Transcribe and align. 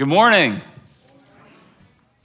Good 0.00 0.08
morning. 0.08 0.62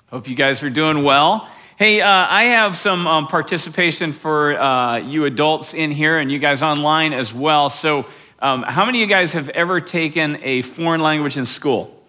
Hope 0.08 0.30
you 0.30 0.36
guys 0.36 0.64
are 0.64 0.70
doing 0.70 1.04
well. 1.04 1.50
Hey, 1.78 2.00
uh, 2.00 2.08
I 2.08 2.44
have 2.44 2.78
some 2.78 3.06
um, 3.06 3.28
participation 3.28 4.14
for 4.14 4.58
uh, 4.58 5.00
you 5.00 5.26
adults 5.26 5.74
in 5.74 5.92
here 5.92 6.18
and 6.18 6.32
you 6.32 6.40
guys 6.40 6.64
online 6.64 7.12
as 7.12 7.34
well. 7.34 7.70
So, 7.70 8.06
um, 8.40 8.64
how 8.64 8.86
many 8.86 9.04
of 9.04 9.10
you 9.10 9.14
guys 9.14 9.34
have 9.34 9.50
ever 9.50 9.82
taken 9.82 10.40
a 10.42 10.62
foreign 10.62 11.02
language 11.02 11.36
in 11.36 11.46
school? 11.46 12.02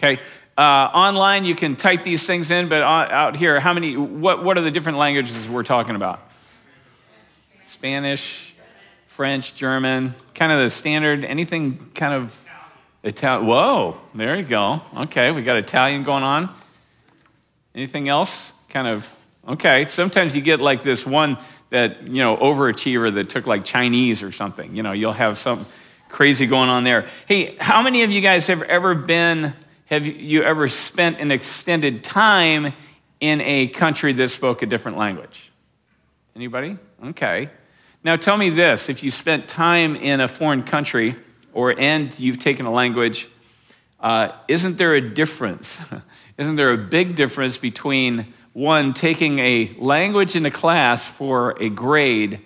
Okay. 0.00 0.22
Uh, 0.56 0.62
online, 0.62 1.44
you 1.44 1.54
can 1.54 1.76
type 1.76 2.02
these 2.02 2.26
things 2.26 2.50
in, 2.50 2.70
but 2.70 2.80
out 2.80 3.36
here, 3.36 3.60
how 3.60 3.74
many, 3.74 3.94
what, 3.94 4.42
what 4.42 4.56
are 4.56 4.62
the 4.62 4.70
different 4.70 4.96
languages 4.96 5.46
we're 5.46 5.64
talking 5.64 5.96
about? 5.96 6.18
Spanish, 7.66 8.54
French, 9.06 9.54
German, 9.54 10.14
kind 10.34 10.50
of 10.50 10.60
the 10.60 10.70
standard, 10.70 11.24
anything 11.24 11.90
kind 11.94 12.14
of 12.14 12.45
Whoa, 13.14 13.96
there 14.16 14.36
you 14.36 14.42
go. 14.42 14.82
Okay, 14.96 15.30
we 15.30 15.42
got 15.42 15.56
Italian 15.58 16.02
going 16.02 16.24
on. 16.24 16.52
Anything 17.72 18.08
else? 18.08 18.52
Kind 18.68 18.88
of, 18.88 19.08
okay. 19.46 19.84
Sometimes 19.84 20.34
you 20.34 20.42
get 20.42 20.60
like 20.60 20.82
this 20.82 21.06
one 21.06 21.38
that, 21.70 22.02
you 22.02 22.20
know, 22.22 22.36
overachiever 22.36 23.14
that 23.14 23.30
took 23.30 23.46
like 23.46 23.64
Chinese 23.64 24.24
or 24.24 24.32
something. 24.32 24.74
You 24.74 24.82
know, 24.82 24.90
you'll 24.90 25.12
have 25.12 25.38
some 25.38 25.66
crazy 26.08 26.46
going 26.46 26.68
on 26.68 26.82
there. 26.82 27.06
Hey, 27.26 27.54
how 27.60 27.80
many 27.80 28.02
of 28.02 28.10
you 28.10 28.20
guys 28.20 28.48
have 28.48 28.62
ever 28.62 28.96
been, 28.96 29.52
have 29.84 30.04
you 30.04 30.42
ever 30.42 30.66
spent 30.66 31.20
an 31.20 31.30
extended 31.30 32.02
time 32.02 32.72
in 33.20 33.40
a 33.40 33.68
country 33.68 34.14
that 34.14 34.30
spoke 34.30 34.62
a 34.62 34.66
different 34.66 34.98
language? 34.98 35.52
Anybody? 36.34 36.76
Okay. 37.04 37.50
Now 38.02 38.16
tell 38.16 38.36
me 38.36 38.50
this 38.50 38.88
if 38.88 39.04
you 39.04 39.12
spent 39.12 39.46
time 39.46 39.94
in 39.94 40.20
a 40.20 40.26
foreign 40.26 40.64
country, 40.64 41.14
or 41.56 41.74
and 41.78 42.16
you've 42.20 42.38
taken 42.38 42.66
a 42.66 42.70
language, 42.70 43.28
uh, 43.98 44.28
isn't 44.46 44.76
there 44.76 44.94
a 44.94 45.00
difference? 45.00 45.78
isn't 46.38 46.56
there 46.56 46.70
a 46.70 46.76
big 46.76 47.16
difference 47.16 47.56
between 47.56 48.34
one 48.52 48.92
taking 48.92 49.38
a 49.38 49.70
language 49.78 50.36
in 50.36 50.44
a 50.44 50.50
class 50.50 51.02
for 51.02 51.56
a 51.58 51.70
grade 51.70 52.40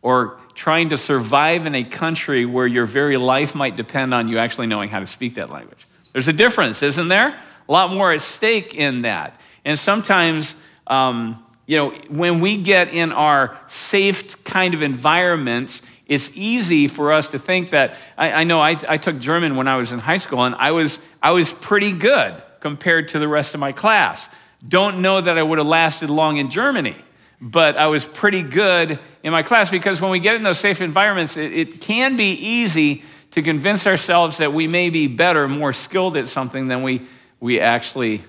or 0.00 0.38
trying 0.54 0.88
to 0.88 0.96
survive 0.96 1.66
in 1.66 1.74
a 1.74 1.84
country 1.84 2.46
where 2.46 2.66
your 2.66 2.86
very 2.86 3.18
life 3.18 3.54
might 3.54 3.76
depend 3.76 4.14
on 4.14 4.28
you 4.28 4.38
actually 4.38 4.66
knowing 4.66 4.88
how 4.88 4.98
to 4.98 5.06
speak 5.06 5.34
that 5.34 5.50
language? 5.50 5.86
There's 6.12 6.28
a 6.28 6.32
difference, 6.32 6.82
isn't 6.82 7.08
there? 7.08 7.38
A 7.68 7.72
lot 7.72 7.92
more 7.92 8.12
at 8.12 8.22
stake 8.22 8.74
in 8.74 9.02
that. 9.02 9.38
And 9.66 9.78
sometimes, 9.78 10.54
um, 10.86 11.44
you 11.66 11.76
know, 11.76 11.90
when 12.08 12.40
we 12.40 12.56
get 12.56 12.88
in 12.88 13.12
our 13.12 13.58
safe 13.66 14.42
kind 14.42 14.72
of 14.72 14.80
environments, 14.80 15.82
it's 16.06 16.30
easy 16.34 16.88
for 16.88 17.12
us 17.12 17.28
to 17.28 17.38
think 17.38 17.70
that 17.70 17.96
I, 18.16 18.32
I 18.32 18.44
know 18.44 18.60
I, 18.60 18.76
I, 18.88 18.98
took 18.98 19.18
German 19.18 19.56
when 19.56 19.68
I 19.68 19.76
was 19.76 19.90
in 19.90 19.98
high 19.98 20.18
school, 20.18 20.44
and 20.44 20.54
I 20.54 20.72
was, 20.72 20.98
I 21.22 21.32
was 21.32 21.52
pretty 21.52 21.92
good 21.92 22.42
compared 22.60 23.08
to 23.08 23.18
the 23.18 23.28
rest 23.28 23.54
of 23.54 23.60
my 23.60 23.72
class. 23.72 24.28
Don't 24.66 25.00
know 25.00 25.20
that 25.20 25.38
I 25.38 25.42
would 25.42 25.58
have 25.58 25.66
lasted 25.66 26.10
long 26.10 26.36
in 26.36 26.50
Germany, 26.50 26.96
but 27.40 27.76
I 27.76 27.86
was 27.86 28.04
pretty 28.04 28.42
good 28.42 28.98
in 29.22 29.32
my 29.32 29.42
class 29.42 29.70
because 29.70 30.00
when 30.00 30.10
we 30.10 30.18
get 30.18 30.34
in 30.34 30.42
those 30.42 30.58
safe 30.58 30.80
environments, 30.80 31.36
it, 31.36 31.52
it 31.52 31.80
can 31.80 32.16
be 32.16 32.32
easy 32.32 33.02
to 33.32 33.42
convince 33.42 33.86
ourselves 33.86 34.38
that 34.38 34.52
we 34.52 34.68
may 34.68 34.90
be 34.90 35.06
better, 35.06 35.48
more 35.48 35.72
skilled 35.72 36.16
at 36.16 36.28
something 36.28 36.68
than 36.68 36.82
we, 36.82 37.02
we 37.40 37.60
actually 37.60 38.22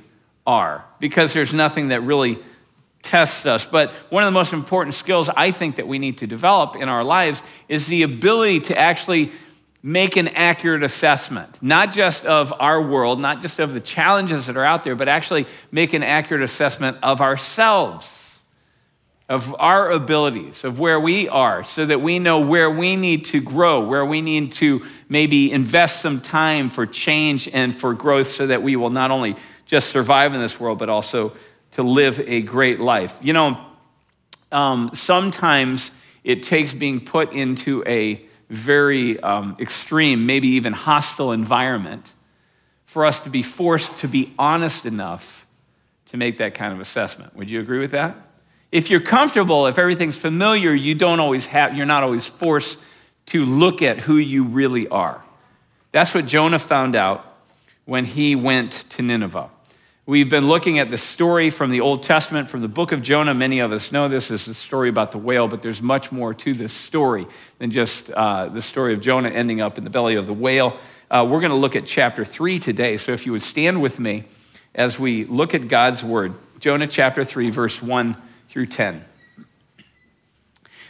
are 0.47 0.83
because 0.99 1.33
there's 1.33 1.53
nothing 1.53 1.89
that 1.89 2.01
really 2.01 2.39
tests 3.05 3.45
us. 3.45 3.65
But 3.65 3.91
one 4.09 4.23
of 4.23 4.27
the 4.27 4.37
most 4.39 4.51
important 4.51 4.95
skills 4.95 5.29
I 5.29 5.51
think 5.51 5.77
that 5.77 5.87
we 5.87 5.99
need 5.99 6.17
to 6.17 6.27
develop 6.27 6.75
in 6.75 6.89
our 6.89 7.03
lives 7.03 7.43
is 7.69 7.88
the 7.88 8.03
ability 8.03 8.61
to 8.61 8.77
actually 8.77 9.31
make 9.83 10.17
an 10.17 10.27
accurate 10.29 10.81
assessment, 10.81 11.61
not 11.61 11.94
just 11.94 12.25
of 12.25 12.51
our 12.59 12.81
world, 12.81 13.19
not 13.19 13.44
just 13.44 13.59
of 13.59 13.73
the 13.73 13.79
challenges 13.79 14.47
that 14.47 14.57
are 14.57 14.65
out 14.65 14.83
there, 14.83 14.95
but 14.95 15.07
actually 15.07 15.45
make 15.71 15.94
an 15.94 16.01
accurate 16.01 16.41
assessment 16.41 16.97
of 17.03 17.21
ourselves, 17.21 18.39
of 19.29 19.55
our 19.59 19.91
abilities, 19.91 20.63
of 20.63 20.79
where 20.79 20.99
we 20.99 21.29
are, 21.29 21.63
so 21.63 21.85
that 21.85 22.01
we 22.01 22.17
know 22.17 22.39
where 22.39 22.71
we 22.71 22.95
need 22.95 23.25
to 23.25 23.39
grow, 23.39 23.85
where 23.85 24.05
we 24.05 24.21
need 24.21 24.53
to 24.53 24.83
maybe 25.07 25.51
invest 25.51 26.01
some 26.01 26.19
time 26.19 26.71
for 26.71 26.88
change 26.88 27.47
and 27.47 27.75
for 27.75 27.94
growth, 27.94 28.27
so 28.27 28.47
that 28.47 28.63
we 28.63 28.75
will 28.75 28.89
not 28.89 29.11
only 29.11 29.35
just 29.67 29.89
survive 29.89 30.33
in 30.33 30.41
this 30.41 30.59
world, 30.59 30.79
but 30.79 30.89
also 30.89 31.31
to 31.75 31.84
live 31.84 32.22
a 32.22 32.41
great 32.41 32.80
life. 32.80 33.18
You 33.22 33.34
know, 33.34 33.58
um, 34.50 34.91
sometimes 34.94 35.91
it 36.24 36.44
takes 36.44 36.74
being 36.74 37.02
put 37.02 37.34
into 37.34 37.84
a 37.86 38.25
very 38.50 39.19
um, 39.19 39.58
extreme, 39.59 40.25
maybe 40.25 40.47
even 40.50 40.72
hostile 40.72 41.34
environment 41.34 42.13
for 42.86 43.06
us 43.06 43.19
to 43.19 43.30
be 43.30 43.41
forced 43.41 43.97
to 43.97 44.08
be 44.08 44.34
honest 44.40 44.86
enough 44.86 45.46
to 46.06 46.18
make 46.18 46.38
that 46.38 46.53
kind 46.53 46.72
of 46.72 46.80
assessment. 46.80 47.36
Would 47.36 47.50
you 47.50 47.59
agree 47.59 47.80
with 47.80 47.92
that? 47.92 48.16
If 48.72 48.90
you're 48.90 49.02
comfortable, 49.02 49.68
if 49.68 49.78
everything's 49.78 50.18
familiar, 50.18 50.74
you 50.74 50.96
don't 50.96 51.19
always 51.19 51.47
have, 51.47 51.75
you're 51.75 51.86
not 51.86 52.03
always 52.03 52.25
forced 52.25 52.78
to 53.28 53.44
look 53.44 53.81
at 53.81 54.00
who 54.00 54.16
you 54.16 54.46
really 54.46 54.88
are. 54.88 55.22
That's 55.92 56.13
what 56.13 56.25
Jonah 56.25 56.59
found 56.59 56.96
out 56.96 57.25
when 57.84 58.06
he 58.06 58.34
went 58.34 58.86
to 58.92 59.02
Nineveh. 59.02 59.50
We've 60.07 60.29
been 60.29 60.47
looking 60.47 60.77
at 60.77 60.91
the 60.91 60.99
story 60.99 61.49
from 61.49 61.71
the 61.71 61.81
Old 61.81 62.03
Testament, 62.03 62.47
from 62.47 62.61
the 62.61 62.67
book 62.67 62.91
of 62.91 63.01
Jonah. 63.01 63.33
Many 63.33 63.59
of 63.61 63.71
us 63.71 63.91
know 63.91 64.07
this 64.07 64.29
is 64.29 64.47
a 64.47 64.53
story 64.53 64.88
about 64.88 65.11
the 65.11 65.17
whale, 65.17 65.47
but 65.47 65.63
there's 65.63 65.81
much 65.81 66.11
more 66.11 66.31
to 66.35 66.53
this 66.53 66.73
story 66.73 67.25
than 67.57 67.71
just 67.71 68.11
uh, 68.11 68.45
the 68.49 68.61
story 68.61 68.94
of 68.94 69.01
Jonah 69.01 69.29
ending 69.29 69.61
up 69.61 69.79
in 69.79 69.83
the 69.83 69.89
belly 69.89 70.13
of 70.13 70.27
the 70.27 70.33
whale. 70.33 70.77
Uh, 71.09 71.25
we're 71.27 71.39
going 71.39 71.49
to 71.49 71.57
look 71.57 71.75
at 71.75 71.88
chapter 71.88 72.23
3 72.23 72.59
today. 72.59 72.97
So 72.97 73.13
if 73.13 73.25
you 73.25 73.31
would 73.31 73.41
stand 73.41 73.81
with 73.81 73.99
me 73.99 74.25
as 74.75 74.99
we 74.99 75.23
look 75.23 75.55
at 75.55 75.67
God's 75.69 76.03
word, 76.03 76.35
Jonah 76.59 76.85
chapter 76.85 77.23
3, 77.23 77.49
verse 77.49 77.81
1 77.81 78.15
through 78.47 78.67
10 78.67 79.03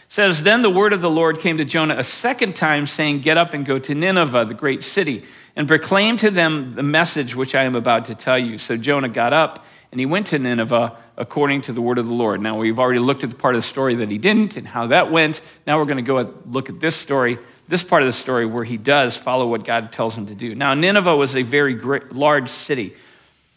says 0.07 0.43
then 0.43 0.61
the 0.61 0.69
word 0.69 0.93
of 0.93 1.01
the 1.01 1.09
lord 1.09 1.39
came 1.39 1.57
to 1.57 1.65
jonah 1.65 1.97
a 1.97 2.03
second 2.03 2.55
time 2.55 2.85
saying 2.85 3.19
get 3.19 3.37
up 3.37 3.53
and 3.53 3.65
go 3.65 3.77
to 3.77 3.93
nineveh 3.93 4.45
the 4.45 4.53
great 4.53 4.81
city 4.81 5.25
and 5.55 5.67
proclaim 5.67 6.17
to 6.17 6.29
them 6.29 6.75
the 6.75 6.83
message 6.83 7.35
which 7.35 7.55
I 7.55 7.63
am 7.63 7.75
about 7.75 8.05
to 8.05 8.15
tell 8.15 8.37
you. 8.37 8.57
So 8.57 8.77
Jonah 8.77 9.09
got 9.09 9.33
up 9.33 9.65
and 9.91 9.99
he 9.99 10.05
went 10.05 10.27
to 10.27 10.39
Nineveh 10.39 10.97
according 11.17 11.61
to 11.61 11.73
the 11.73 11.81
word 11.81 11.97
of 11.97 12.05
the 12.05 12.13
Lord. 12.13 12.41
Now, 12.41 12.57
we've 12.57 12.77
already 12.77 12.99
looked 12.99 13.23
at 13.23 13.29
the 13.29 13.35
part 13.35 13.55
of 13.55 13.61
the 13.61 13.67
story 13.67 13.95
that 13.95 14.11
he 14.11 14.17
didn't 14.17 14.57
and 14.57 14.67
how 14.67 14.87
that 14.87 15.11
went. 15.11 15.41
Now, 15.65 15.79
we're 15.79 15.85
going 15.85 15.97
to 15.97 16.03
go 16.03 16.33
look 16.45 16.69
at 16.69 16.79
this 16.79 16.95
story, 16.95 17.39
this 17.67 17.83
part 17.83 18.01
of 18.01 18.07
the 18.07 18.13
story 18.13 18.45
where 18.45 18.65
he 18.65 18.77
does 18.77 19.15
follow 19.15 19.47
what 19.47 19.63
God 19.63 19.93
tells 19.93 20.17
him 20.17 20.25
to 20.27 20.35
do. 20.35 20.53
Now, 20.55 20.73
Nineveh 20.73 21.15
was 21.15 21.35
a 21.35 21.43
very 21.43 21.73
great, 21.73 22.11
large 22.11 22.49
city, 22.49 22.93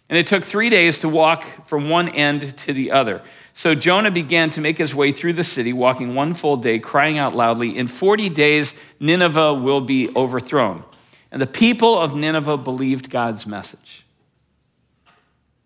and 0.09 0.17
it 0.17 0.29
took 0.29 0.45
three 0.45 0.71
days 0.71 0.99
to 0.99 1.09
walk 1.09 1.45
from 1.67 1.89
one 1.89 2.09
end 2.09 2.57
to 2.59 2.73
the 2.73 2.93
other. 2.93 3.21
So 3.55 3.75
Jonah 3.75 4.13
began 4.13 4.51
to 4.51 4.61
make 4.61 4.79
his 4.79 4.95
way 4.95 5.11
through 5.11 5.33
the 5.33 5.43
city, 5.43 5.73
walking 5.73 6.15
one 6.15 6.35
full 6.35 6.57
day, 6.57 6.79
crying 6.79 7.19
out 7.19 7.35
loudly, 7.35 7.77
In 7.77 7.89
40 7.89 8.29
days, 8.29 8.73
Nineveh 9.01 9.55
will 9.55 9.81
be 9.81 10.09
overthrown. 10.15 10.85
And 11.31 11.43
the 11.43 11.47
people 11.47 11.99
of 11.99 12.17
Nineveh 12.17 12.57
believed 12.57 13.11
God's 13.11 13.47
message. 13.47 14.05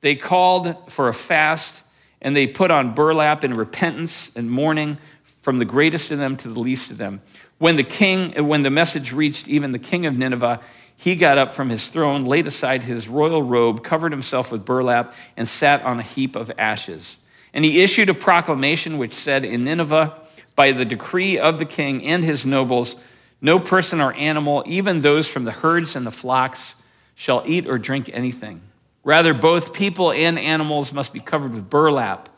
They 0.01 0.17
called 0.17 0.91
for 0.91 1.09
a 1.09 1.15
fast 1.15 1.81
and 2.21 2.37
they 2.37 2.47
put 2.47 2.71
on 2.71 2.95
burlap 2.95 3.45
in 3.45 3.55
repentance 3.55 4.31
and 4.35 4.51
mourning 4.51 4.99
from 5.43 5.57
the 5.57 5.65
greatest 5.65 6.11
of 6.11 6.19
them 6.19 6.37
to 6.39 6.49
the 6.49 6.61
least 6.61 6.91
of 6.91 6.99
them. 6.99 7.21
When 7.59 7.77
the 7.77 7.83
king, 7.83 8.47
when 8.47 8.63
the 8.63 8.71
message 8.71 9.13
reached 9.13 9.49
even 9.49 9.73
the 9.73 9.79
king 9.79 10.07
of 10.07 10.17
Nineveh, 10.17 10.61
he 10.97 11.17
got 11.17 11.37
up 11.37 11.53
from 11.53 11.69
his 11.69 11.89
throne, 11.89 12.25
laid 12.25 12.47
aside 12.47 12.85
his 12.85 13.09
royal 13.09 13.43
robe, 13.43 13.83
covered 13.83 14.13
himself 14.13 14.53
with 14.53 14.65
burlap, 14.65 15.15
and 15.37 15.49
sat 15.49 15.83
on 15.83 15.99
a 15.99 16.03
heap 16.03 16.37
of 16.37 16.51
ashes. 16.59 17.17
And 17.53 17.65
he 17.65 17.83
issued 17.83 18.09
a 18.09 18.15
proclamation 18.15 18.99
which 18.99 19.15
said, 19.15 19.45
In 19.45 19.65
Nineveh, 19.65 20.17
by 20.55 20.73
the 20.73 20.85
decree 20.85 21.39
of 21.39 21.59
the 21.59 21.65
king 21.65 22.05
and 22.05 22.23
his 22.23 22.47
nobles, 22.47 22.95
no 23.43 23.59
person 23.59 24.01
or 24.01 24.15
animal, 24.15 24.63
even 24.67 25.03
those 25.03 25.29
from 25.29 25.45
the 25.45 25.51
herds 25.51 25.97
and 25.97 26.07
the 26.07 26.13
flocks, 26.13 26.75
shall 27.15 27.43
eat 27.45 27.67
or 27.67 27.77
drink 27.77 28.09
anything. 28.13 28.63
Rather, 29.05 29.35
both 29.35 29.75
people 29.75 30.13
and 30.13 30.39
animals 30.39 30.93
must 30.93 31.13
be 31.13 31.21
covered 31.21 31.53
with 31.53 31.69
burlap, 31.69 32.29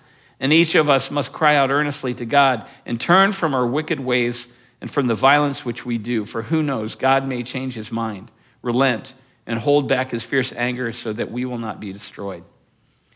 and 0.41 0.53
each 0.53 0.75
of 0.75 0.89
us 0.89 1.11
must 1.11 1.33
cry 1.33 1.57
out 1.57 1.71
earnestly 1.71 2.15
to 2.15 2.25
God 2.25 2.67
and 2.87 3.01
turn 3.01 3.33
from 3.33 3.55
our 3.55 3.67
wicked 3.67 4.01
ways 4.01 4.49
and 4.81 4.91
from 4.91 5.07
the 5.07 5.15
violence 5.15 5.65
which 5.65 5.87
we 5.87 5.99
do. 5.99 6.25
For 6.25 6.43
who 6.43 6.63
knows, 6.63 6.95
God 6.95 7.29
may 7.29 7.43
change 7.43 7.75
his 7.75 7.93
mind, 7.93 8.31
relent, 8.63 9.15
and 9.47 9.59
hold 9.59 9.89
back 9.89 10.11
his 10.11 10.25
fierce 10.25 10.53
anger 10.55 10.91
so 10.91 11.13
that 11.13 11.31
we 11.31 11.45
will 11.45 11.59
not 11.59 11.81
be 11.81 11.93
destroyed. 11.93 12.45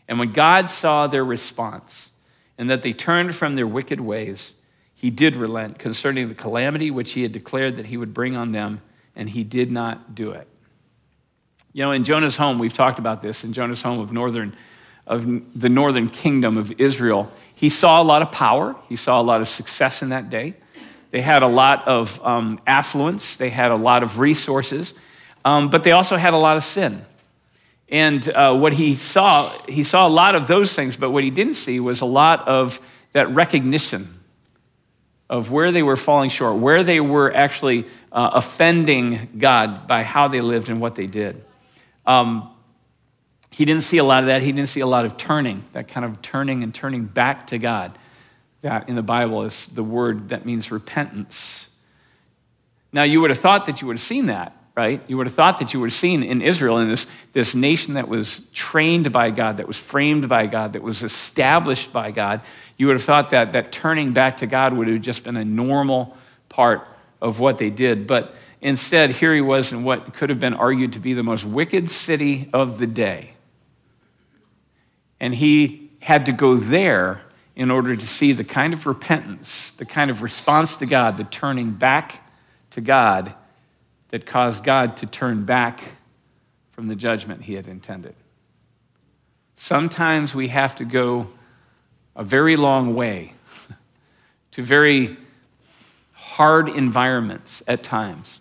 And 0.06 0.18
when 0.18 0.32
God 0.32 0.68
saw 0.68 1.06
their 1.06 1.24
response 1.24 2.10
and 2.58 2.68
that 2.70 2.82
they 2.82 2.92
turned 2.92 3.34
from 3.34 3.54
their 3.54 3.66
wicked 3.66 4.00
ways, 4.00 4.52
he 5.00 5.10
did 5.10 5.36
relent 5.36 5.78
concerning 5.78 6.28
the 6.28 6.34
calamity 6.34 6.90
which 6.90 7.12
he 7.12 7.22
had 7.22 7.30
declared 7.30 7.76
that 7.76 7.86
he 7.86 7.96
would 7.96 8.12
bring 8.12 8.34
on 8.34 8.50
them, 8.50 8.82
and 9.14 9.30
he 9.30 9.44
did 9.44 9.70
not 9.70 10.16
do 10.16 10.32
it. 10.32 10.48
You 11.72 11.84
know, 11.84 11.92
in 11.92 12.02
Jonah's 12.02 12.36
home, 12.36 12.58
we've 12.58 12.72
talked 12.72 12.98
about 12.98 13.22
this, 13.22 13.44
in 13.44 13.52
Jonah's 13.52 13.80
home 13.80 14.00
of 14.00 14.12
northern 14.12 14.56
of 15.06 15.58
the 15.58 15.68
northern 15.68 16.08
kingdom 16.08 16.58
of 16.58 16.72
Israel, 16.80 17.32
he 17.54 17.68
saw 17.68 18.02
a 18.02 18.04
lot 18.04 18.20
of 18.20 18.30
power. 18.30 18.76
He 18.88 18.96
saw 18.96 19.20
a 19.20 19.22
lot 19.22 19.40
of 19.40 19.48
success 19.48 20.02
in 20.02 20.10
that 20.10 20.28
day. 20.28 20.54
They 21.12 21.22
had 21.22 21.42
a 21.42 21.46
lot 21.46 21.88
of 21.88 22.20
um, 22.26 22.60
affluence. 22.66 23.36
They 23.36 23.48
had 23.48 23.70
a 23.70 23.76
lot 23.76 24.02
of 24.02 24.18
resources, 24.18 24.92
um, 25.44 25.70
but 25.70 25.82
they 25.82 25.92
also 25.92 26.16
had 26.16 26.34
a 26.34 26.36
lot 26.36 26.58
of 26.58 26.64
sin. 26.64 27.06
And 27.88 28.28
uh, 28.28 28.54
what 28.58 28.74
he 28.74 28.96
saw, 28.96 29.48
he 29.66 29.82
saw 29.82 30.06
a 30.06 30.10
lot 30.10 30.34
of 30.34 30.46
those 30.46 30.74
things, 30.74 30.96
but 30.96 31.10
what 31.10 31.24
he 31.24 31.30
didn't 31.30 31.54
see 31.54 31.80
was 31.80 32.02
a 32.02 32.06
lot 32.06 32.46
of 32.46 32.78
that 33.12 33.32
recognition 33.34 34.17
of 35.30 35.50
where 35.50 35.72
they 35.72 35.82
were 35.82 35.96
falling 35.96 36.30
short, 36.30 36.56
where 36.56 36.82
they 36.82 37.00
were 37.00 37.34
actually 37.34 37.84
uh, 38.10 38.30
offending 38.34 39.28
God 39.36 39.86
by 39.86 40.02
how 40.02 40.28
they 40.28 40.40
lived 40.40 40.68
and 40.68 40.80
what 40.80 40.94
they 40.94 41.06
did. 41.06 41.44
Um, 42.06 42.50
he 43.50 43.64
didn't 43.64 43.82
see 43.82 43.98
a 43.98 44.04
lot 44.04 44.20
of 44.20 44.26
that. 44.26 44.40
He 44.40 44.52
didn't 44.52 44.68
see 44.68 44.80
a 44.80 44.86
lot 44.86 45.04
of 45.04 45.16
turning, 45.16 45.64
that 45.72 45.88
kind 45.88 46.06
of 46.06 46.22
turning 46.22 46.62
and 46.62 46.74
turning 46.74 47.04
back 47.04 47.48
to 47.48 47.58
God. 47.58 47.98
That 48.62 48.88
in 48.88 48.94
the 48.94 49.02
Bible 49.02 49.42
is 49.42 49.66
the 49.66 49.84
word 49.84 50.30
that 50.30 50.46
means 50.46 50.70
repentance. 50.70 51.66
Now, 52.92 53.02
you 53.02 53.20
would 53.20 53.30
have 53.30 53.38
thought 53.38 53.66
that 53.66 53.80
you 53.80 53.86
would 53.88 53.96
have 53.96 54.02
seen 54.02 54.26
that 54.26 54.54
right? 54.78 55.02
You 55.08 55.16
would 55.16 55.26
have 55.26 55.34
thought 55.34 55.58
that 55.58 55.74
you 55.74 55.80
would 55.80 55.90
have 55.90 55.98
seen 55.98 56.22
in 56.22 56.40
Israel, 56.40 56.78
in 56.78 56.88
this, 56.88 57.08
this 57.32 57.52
nation 57.52 57.94
that 57.94 58.06
was 58.06 58.40
trained 58.52 59.10
by 59.10 59.32
God, 59.32 59.56
that 59.56 59.66
was 59.66 59.76
framed 59.76 60.28
by 60.28 60.46
God, 60.46 60.74
that 60.74 60.82
was 60.82 61.02
established 61.02 61.92
by 61.92 62.12
God, 62.12 62.42
you 62.78 62.86
would 62.86 62.94
have 62.94 63.02
thought 63.02 63.30
that 63.30 63.52
that 63.52 63.72
turning 63.72 64.12
back 64.12 64.38
to 64.38 64.46
God 64.46 64.72
would 64.72 64.88
have 64.88 65.02
just 65.02 65.24
been 65.24 65.36
a 65.36 65.44
normal 65.44 66.16
part 66.48 66.86
of 67.20 67.40
what 67.40 67.58
they 67.58 67.68
did. 67.68 68.06
But 68.06 68.34
instead, 68.60 69.10
here 69.10 69.34
he 69.34 69.40
was 69.40 69.72
in 69.72 69.82
what 69.82 70.14
could 70.14 70.30
have 70.30 70.38
been 70.38 70.54
argued 70.54 70.94
to 70.94 71.00
be 71.00 71.12
the 71.12 71.24
most 71.24 71.44
wicked 71.44 71.90
city 71.90 72.48
of 72.52 72.78
the 72.78 72.86
day. 72.86 73.32
And 75.20 75.34
he 75.34 75.90
had 76.00 76.26
to 76.26 76.32
go 76.32 76.56
there 76.56 77.20
in 77.56 77.72
order 77.72 77.96
to 77.96 78.06
see 78.06 78.32
the 78.32 78.44
kind 78.44 78.72
of 78.72 78.86
repentance, 78.86 79.72
the 79.78 79.84
kind 79.84 80.10
of 80.10 80.22
response 80.22 80.76
to 80.76 80.86
God, 80.86 81.16
the 81.16 81.24
turning 81.24 81.72
back 81.72 82.24
to 82.70 82.80
God 82.80 83.34
that 84.10 84.24
caused 84.24 84.62
God 84.62 84.96
to 84.98 85.06
turn 85.06 85.44
back 85.44 85.82
from 86.70 86.86
the 86.86 86.94
judgment 86.94 87.42
he 87.42 87.54
had 87.54 87.66
intended. 87.66 88.14
Sometimes 89.56 90.36
we 90.36 90.48
have 90.48 90.76
to 90.76 90.84
go 90.84 91.26
a 92.18 92.24
very 92.24 92.56
long 92.56 92.94
way 92.94 93.32
to 94.50 94.62
very 94.62 95.16
hard 96.12 96.68
environments 96.68 97.62
at 97.66 97.82
times 97.82 98.40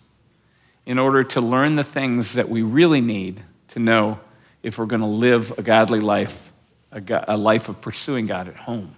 in 0.84 0.98
order 0.98 1.22
to 1.22 1.40
learn 1.40 1.76
the 1.76 1.84
things 1.84 2.34
that 2.34 2.48
we 2.48 2.60
really 2.60 3.00
need 3.00 3.40
to 3.68 3.78
know 3.78 4.18
if 4.62 4.78
we're 4.78 4.86
going 4.86 5.00
to 5.00 5.06
live 5.06 5.56
a 5.58 5.62
godly 5.62 6.00
life, 6.00 6.52
a, 6.90 7.36
life 7.36 7.68
of 7.68 7.80
pursuing 7.80 8.26
God 8.26 8.48
at 8.48 8.56
home. 8.56 8.94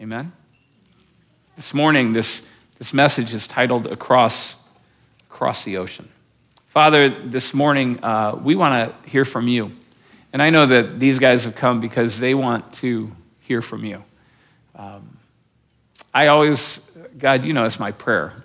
Amen? 0.00 0.32
This 1.56 1.74
morning, 1.74 2.12
this, 2.12 2.40
this 2.78 2.94
message 2.94 3.34
is 3.34 3.46
titled 3.46 3.86
Across 3.88 4.54
across 5.30 5.64
the 5.64 5.78
ocean. 5.78 6.08
Father, 6.66 7.08
this 7.08 7.54
morning, 7.54 8.02
uh, 8.02 8.38
we 8.42 8.54
want 8.54 8.92
to 8.92 9.10
hear 9.10 9.24
from 9.24 9.48
you. 9.48 9.72
And 10.32 10.42
I 10.42 10.50
know 10.50 10.66
that 10.66 11.00
these 11.00 11.18
guys 11.18 11.44
have 11.44 11.54
come 11.54 11.80
because 11.80 12.20
they 12.20 12.34
want 12.34 12.74
to 12.74 13.10
hear 13.50 13.60
from 13.60 13.84
you. 13.84 14.04
Um, 14.76 15.18
I 16.14 16.28
always, 16.28 16.78
God, 17.18 17.44
you 17.44 17.52
know, 17.52 17.64
it's 17.64 17.80
my 17.80 17.90
prayer 17.90 18.44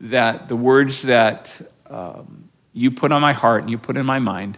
that 0.00 0.48
the 0.48 0.56
words 0.56 1.02
that 1.02 1.60
um, 1.90 2.48
you 2.72 2.90
put 2.90 3.12
on 3.12 3.20
my 3.20 3.34
heart 3.34 3.60
and 3.60 3.70
you 3.70 3.76
put 3.76 3.98
in 3.98 4.06
my 4.06 4.20
mind, 4.20 4.56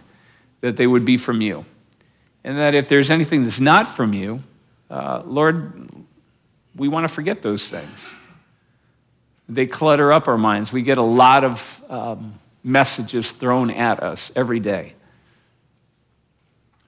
that 0.61 0.77
they 0.77 0.87
would 0.87 1.03
be 1.03 1.17
from 1.17 1.41
you. 1.41 1.65
And 2.45 2.57
that 2.57 2.73
if 2.73 2.87
there's 2.87 3.11
anything 3.11 3.43
that's 3.43 3.59
not 3.59 3.85
from 3.85 4.13
you, 4.13 4.41
uh, 4.89 5.23
Lord, 5.25 5.89
we 6.73 6.87
want 6.87 7.05
to 7.05 7.13
forget 7.13 7.41
those 7.41 7.67
things 7.67 8.13
they 9.49 9.67
clutter 9.67 10.13
up 10.13 10.29
our 10.29 10.37
minds. 10.37 10.71
We 10.71 10.83
get 10.83 10.97
a 10.97 11.03
lot 11.03 11.43
of 11.43 11.83
um, 11.89 12.39
messages 12.63 13.29
thrown 13.29 13.69
at 13.69 14.01
us 14.01 14.31
every 14.37 14.61
day. 14.61 14.93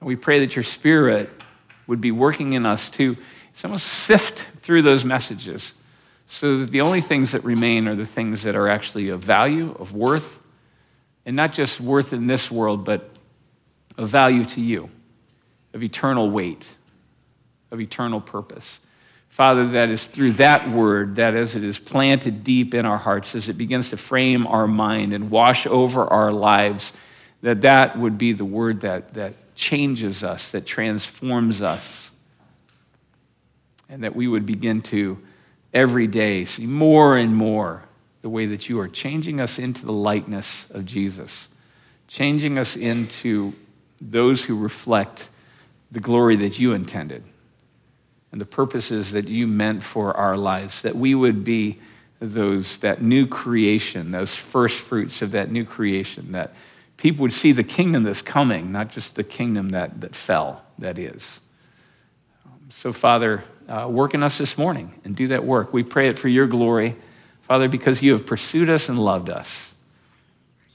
We 0.00 0.16
pray 0.16 0.40
that 0.40 0.56
your 0.56 0.62
spirit 0.62 1.30
would 1.88 2.00
be 2.00 2.12
working 2.12 2.52
in 2.52 2.64
us 2.64 2.88
to 2.90 3.16
almost 3.64 3.86
sift 3.86 4.38
through 4.38 4.82
those 4.82 5.04
messages 5.04 5.72
so 6.28 6.58
that 6.58 6.70
the 6.70 6.82
only 6.82 7.00
things 7.00 7.32
that 7.32 7.42
remain 7.42 7.88
are 7.88 7.96
the 7.96 8.06
things 8.06 8.44
that 8.44 8.54
are 8.54 8.68
actually 8.68 9.08
of 9.08 9.20
value, 9.20 9.74
of 9.80 9.94
worth, 9.94 10.38
and 11.26 11.34
not 11.34 11.52
just 11.52 11.80
worth 11.80 12.12
in 12.12 12.26
this 12.26 12.50
world, 12.50 12.84
but 12.84 13.10
of 13.96 14.08
value 14.08 14.44
to 14.44 14.60
you, 14.60 14.88
of 15.74 15.82
eternal 15.82 16.30
weight, 16.30 16.72
of 17.72 17.80
eternal 17.80 18.20
purpose. 18.20 18.78
Father, 19.28 19.66
that 19.68 19.90
is 19.90 20.06
through 20.06 20.32
that 20.32 20.68
word, 20.68 21.16
that 21.16 21.34
as 21.34 21.56
it 21.56 21.64
is 21.64 21.78
planted 21.78 22.44
deep 22.44 22.74
in 22.74 22.86
our 22.86 22.98
hearts, 22.98 23.34
as 23.34 23.48
it 23.48 23.54
begins 23.54 23.90
to 23.90 23.96
frame 23.96 24.46
our 24.46 24.68
mind 24.68 25.12
and 25.12 25.30
wash 25.30 25.66
over 25.66 26.04
our 26.04 26.30
lives, 26.30 26.92
that 27.42 27.62
that 27.62 27.98
would 27.98 28.18
be 28.18 28.32
the 28.32 28.44
word 28.44 28.82
that, 28.82 29.14
that 29.14 29.34
changes 29.58 30.22
us, 30.22 30.52
that 30.52 30.64
transforms 30.64 31.62
us, 31.62 32.10
and 33.88 34.04
that 34.04 34.14
we 34.14 34.28
would 34.28 34.46
begin 34.46 34.80
to 34.80 35.18
every 35.74 36.06
day 36.06 36.44
see 36.44 36.64
more 36.64 37.16
and 37.16 37.34
more 37.34 37.82
the 38.22 38.28
way 38.28 38.46
that 38.46 38.68
you 38.68 38.78
are 38.78 38.86
changing 38.86 39.40
us 39.40 39.58
into 39.58 39.84
the 39.84 39.92
likeness 39.92 40.70
of 40.70 40.86
Jesus, 40.86 41.48
changing 42.06 42.56
us 42.56 42.76
into 42.76 43.52
those 44.00 44.44
who 44.44 44.56
reflect 44.56 45.28
the 45.90 46.00
glory 46.00 46.36
that 46.36 46.60
you 46.60 46.72
intended 46.72 47.24
and 48.30 48.40
the 48.40 48.46
purposes 48.46 49.10
that 49.10 49.26
you 49.26 49.48
meant 49.48 49.82
for 49.82 50.16
our 50.16 50.36
lives, 50.36 50.82
that 50.82 50.94
we 50.94 51.16
would 51.16 51.42
be 51.42 51.80
those, 52.20 52.78
that 52.78 53.02
new 53.02 53.26
creation, 53.26 54.12
those 54.12 54.34
first 54.34 54.80
fruits 54.80 55.20
of 55.20 55.32
that 55.32 55.50
new 55.50 55.64
creation, 55.64 56.30
that 56.32 56.52
people 56.98 57.22
would 57.22 57.32
see 57.32 57.52
the 57.52 57.64
kingdom 57.64 58.02
that's 58.02 58.20
coming, 58.20 58.70
not 58.70 58.90
just 58.90 59.16
the 59.16 59.24
kingdom 59.24 59.70
that, 59.70 60.02
that 60.02 60.14
fell, 60.14 60.62
that 60.78 60.98
is. 60.98 61.40
So, 62.68 62.92
Father, 62.92 63.42
uh, 63.68 63.88
work 63.88 64.12
in 64.12 64.22
us 64.22 64.36
this 64.36 64.58
morning 64.58 64.92
and 65.04 65.16
do 65.16 65.28
that 65.28 65.44
work. 65.44 65.72
We 65.72 65.82
pray 65.82 66.08
it 66.08 66.18
for 66.18 66.28
your 66.28 66.46
glory, 66.46 66.96
Father, 67.42 67.68
because 67.68 68.02
you 68.02 68.12
have 68.12 68.26
pursued 68.26 68.68
us 68.68 68.90
and 68.90 68.98
loved 68.98 69.30
us. 69.30 69.72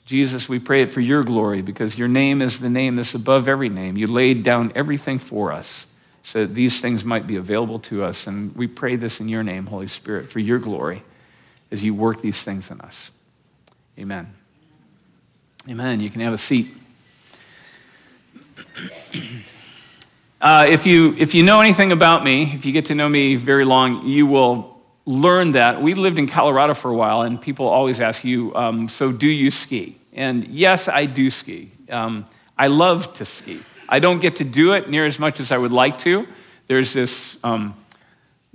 Jesus, 0.05 0.49
we 0.49 0.59
pray 0.59 0.81
it 0.81 0.91
for 0.91 1.01
your 1.01 1.23
glory 1.23 1.61
because 1.61 1.97
your 1.97 2.07
name 2.07 2.41
is 2.41 2.59
the 2.59 2.69
name 2.69 2.95
that's 2.95 3.13
above 3.13 3.47
every 3.47 3.69
name. 3.69 3.97
You 3.97 4.07
laid 4.07 4.43
down 4.43 4.71
everything 4.75 5.19
for 5.19 5.51
us 5.51 5.85
so 6.23 6.45
that 6.45 6.53
these 6.53 6.81
things 6.81 7.05
might 7.05 7.27
be 7.27 7.35
available 7.35 7.79
to 7.79 8.03
us. 8.03 8.27
And 8.27 8.55
we 8.55 8.67
pray 8.67 8.95
this 8.95 9.19
in 9.19 9.29
your 9.29 9.43
name, 9.43 9.67
Holy 9.67 9.87
Spirit, 9.87 10.31
for 10.31 10.39
your 10.39 10.59
glory 10.59 11.03
as 11.71 11.83
you 11.83 11.93
work 11.93 12.21
these 12.21 12.41
things 12.41 12.69
in 12.69 12.81
us. 12.81 13.11
Amen. 13.97 14.33
Amen. 15.69 16.01
You 16.01 16.09
can 16.09 16.19
have 16.21 16.33
a 16.33 16.37
seat. 16.37 16.73
Uh, 20.41 20.65
if, 20.67 20.85
you, 20.85 21.15
if 21.17 21.33
you 21.33 21.41
know 21.41 21.61
anything 21.61 21.93
about 21.93 22.21
me, 22.21 22.51
if 22.53 22.65
you 22.65 22.73
get 22.73 22.87
to 22.87 22.95
know 22.95 23.07
me 23.07 23.35
very 23.35 23.63
long, 23.63 24.05
you 24.05 24.25
will 24.25 24.77
learn 25.05 25.53
that 25.53 25.81
we 25.81 25.93
lived 25.93 26.19
in 26.19 26.27
Colorado 26.27 26.73
for 26.73 26.91
a 26.91 26.93
while, 26.93 27.21
and 27.21 27.41
people 27.41 27.65
always 27.65 28.01
ask 28.01 28.25
you, 28.25 28.53
um, 28.53 28.89
So 28.89 29.13
do 29.13 29.27
you 29.29 29.49
ski? 29.49 29.95
And 30.11 30.45
yes, 30.49 30.89
I 30.89 31.05
do 31.05 31.29
ski. 31.29 31.71
Um, 31.89 32.25
I 32.57 32.67
love 32.67 33.13
to 33.13 33.23
ski. 33.23 33.61
I 33.87 33.99
don't 33.99 34.19
get 34.19 34.35
to 34.35 34.43
do 34.43 34.73
it 34.73 34.89
near 34.89 35.05
as 35.05 35.17
much 35.17 35.39
as 35.39 35.53
I 35.53 35.57
would 35.57 35.71
like 35.71 35.97
to. 35.99 36.27
There's 36.67 36.91
this 36.91 37.37
um, 37.41 37.73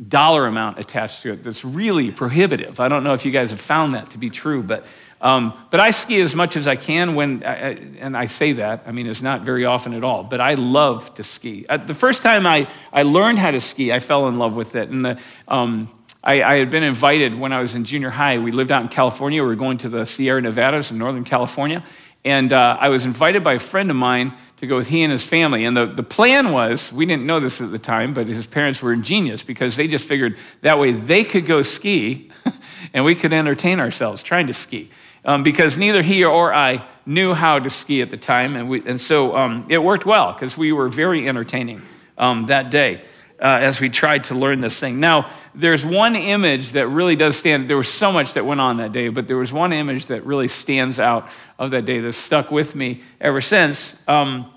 dollar 0.07 0.45
amount 0.45 0.79
attached 0.79 1.23
to 1.23 1.33
it 1.33 1.43
that's 1.43 1.65
really 1.65 2.11
prohibitive. 2.11 2.81
I 2.81 2.89
don't 2.89 3.03
know 3.03 3.15
if 3.15 3.25
you 3.25 3.33
guys 3.33 3.51
have 3.51 3.61
found 3.63 3.95
that 3.95 4.11
to 4.11 4.19
be 4.19 4.29
true, 4.29 4.63
but, 4.63 4.85
um, 5.21 5.53
but 5.71 5.81
I 5.81 5.91
ski 5.91 6.21
as 6.21 6.35
much 6.35 6.57
as 6.57 6.69
I 6.69 6.77
can 6.77 7.15
when, 7.15 7.43
I, 7.45 7.71
and 7.99 8.17
I 8.17 8.27
say 8.27 8.53
that, 8.53 8.85
I 8.87 8.93
mean, 8.93 9.07
it's 9.07 9.23
not 9.23 9.43
very 9.43 9.65
often 9.65 9.95
at 9.95 10.05
all, 10.05 10.23
but 10.23 10.41
I 10.41 10.55
love 10.55 11.13
to 11.15 11.25
ski. 11.25 11.67
Uh, 11.69 11.77
the 11.77 11.95
first 11.95 12.23
time 12.23 12.47
I, 12.47 12.69
I 12.93 13.03
learned 13.03 13.39
how 13.39 13.51
to 13.51 13.61
ski, 13.61 13.93
I 13.93 13.99
fell 13.99 14.29
in 14.29 14.39
love 14.39 14.55
with 14.55 14.77
it. 14.77 14.91
And 14.91 15.05
the, 15.05 15.21
um, 15.49 15.91
I, 16.23 16.43
I, 16.43 16.57
had 16.59 16.71
been 16.71 16.85
invited 16.85 17.39
when 17.39 17.53
I 17.53 17.61
was 17.61 17.75
in 17.75 17.85
junior 17.85 18.11
high. 18.11 18.39
We 18.39 18.53
lived 18.53 18.71
out 18.71 18.83
in 18.83 18.89
California. 18.89 19.43
We 19.43 19.49
were 19.49 19.57
going 19.57 19.79
to 19.79 19.89
the 19.89 20.05
Sierra 20.05 20.41
Nevadas 20.41 20.91
in 20.91 20.99
Northern 20.99 21.25
California. 21.25 21.85
And 22.25 22.53
uh, 22.53 22.77
I 22.79 22.89
was 22.89 23.05
invited 23.05 23.43
by 23.43 23.55
a 23.55 23.59
friend 23.59 23.91
of 23.91 23.97
mine 23.97 24.35
to 24.59 24.67
go 24.67 24.77
with 24.77 24.89
he 24.89 25.03
and 25.03 25.13
his 25.13 25.25
family. 25.25 25.65
And 25.65 25.77
the, 25.77 25.87
the 25.87 26.03
plan 26.03 26.53
was 26.53 26.93
we 26.93 27.07
didn't 27.07 27.27
know 27.27 27.41
this 27.41 27.61
at 27.61 27.71
the 27.71 27.79
time, 27.79 28.13
but 28.13 28.27
his 28.27 28.47
parents 28.47 28.83
were 28.83 28.93
ingenious 28.93 29.43
because 29.43 29.77
they 29.77 29.87
just 29.87 30.07
figured 30.07 30.37
that 30.63 30.79
way 30.79 30.93
they 30.93 31.25
could 31.25 31.47
go 31.47 31.63
ski 31.63 32.31
and 32.93 33.05
we 33.05 33.15
could 33.15 33.33
entertain 33.33 33.81
ourselves 33.81 34.23
trying 34.23 34.49
to 34.49 34.55
ski. 34.55 34.91
Um, 35.29 35.43
because 35.43 35.77
neither 35.77 36.01
he 36.01 36.25
or 36.25 36.55
I 36.55 36.83
knew 37.05 37.35
how 37.35 37.59
to 37.59 37.69
ski 37.69 38.01
at 38.01 38.11
the 38.11 38.17
time. 38.17 38.57
And, 38.57 38.67
we, 38.67 38.83
and 38.87 38.99
so 38.99 39.37
um, 39.37 39.67
it 39.69 39.77
worked 39.77 40.07
well 40.07 40.33
because 40.33 40.57
we 40.57 40.73
were 40.73 40.89
very 40.89 41.29
entertaining 41.29 41.83
um, 42.17 42.47
that 42.47 42.71
day 42.71 43.03
uh, 43.39 43.45
as 43.61 43.79
we 43.79 43.91
tried 43.91 44.25
to 44.25 44.35
learn 44.35 44.63
this 44.63 44.79
thing. 44.79 45.01
Now, 45.01 45.31
there's 45.55 45.85
one 45.85 46.17
image 46.17 46.73
that 46.73 46.89
really 46.89 47.15
does 47.15 47.37
stand, 47.37 47.69
there 47.69 47.77
was 47.77 47.93
so 47.93 48.11
much 48.11 48.33
that 48.33 48.47
went 48.47 48.63
on 48.63 48.79
that 48.79 48.93
day, 48.93 49.11
but 49.11 49.29
there 49.29 49.37
was 49.37 49.53
one 49.53 49.75
image 49.75 50.07
that 50.07 50.25
really 50.25 50.49
stands 50.49 50.99
out 50.99 51.29
of 51.59 51.73
that 51.73 51.85
day 51.85 52.01
that's 52.01 52.17
stuck 52.17 52.51
with 52.51 52.75
me 52.75 53.03
ever 53.21 53.43
since. 53.43 53.93
Um, 54.09 54.51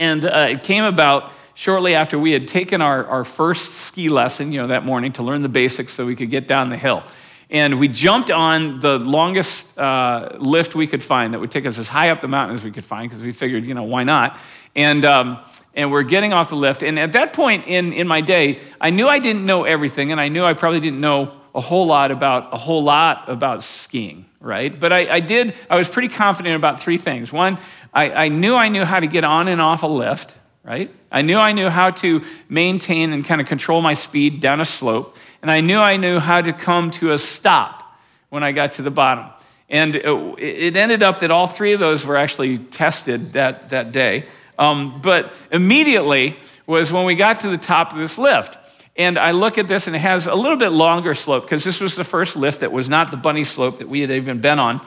and 0.00 0.24
uh, 0.24 0.48
it 0.50 0.64
came 0.64 0.82
about 0.82 1.30
shortly 1.54 1.94
after 1.94 2.18
we 2.18 2.32
had 2.32 2.48
taken 2.48 2.82
our, 2.82 3.06
our 3.06 3.24
first 3.24 3.72
ski 3.74 4.08
lesson, 4.08 4.50
you 4.50 4.60
know, 4.60 4.66
that 4.66 4.84
morning 4.84 5.12
to 5.12 5.22
learn 5.22 5.42
the 5.42 5.48
basics 5.48 5.92
so 5.92 6.04
we 6.04 6.16
could 6.16 6.30
get 6.30 6.48
down 6.48 6.70
the 6.70 6.76
hill. 6.76 7.04
And 7.50 7.78
we 7.78 7.88
jumped 7.88 8.30
on 8.30 8.78
the 8.78 8.98
longest 8.98 9.78
uh, 9.78 10.36
lift 10.38 10.74
we 10.74 10.86
could 10.86 11.02
find 11.02 11.34
that 11.34 11.40
would 11.40 11.50
take 11.50 11.66
us 11.66 11.78
as 11.78 11.88
high 11.88 12.10
up 12.10 12.20
the 12.20 12.28
mountain 12.28 12.56
as 12.56 12.64
we 12.64 12.70
could 12.70 12.84
find 12.84 13.08
because 13.08 13.22
we 13.22 13.32
figured, 13.32 13.64
you 13.64 13.74
know, 13.74 13.84
why 13.84 14.04
not? 14.04 14.38
And, 14.74 15.04
um, 15.04 15.38
and 15.74 15.90
we're 15.90 16.02
getting 16.02 16.32
off 16.32 16.48
the 16.48 16.56
lift. 16.56 16.82
And 16.82 16.98
at 16.98 17.12
that 17.12 17.32
point 17.32 17.66
in, 17.66 17.92
in 17.92 18.08
my 18.08 18.20
day, 18.20 18.60
I 18.80 18.90
knew 18.90 19.08
I 19.08 19.18
didn't 19.18 19.44
know 19.44 19.64
everything, 19.64 20.10
and 20.12 20.20
I 20.20 20.28
knew 20.28 20.44
I 20.44 20.54
probably 20.54 20.80
didn't 20.80 21.00
know 21.00 21.32
a 21.54 21.60
whole 21.60 21.86
lot 21.86 22.10
about 22.10 22.52
a 22.52 22.56
whole 22.56 22.82
lot 22.82 23.28
about 23.28 23.62
skiing, 23.62 24.26
right? 24.40 24.78
But 24.78 24.92
I, 24.92 25.14
I 25.14 25.20
did, 25.20 25.54
I 25.70 25.76
was 25.76 25.88
pretty 25.88 26.08
confident 26.08 26.56
about 26.56 26.80
three 26.80 26.98
things. 26.98 27.32
One, 27.32 27.58
I, 27.92 28.10
I 28.10 28.28
knew 28.28 28.56
I 28.56 28.68
knew 28.68 28.84
how 28.84 28.98
to 28.98 29.06
get 29.06 29.22
on 29.22 29.46
and 29.46 29.60
off 29.60 29.84
a 29.84 29.86
lift, 29.86 30.34
right? 30.64 30.92
I 31.12 31.22
knew 31.22 31.38
I 31.38 31.52
knew 31.52 31.68
how 31.68 31.90
to 31.90 32.22
maintain 32.48 33.12
and 33.12 33.24
kind 33.24 33.40
of 33.40 33.46
control 33.46 33.82
my 33.82 33.94
speed 33.94 34.40
down 34.40 34.60
a 34.60 34.64
slope. 34.64 35.16
And 35.44 35.50
I 35.50 35.60
knew 35.60 35.78
I 35.78 35.98
knew 35.98 36.20
how 36.20 36.40
to 36.40 36.54
come 36.54 36.90
to 36.92 37.12
a 37.12 37.18
stop 37.18 37.98
when 38.30 38.42
I 38.42 38.52
got 38.52 38.72
to 38.72 38.82
the 38.82 38.90
bottom. 38.90 39.26
And 39.68 39.94
it 39.94 40.74
ended 40.74 41.02
up 41.02 41.20
that 41.20 41.30
all 41.30 41.46
three 41.46 41.74
of 41.74 41.80
those 41.80 42.06
were 42.06 42.16
actually 42.16 42.56
tested 42.56 43.34
that, 43.34 43.68
that 43.68 43.92
day. 43.92 44.24
Um, 44.58 45.02
but 45.02 45.34
immediately 45.52 46.38
was 46.66 46.90
when 46.90 47.04
we 47.04 47.14
got 47.14 47.40
to 47.40 47.50
the 47.50 47.58
top 47.58 47.92
of 47.92 47.98
this 47.98 48.16
lift. 48.16 48.56
And 48.96 49.18
I 49.18 49.32
look 49.32 49.58
at 49.58 49.68
this, 49.68 49.86
and 49.86 49.94
it 49.94 49.98
has 49.98 50.26
a 50.26 50.34
little 50.34 50.56
bit 50.56 50.70
longer 50.70 51.12
slope 51.12 51.44
because 51.44 51.62
this 51.62 51.78
was 51.78 51.94
the 51.94 52.04
first 52.04 52.36
lift 52.36 52.60
that 52.60 52.72
was 52.72 52.88
not 52.88 53.10
the 53.10 53.18
bunny 53.18 53.44
slope 53.44 53.80
that 53.80 53.88
we 53.90 54.00
had 54.00 54.10
even 54.10 54.40
been 54.40 54.58
on. 54.58 54.80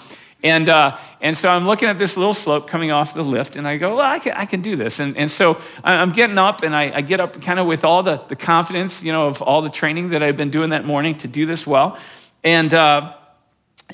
And, 0.43 0.69
uh, 0.69 0.97
and 1.19 1.35
so 1.35 1.49
I'm 1.49 1.65
looking 1.65 1.89
at 1.89 1.97
this 1.97 2.15
little 2.15 2.33
slope 2.33 2.67
coming 2.67 2.91
off 2.91 3.15
the 3.15 3.23
lift, 3.23 3.55
and 3.55 3.67
I 3.67 3.77
go, 3.77 3.95
well, 3.95 4.05
I 4.05 4.19
can, 4.19 4.33
I 4.33 4.45
can 4.45 4.61
do 4.61 4.75
this. 4.75 4.99
And, 4.99 5.17
and 5.17 5.31
so 5.31 5.59
I'm 5.83 6.11
getting 6.11 6.37
up, 6.37 6.61
and 6.61 6.75
I, 6.75 6.91
I 6.97 7.01
get 7.01 7.19
up 7.19 7.41
kind 7.41 7.59
of 7.59 7.65
with 7.65 7.83
all 7.83 8.03
the, 8.03 8.17
the 8.27 8.35
confidence, 8.35 9.01
you 9.01 9.11
know, 9.11 9.27
of 9.27 9.41
all 9.41 9.61
the 9.63 9.69
training 9.69 10.09
that 10.09 10.21
I've 10.21 10.37
been 10.37 10.51
doing 10.51 10.69
that 10.69 10.85
morning 10.85 11.17
to 11.19 11.27
do 11.27 11.47
this 11.47 11.65
well. 11.65 11.97
And, 12.43 12.71
uh, 12.73 13.13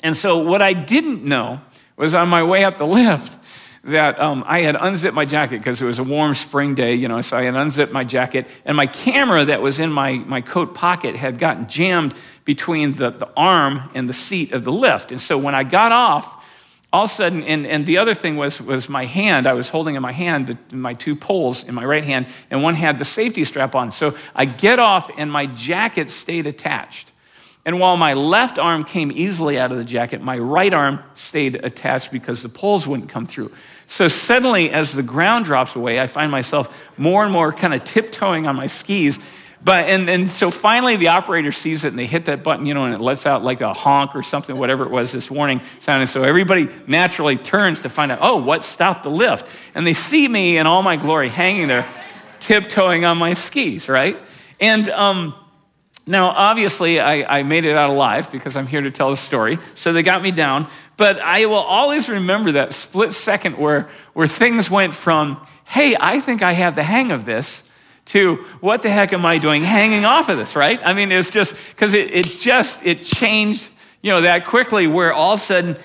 and 0.02 0.16
so 0.16 0.38
what 0.38 0.60
I 0.60 0.74
didn't 0.74 1.24
know 1.24 1.60
was 1.96 2.14
on 2.14 2.28
my 2.28 2.42
way 2.42 2.64
up 2.64 2.76
the 2.76 2.86
lift, 2.86 3.38
that 3.84 4.18
um, 4.18 4.44
I 4.46 4.60
had 4.62 4.76
unzipped 4.80 5.14
my 5.14 5.26
jacket 5.26 5.58
because 5.58 5.80
it 5.80 5.84
was 5.84 5.98
a 5.98 6.04
warm 6.04 6.32
spring 6.34 6.74
day, 6.74 6.94
you 6.94 7.06
know, 7.06 7.20
so 7.20 7.36
I 7.36 7.42
had 7.42 7.54
unzipped 7.54 7.92
my 7.92 8.04
jacket, 8.04 8.48
and 8.64 8.76
my 8.76 8.86
camera 8.86 9.44
that 9.44 9.60
was 9.60 9.78
in 9.78 9.92
my, 9.92 10.14
my 10.14 10.40
coat 10.40 10.74
pocket 10.74 11.16
had 11.16 11.38
gotten 11.38 11.68
jammed 11.68 12.14
between 12.44 12.92
the, 12.92 13.10
the 13.10 13.28
arm 13.36 13.90
and 13.94 14.08
the 14.08 14.14
seat 14.14 14.52
of 14.52 14.64
the 14.64 14.72
lift. 14.72 15.12
And 15.12 15.20
so 15.20 15.36
when 15.36 15.54
I 15.54 15.64
got 15.64 15.92
off, 15.92 16.42
all 16.94 17.04
of 17.04 17.10
a 17.10 17.12
sudden, 17.12 17.42
and, 17.42 17.66
and 17.66 17.84
the 17.84 17.98
other 17.98 18.14
thing 18.14 18.36
was, 18.36 18.60
was 18.62 18.88
my 18.88 19.04
hand. 19.04 19.46
I 19.46 19.52
was 19.52 19.68
holding 19.68 19.96
in 19.96 20.02
my 20.02 20.12
hand 20.12 20.46
the, 20.46 20.76
my 20.76 20.94
two 20.94 21.16
poles 21.16 21.64
in 21.64 21.74
my 21.74 21.84
right 21.84 22.04
hand, 22.04 22.28
and 22.50 22.62
one 22.62 22.76
had 22.76 22.98
the 22.98 23.04
safety 23.04 23.44
strap 23.44 23.74
on. 23.74 23.92
So 23.92 24.16
I 24.34 24.44
get 24.44 24.78
off, 24.78 25.10
and 25.18 25.30
my 25.30 25.46
jacket 25.46 26.08
stayed 26.08 26.46
attached. 26.46 27.10
And 27.66 27.80
while 27.80 27.96
my 27.96 28.12
left 28.14 28.58
arm 28.58 28.84
came 28.84 29.10
easily 29.10 29.58
out 29.58 29.72
of 29.72 29.78
the 29.78 29.84
jacket, 29.84 30.22
my 30.22 30.38
right 30.38 30.72
arm 30.72 31.02
stayed 31.14 31.56
attached 31.64 32.12
because 32.12 32.42
the 32.42 32.48
poles 32.48 32.86
wouldn't 32.86 33.08
come 33.08 33.26
through. 33.26 33.52
So 33.86 34.08
suddenly, 34.08 34.70
as 34.70 34.92
the 34.92 35.02
ground 35.02 35.44
drops 35.44 35.76
away, 35.76 36.00
I 36.00 36.06
find 36.06 36.30
myself 36.30 36.98
more 36.98 37.22
and 37.22 37.32
more 37.32 37.52
kind 37.52 37.74
of 37.74 37.84
tiptoeing 37.84 38.46
on 38.46 38.56
my 38.56 38.66
skis. 38.66 39.18
But, 39.62 39.86
and, 39.88 40.10
and 40.10 40.30
so 40.30 40.50
finally, 40.50 40.96
the 40.96 41.08
operator 41.08 41.50
sees 41.50 41.84
it 41.84 41.88
and 41.88 41.98
they 41.98 42.06
hit 42.06 42.26
that 42.26 42.42
button, 42.42 42.66
you 42.66 42.74
know, 42.74 42.84
and 42.84 42.94
it 42.94 43.00
lets 43.00 43.24
out 43.24 43.42
like 43.42 43.62
a 43.62 43.72
honk 43.72 44.14
or 44.14 44.22
something, 44.22 44.58
whatever 44.58 44.84
it 44.84 44.90
was, 44.90 45.12
this 45.12 45.30
warning 45.30 45.60
sound. 45.80 46.02
And 46.02 46.10
so 46.10 46.22
everybody 46.22 46.68
naturally 46.86 47.38
turns 47.38 47.80
to 47.80 47.88
find 47.88 48.12
out, 48.12 48.18
oh, 48.20 48.36
what 48.36 48.62
stopped 48.62 49.04
the 49.04 49.10
lift? 49.10 49.46
And 49.74 49.86
they 49.86 49.94
see 49.94 50.28
me 50.28 50.58
in 50.58 50.66
all 50.66 50.82
my 50.82 50.96
glory 50.96 51.30
hanging 51.30 51.68
there, 51.68 51.88
tiptoeing 52.40 53.06
on 53.06 53.16
my 53.16 53.32
skis, 53.32 53.88
right? 53.88 54.18
And, 54.60 54.90
um, 54.90 55.34
now, 56.06 56.28
obviously, 56.28 57.00
I, 57.00 57.38
I, 57.38 57.42
made 57.44 57.64
it 57.64 57.74
out 57.76 57.88
alive 57.88 58.30
because 58.30 58.58
I'm 58.58 58.66
here 58.66 58.82
to 58.82 58.90
tell 58.90 59.10
the 59.10 59.16
story. 59.16 59.58
So 59.74 59.94
they 59.94 60.02
got 60.02 60.20
me 60.20 60.32
down. 60.32 60.66
But 60.96 61.18
I 61.20 61.46
will 61.46 61.56
always 61.56 62.08
remember 62.08 62.52
that 62.52 62.72
split 62.72 63.12
second 63.12 63.58
where, 63.58 63.88
where 64.12 64.28
things 64.28 64.70
went 64.70 64.94
from, 64.94 65.44
hey, 65.64 65.96
I 65.98 66.20
think 66.20 66.42
I 66.42 66.52
have 66.52 66.74
the 66.74 66.82
hang 66.82 67.10
of 67.10 67.24
this, 67.24 67.62
to 68.06 68.36
what 68.60 68.82
the 68.82 68.90
heck 68.90 69.12
am 69.12 69.24
I 69.24 69.38
doing 69.38 69.62
hanging 69.62 70.04
off 70.04 70.28
of 70.28 70.36
this, 70.36 70.54
right? 70.54 70.78
I 70.84 70.92
mean, 70.92 71.10
it's 71.10 71.30
just, 71.30 71.54
because 71.70 71.94
it, 71.94 72.12
it 72.12 72.26
just, 72.26 72.84
it 72.84 73.02
changed, 73.02 73.68
you 74.02 74.10
know, 74.10 74.20
that 74.20 74.44
quickly 74.44 74.86
where 74.86 75.12
all 75.12 75.32
of 75.32 75.40
a 75.40 75.42
sudden, 75.42 75.76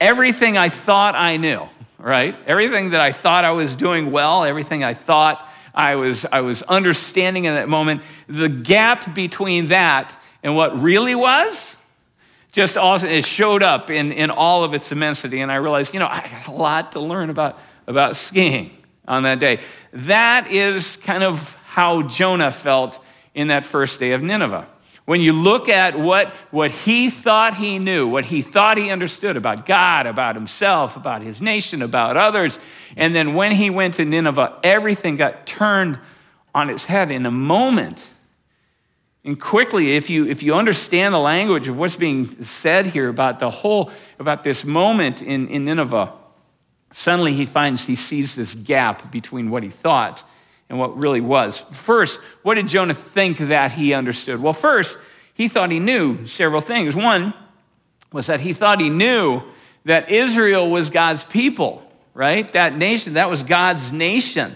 everything 0.00 0.56
I 0.56 0.68
thought 0.68 1.16
I 1.16 1.36
knew, 1.36 1.68
right? 1.98 2.36
Everything 2.46 2.90
that 2.90 3.00
I 3.00 3.12
thought 3.12 3.44
I 3.44 3.50
was 3.50 3.74
doing 3.74 4.12
well, 4.12 4.44
everything 4.44 4.84
I 4.84 4.94
thought 4.94 5.50
I 5.74 5.96
was, 5.96 6.24
I 6.30 6.40
was 6.40 6.62
understanding 6.62 7.46
in 7.46 7.54
that 7.54 7.68
moment. 7.68 8.02
The 8.28 8.48
gap 8.48 9.14
between 9.14 9.68
that 9.68 10.16
and 10.42 10.56
what 10.56 10.80
really 10.80 11.16
was, 11.16 11.76
just 12.58 12.76
awesome. 12.76 13.10
It 13.10 13.24
showed 13.24 13.62
up 13.62 13.88
in, 13.88 14.10
in 14.10 14.32
all 14.32 14.64
of 14.64 14.74
its 14.74 14.90
immensity. 14.90 15.42
And 15.42 15.52
I 15.52 15.56
realized, 15.56 15.94
you 15.94 16.00
know, 16.00 16.08
I 16.08 16.26
got 16.28 16.48
a 16.48 16.50
lot 16.50 16.90
to 16.92 17.00
learn 17.00 17.30
about, 17.30 17.56
about 17.86 18.16
skiing 18.16 18.76
on 19.06 19.22
that 19.22 19.38
day. 19.38 19.60
That 19.92 20.48
is 20.48 20.96
kind 20.96 21.22
of 21.22 21.54
how 21.66 22.02
Jonah 22.02 22.50
felt 22.50 22.98
in 23.32 23.46
that 23.46 23.64
first 23.64 24.00
day 24.00 24.10
of 24.10 24.24
Nineveh. 24.24 24.66
When 25.04 25.20
you 25.20 25.32
look 25.32 25.68
at 25.68 25.96
what, 25.96 26.34
what 26.50 26.72
he 26.72 27.10
thought 27.10 27.54
he 27.54 27.78
knew, 27.78 28.08
what 28.08 28.24
he 28.24 28.42
thought 28.42 28.76
he 28.76 28.90
understood 28.90 29.36
about 29.36 29.64
God, 29.64 30.08
about 30.08 30.34
himself, 30.34 30.96
about 30.96 31.22
his 31.22 31.40
nation, 31.40 31.80
about 31.80 32.16
others, 32.16 32.58
and 32.96 33.14
then 33.14 33.34
when 33.34 33.52
he 33.52 33.70
went 33.70 33.94
to 33.94 34.04
Nineveh, 34.04 34.58
everything 34.64 35.14
got 35.14 35.46
turned 35.46 36.00
on 36.52 36.70
its 36.70 36.86
head 36.86 37.12
in 37.12 37.24
a 37.24 37.30
moment. 37.30 38.10
And 39.24 39.40
quickly, 39.40 39.96
if 39.96 40.08
you, 40.08 40.26
if 40.26 40.42
you 40.42 40.54
understand 40.54 41.12
the 41.12 41.18
language 41.18 41.68
of 41.68 41.78
what's 41.78 41.96
being 41.96 42.42
said 42.42 42.86
here 42.86 43.08
about 43.08 43.40
the 43.40 43.50
whole, 43.50 43.90
about 44.18 44.44
this 44.44 44.64
moment 44.64 45.22
in, 45.22 45.48
in 45.48 45.64
Nineveh, 45.64 46.12
suddenly 46.92 47.34
he 47.34 47.44
finds, 47.44 47.84
he 47.84 47.96
sees 47.96 48.34
this 48.34 48.54
gap 48.54 49.10
between 49.10 49.50
what 49.50 49.62
he 49.62 49.70
thought 49.70 50.24
and 50.68 50.78
what 50.78 50.96
really 50.96 51.20
was. 51.20 51.58
First, 51.58 52.20
what 52.42 52.54
did 52.54 52.68
Jonah 52.68 52.94
think 52.94 53.38
that 53.38 53.72
he 53.72 53.92
understood? 53.92 54.40
Well, 54.40 54.52
first, 54.52 54.96
he 55.34 55.48
thought 55.48 55.70
he 55.70 55.80
knew 55.80 56.26
several 56.26 56.60
things. 56.60 56.94
One 56.94 57.34
was 58.12 58.26
that 58.26 58.40
he 58.40 58.52
thought 58.52 58.80
he 58.80 58.88
knew 58.88 59.42
that 59.84 60.10
Israel 60.10 60.70
was 60.70 60.90
God's 60.90 61.24
people, 61.24 61.82
right? 62.14 62.50
That 62.52 62.76
nation, 62.76 63.14
that 63.14 63.30
was 63.30 63.42
God's 63.42 63.92
nation. 63.92 64.54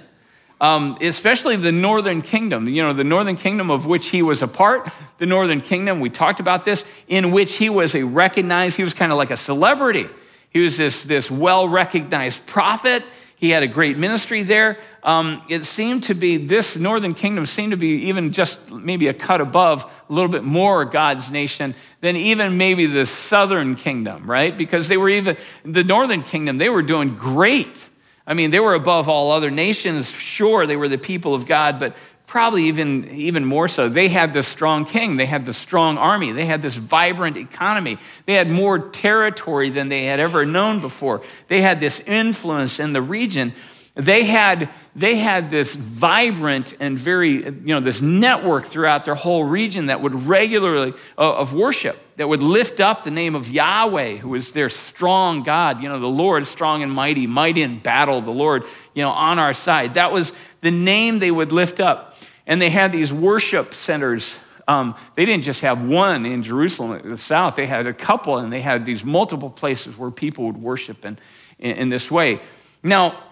Um, 0.62 0.97
especially 1.00 1.57
the 1.57 1.73
northern 1.73 2.23
kingdom, 2.23 2.69
you 2.69 2.83
know, 2.83 2.92
the 2.92 3.02
northern 3.02 3.35
kingdom 3.35 3.69
of 3.69 3.85
which 3.85 4.11
he 4.11 4.23
was 4.23 4.42
a 4.42 4.47
part, 4.47 4.88
the 5.19 5.26
northern 5.26 5.61
kingdom, 5.61 5.99
we 5.99 6.09
talked 6.09 6.38
about 6.38 6.64
this, 6.64 6.85
in 7.09 7.33
which 7.33 7.57
he 7.57 7.69
was 7.69 7.97
a 7.97 8.04
recognized, 8.04 8.76
he 8.76 8.85
was 8.85 8.95
kind 8.95 9.11
of 9.11 9.19
like 9.19 9.33
a 9.33 9.37
celebrity. 9.37 10.09
He 10.50 10.61
was 10.61 10.76
this, 10.76 11.02
this 11.02 11.28
well 11.28 11.69
recognized 11.69 12.47
prophet. 12.47 13.02
He 13.35 13.50
had 13.50 13.64
a 13.64 13.66
great 13.66 13.99
ministry 13.99 14.45
there. 14.45 14.78
Um, 15.02 15.42
it 15.49 15.64
seemed 15.64 16.04
to 16.04 16.14
be, 16.14 16.37
this 16.37 16.76
northern 16.76 17.14
kingdom 17.14 17.45
seemed 17.45 17.73
to 17.73 17.76
be 17.76 18.04
even 18.04 18.31
just 18.31 18.71
maybe 18.71 19.09
a 19.09 19.14
cut 19.14 19.40
above, 19.40 19.90
a 20.09 20.12
little 20.12 20.31
bit 20.31 20.45
more 20.45 20.85
God's 20.85 21.33
nation 21.33 21.75
than 22.02 22.14
even 22.14 22.57
maybe 22.57 22.87
the 22.87 23.04
southern 23.04 23.75
kingdom, 23.75 24.31
right? 24.31 24.57
Because 24.57 24.87
they 24.87 24.97
were 24.97 25.09
even, 25.09 25.37
the 25.64 25.83
northern 25.83 26.23
kingdom, 26.23 26.57
they 26.57 26.69
were 26.69 26.83
doing 26.83 27.16
great. 27.16 27.88
I 28.26 28.35
mean, 28.35 28.50
they 28.50 28.61
were 28.61 28.75
above 28.75 29.09
all 29.09 29.33
other 29.33 29.50
nations. 29.50 30.11
Sure, 30.11 30.67
they 30.67 30.76
were 30.76 30.88
the 30.88 30.99
people 30.99 31.35
of 31.35 31.47
God, 31.47 31.81
but 31.81 31.97
probably 32.26 32.64
even, 32.64 33.09
even 33.11 33.45
more 33.45 33.69
so. 33.69 33.88
They 33.88 34.09
had 34.09 34.33
this 34.33 34.49
strong 34.49 34.87
king, 34.87 35.19
they 35.19 35.26
had 35.26 35.45
this 35.45 35.59
strong 35.59 35.99
army, 35.99 36.33
they 36.33 36.47
had 36.47 36.62
this 36.62 36.76
vibrant 36.76 37.37
economy, 37.37 37.99
they 38.25 38.35
had 38.35 38.49
more 38.49 38.79
territory 38.79 39.69
than 39.69 39.88
they 39.88 40.05
had 40.05 40.19
ever 40.19 40.47
known 40.47 40.81
before. 40.81 41.21
They 41.49 41.61
had 41.61 41.79
this 41.79 42.00
influence 42.00 42.81
in 42.81 42.95
the 42.95 43.02
region. 43.02 43.52
They 43.95 44.25
had, 44.25 44.71
they 44.97 45.17
had 45.17 45.50
this 45.50 45.75
vibrant 45.75 46.73
and 46.81 46.99
very, 46.99 47.45
you 47.45 47.75
know, 47.75 47.81
this 47.81 48.00
network 48.00 48.64
throughout 48.64 49.05
their 49.05 49.14
whole 49.14 49.45
region 49.45 49.87
that 49.87 50.00
would 50.00 50.14
regularly, 50.26 50.95
uh, 51.19 51.35
of 51.35 51.52
worship, 51.52 51.99
that 52.16 52.28
would 52.28 52.42
lift 52.42 52.81
up 52.81 53.04
the 53.04 53.11
name 53.11 53.35
of 53.35 53.50
Yahweh, 53.50 54.16
who 54.16 54.31
was 54.31 54.52
their 54.52 54.69
strong 54.69 55.42
God. 55.42 55.83
You 55.83 55.88
know, 55.88 55.99
the 55.99 56.07
Lord 56.07 56.47
strong 56.47 56.83
and 56.83 56.92
mighty, 56.92 57.26
mighty 57.26 57.62
in 57.62 57.78
battle, 57.78 58.21
the 58.21 58.31
Lord, 58.31 58.64
you 58.95 59.02
know, 59.02 59.11
on 59.11 59.38
our 59.38 59.52
side. 59.52 59.95
That 59.95 60.12
was 60.12 60.33
the 60.61 60.71
name 60.71 61.19
they 61.19 61.31
would 61.31 61.52
lift 61.52 61.81
up. 61.81 62.16
And 62.47 62.61
they 62.61 62.71
had 62.71 62.92
these 62.92 63.12
worship 63.12 63.73
centers. 63.73 64.38
Um, 64.69 64.95
they 65.14 65.25
didn't 65.25 65.45
just 65.45 65.62
have 65.62 65.83
one 65.83 66.26
in 66.26 66.42
Jerusalem, 66.42 67.09
the 67.09 67.16
south. 67.16 67.57
They 67.57 67.66
had 67.66 67.87
a 67.87 67.95
couple, 67.95 68.38
and 68.38 68.52
they 68.52 68.61
had 68.61 68.85
these 68.85 69.04
multiple 69.04 69.50
places 69.50 69.97
where 69.97 70.11
people 70.11 70.45
would 70.47 70.59
worship 70.59 71.04
in, 71.04 71.19
in, 71.59 71.76
in 71.76 71.88
this 71.88 72.11
way. 72.11 72.40
Now, 72.83 73.23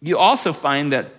you 0.00 0.18
also 0.18 0.52
find 0.52 0.92
that 0.92 1.12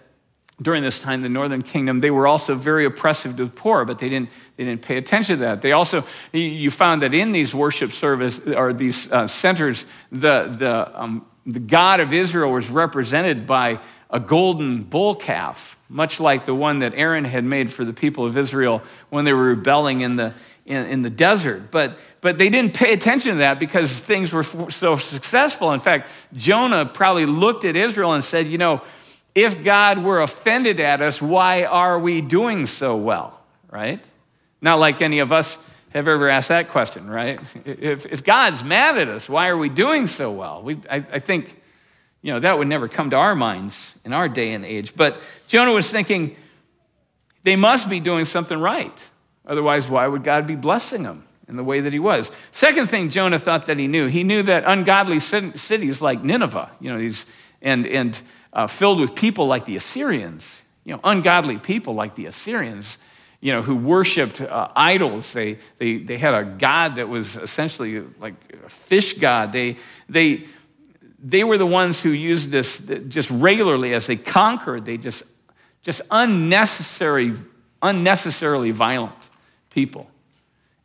during 0.62 0.84
this 0.84 1.00
time, 1.00 1.22
the 1.22 1.30
northern 1.30 1.64
kingdom, 1.64 2.00
they 2.00 2.12
were 2.12 2.28
also 2.28 2.56
very 2.56 2.86
oppressive 2.86 3.36
to 3.38 3.46
the 3.46 3.52
poor, 3.52 3.84
but 3.84 4.00
they 4.00 4.08
didn't, 4.08 4.30
they 4.56 4.64
didn't 4.64 4.82
pay 4.82 4.98
attention 4.98 5.38
to 5.38 5.42
that. 5.42 5.62
They 5.62 5.74
also, 5.74 6.06
you 6.32 6.72
found 6.72 7.02
that 7.02 7.14
in 7.14 7.34
these 7.34 7.54
worship 7.54 7.92
service 7.92 8.40
or 8.40 8.72
these 8.72 9.12
uh, 9.12 9.28
centers, 9.28 9.86
the, 10.12 10.56
the, 10.58 11.02
um, 11.02 11.26
the 11.46 11.60
God 11.60 12.00
of 12.00 12.14
Israel 12.14 12.52
was 12.52 12.70
represented 12.70 13.46
by 13.46 13.80
a 14.10 14.20
golden 14.20 14.84
bull 14.84 15.16
calf, 15.16 15.78
much 15.90 16.22
like 16.22 16.46
the 16.46 16.56
one 16.56 16.80
that 16.80 16.94
Aaron 16.96 17.26
had 17.26 17.44
made 17.44 17.72
for 17.72 17.84
the 17.84 17.94
people 17.94 18.26
of 18.26 18.38
Israel 18.38 18.82
when 19.10 19.26
they 19.26 19.34
were 19.34 19.50
rebelling 19.50 20.02
in 20.02 20.16
the, 20.16 20.34
in, 20.66 20.86
in 20.88 21.02
the 21.02 21.10
desert. 21.10 21.70
But, 21.70 22.00
but 22.22 22.38
they 22.38 22.50
didn't 22.50 22.74
pay 22.74 22.94
attention 22.94 23.32
to 23.32 23.38
that 23.40 23.60
because 23.60 24.00
things 24.00 24.32
were 24.32 24.44
so 24.44 24.96
successful. 24.96 25.74
In 25.74 25.82
fact, 25.82 26.08
Jonah 26.34 26.86
probably 26.86 27.26
looked 27.26 27.66
at 27.66 27.76
Israel 27.76 28.14
and 28.14 28.24
said, 28.24 28.48
You 28.48 28.58
know, 28.58 28.82
if 29.36 29.64
God 29.64 30.02
were 30.02 30.22
offended 30.22 30.80
at 30.80 31.02
us, 31.02 31.22
why 31.22 31.66
are 31.66 32.00
we 32.00 32.22
doing 32.22 32.66
so 32.66 32.96
well? 32.96 33.40
Right? 33.70 34.04
Not 34.62 34.80
like 34.80 35.02
any 35.02 35.20
of 35.20 35.34
us 35.34 35.58
have 35.90 36.08
ever 36.08 36.30
asked 36.30 36.50
that 36.50 36.70
question, 36.70 37.10
right? 37.10 37.40
If, 37.66 38.06
if 38.06 38.24
God's 38.24 38.64
mad 38.64 38.98
at 38.98 39.10
us, 39.10 39.30
why 39.30 39.50
are 39.50 39.58
we 39.58 39.70
doing 39.70 40.08
so 40.08 40.32
well? 40.32 40.62
We, 40.64 40.78
I, 40.90 41.06
I 41.12 41.20
think, 41.20 41.62
you 42.22 42.34
know, 42.34 42.40
that 42.40 42.58
would 42.58 42.68
never 42.68 42.88
come 42.88 43.10
to 43.12 43.16
our 43.16 43.36
minds 43.36 43.94
in 44.04 44.14
our 44.14 44.28
day 44.28 44.54
and 44.54 44.66
age. 44.66 44.96
But 44.96 45.22
Jonah 45.48 45.74
was 45.74 45.90
thinking, 45.90 46.36
they 47.44 47.56
must 47.56 47.90
be 47.90 48.00
doing 48.00 48.26
something 48.26 48.60
right. 48.60 49.10
Otherwise, 49.46 49.88
why 49.88 50.08
would 50.08 50.24
God 50.24 50.48
be 50.48 50.56
blessing 50.56 51.04
them 51.04 51.26
in 51.48 51.58
the 51.58 51.64
way 51.64 51.82
that 51.82 51.94
he 51.94 52.00
was? 52.00 52.32
Second 52.52 52.90
thing 52.90 53.10
Jonah 53.10 53.40
thought 53.40 53.68
that 53.68 53.78
he 53.78 53.88
knew, 53.88 54.08
he 54.08 54.24
knew 54.24 54.44
that 54.44 54.64
ungodly 54.66 55.20
cities 55.20 56.02
like 56.02 56.24
Nineveh, 56.24 56.72
you 56.80 56.92
know, 56.92 56.98
these, 56.98 57.26
and, 57.62 57.86
and 57.86 58.20
uh, 58.56 58.68
filled 58.68 59.00
with 59.00 59.14
people 59.14 59.46
like 59.48 59.66
the 59.66 59.76
Assyrians, 59.76 60.62
you 60.86 60.94
know, 60.94 61.02
ungodly 61.04 61.58
people 61.58 61.94
like 61.94 62.16
the 62.16 62.26
Assyrians, 62.26 62.98
you 63.42 63.52
know, 63.52 63.62
who 63.62 63.76
worshiped 63.76 64.42
uh, 64.42 64.70
idols. 64.76 65.34
They, 65.34 65.58
they, 65.78 65.98
they 65.98 66.18
had 66.18 66.34
a 66.34 66.46
god 66.46 66.96
that 66.96 67.10
was 67.10 67.36
essentially 67.36 68.00
like 68.20 68.34
a 68.66 68.70
fish 68.70 69.14
god. 69.20 69.52
They, 69.52 69.76
they, 70.10 70.46
they 71.20 71.44
were 71.44 71.58
the 71.58 71.66
ones 71.66 72.00
who 72.00 72.10
used 72.10 72.50
this 72.50 72.80
just 73.10 73.30
regularly 73.30 73.94
as 73.94 74.08
they 74.08 74.16
conquered. 74.16 74.86
They 74.86 74.98
just, 74.98 75.24
just 75.84 76.02
unnecessary, 76.10 77.34
unnecessarily 77.82 78.72
violent 78.72 79.30
people. 79.70 80.10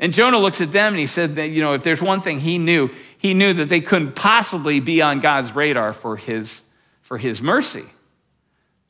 And 0.00 0.12
Jonah 0.12 0.38
looks 0.38 0.60
at 0.60 0.72
them 0.72 0.94
and 0.94 0.98
he 0.98 1.06
said 1.06 1.36
that, 1.36 1.50
you 1.50 1.62
know, 1.62 1.74
if 1.74 1.84
there's 1.84 2.02
one 2.02 2.20
thing 2.20 2.40
he 2.40 2.58
knew, 2.58 2.90
he 3.18 3.34
knew 3.34 3.52
that 3.52 3.68
they 3.68 3.80
couldn't 3.80 4.16
possibly 4.16 4.80
be 4.80 5.02
on 5.02 5.20
God's 5.20 5.54
radar 5.54 5.92
for 5.92 6.16
his, 6.16 6.60
for 7.10 7.18
his 7.18 7.42
mercy. 7.42 7.86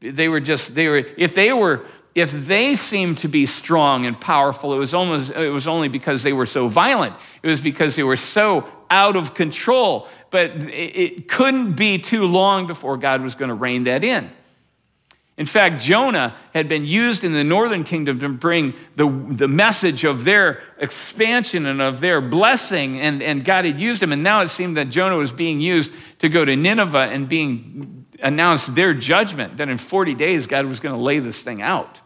They 0.00 0.28
were 0.28 0.40
just, 0.40 0.74
they 0.74 0.88
were, 0.88 1.06
if 1.16 1.34
they 1.34 1.54
were, 1.54 1.86
if 2.14 2.30
they 2.30 2.74
seemed 2.74 3.16
to 3.18 3.28
be 3.28 3.46
strong 3.46 4.04
and 4.04 4.20
powerful, 4.20 4.74
it 4.74 4.78
was 4.78 4.92
almost, 4.92 5.30
it 5.30 5.48
was 5.48 5.66
only 5.66 5.88
because 5.88 6.22
they 6.22 6.34
were 6.34 6.44
so 6.44 6.68
violent. 6.68 7.16
It 7.42 7.48
was 7.48 7.62
because 7.62 7.96
they 7.96 8.02
were 8.02 8.18
so 8.18 8.70
out 8.90 9.16
of 9.16 9.32
control. 9.32 10.06
But 10.28 10.50
it 10.54 11.28
couldn't 11.28 11.76
be 11.76 11.96
too 11.96 12.26
long 12.26 12.66
before 12.66 12.98
God 12.98 13.22
was 13.22 13.34
going 13.36 13.48
to 13.48 13.54
rein 13.54 13.84
that 13.84 14.04
in. 14.04 14.30
In 15.38 15.46
fact, 15.46 15.82
Jonah 15.82 16.36
had 16.52 16.68
been 16.68 16.84
used 16.84 17.24
in 17.24 17.32
the 17.32 17.44
northern 17.44 17.84
kingdom 17.84 18.18
to 18.18 18.28
bring 18.28 18.74
the, 18.96 19.08
the 19.08 19.48
message 19.48 20.04
of 20.04 20.24
their 20.24 20.62
expansion 20.76 21.64
and 21.64 21.80
of 21.80 22.00
their 22.00 22.20
blessing, 22.20 23.00
and, 23.00 23.22
and 23.22 23.42
God 23.42 23.64
had 23.64 23.80
used 23.80 24.02
him. 24.02 24.12
And 24.12 24.22
now 24.22 24.42
it 24.42 24.48
seemed 24.48 24.76
that 24.76 24.90
Jonah 24.90 25.16
was 25.16 25.32
being 25.32 25.58
used 25.62 25.94
to 26.18 26.28
go 26.28 26.44
to 26.44 26.54
Nineveh 26.54 27.08
and 27.10 27.26
being 27.26 27.99
announced 28.22 28.74
their 28.74 28.94
judgment, 28.94 29.56
that 29.58 29.68
in 29.68 29.78
40 29.78 30.14
days 30.14 30.46
God 30.46 30.66
was 30.66 30.80
going 30.80 30.94
to 30.94 31.00
lay 31.00 31.18
this 31.18 31.40
thing 31.40 31.62
out. 31.62 32.00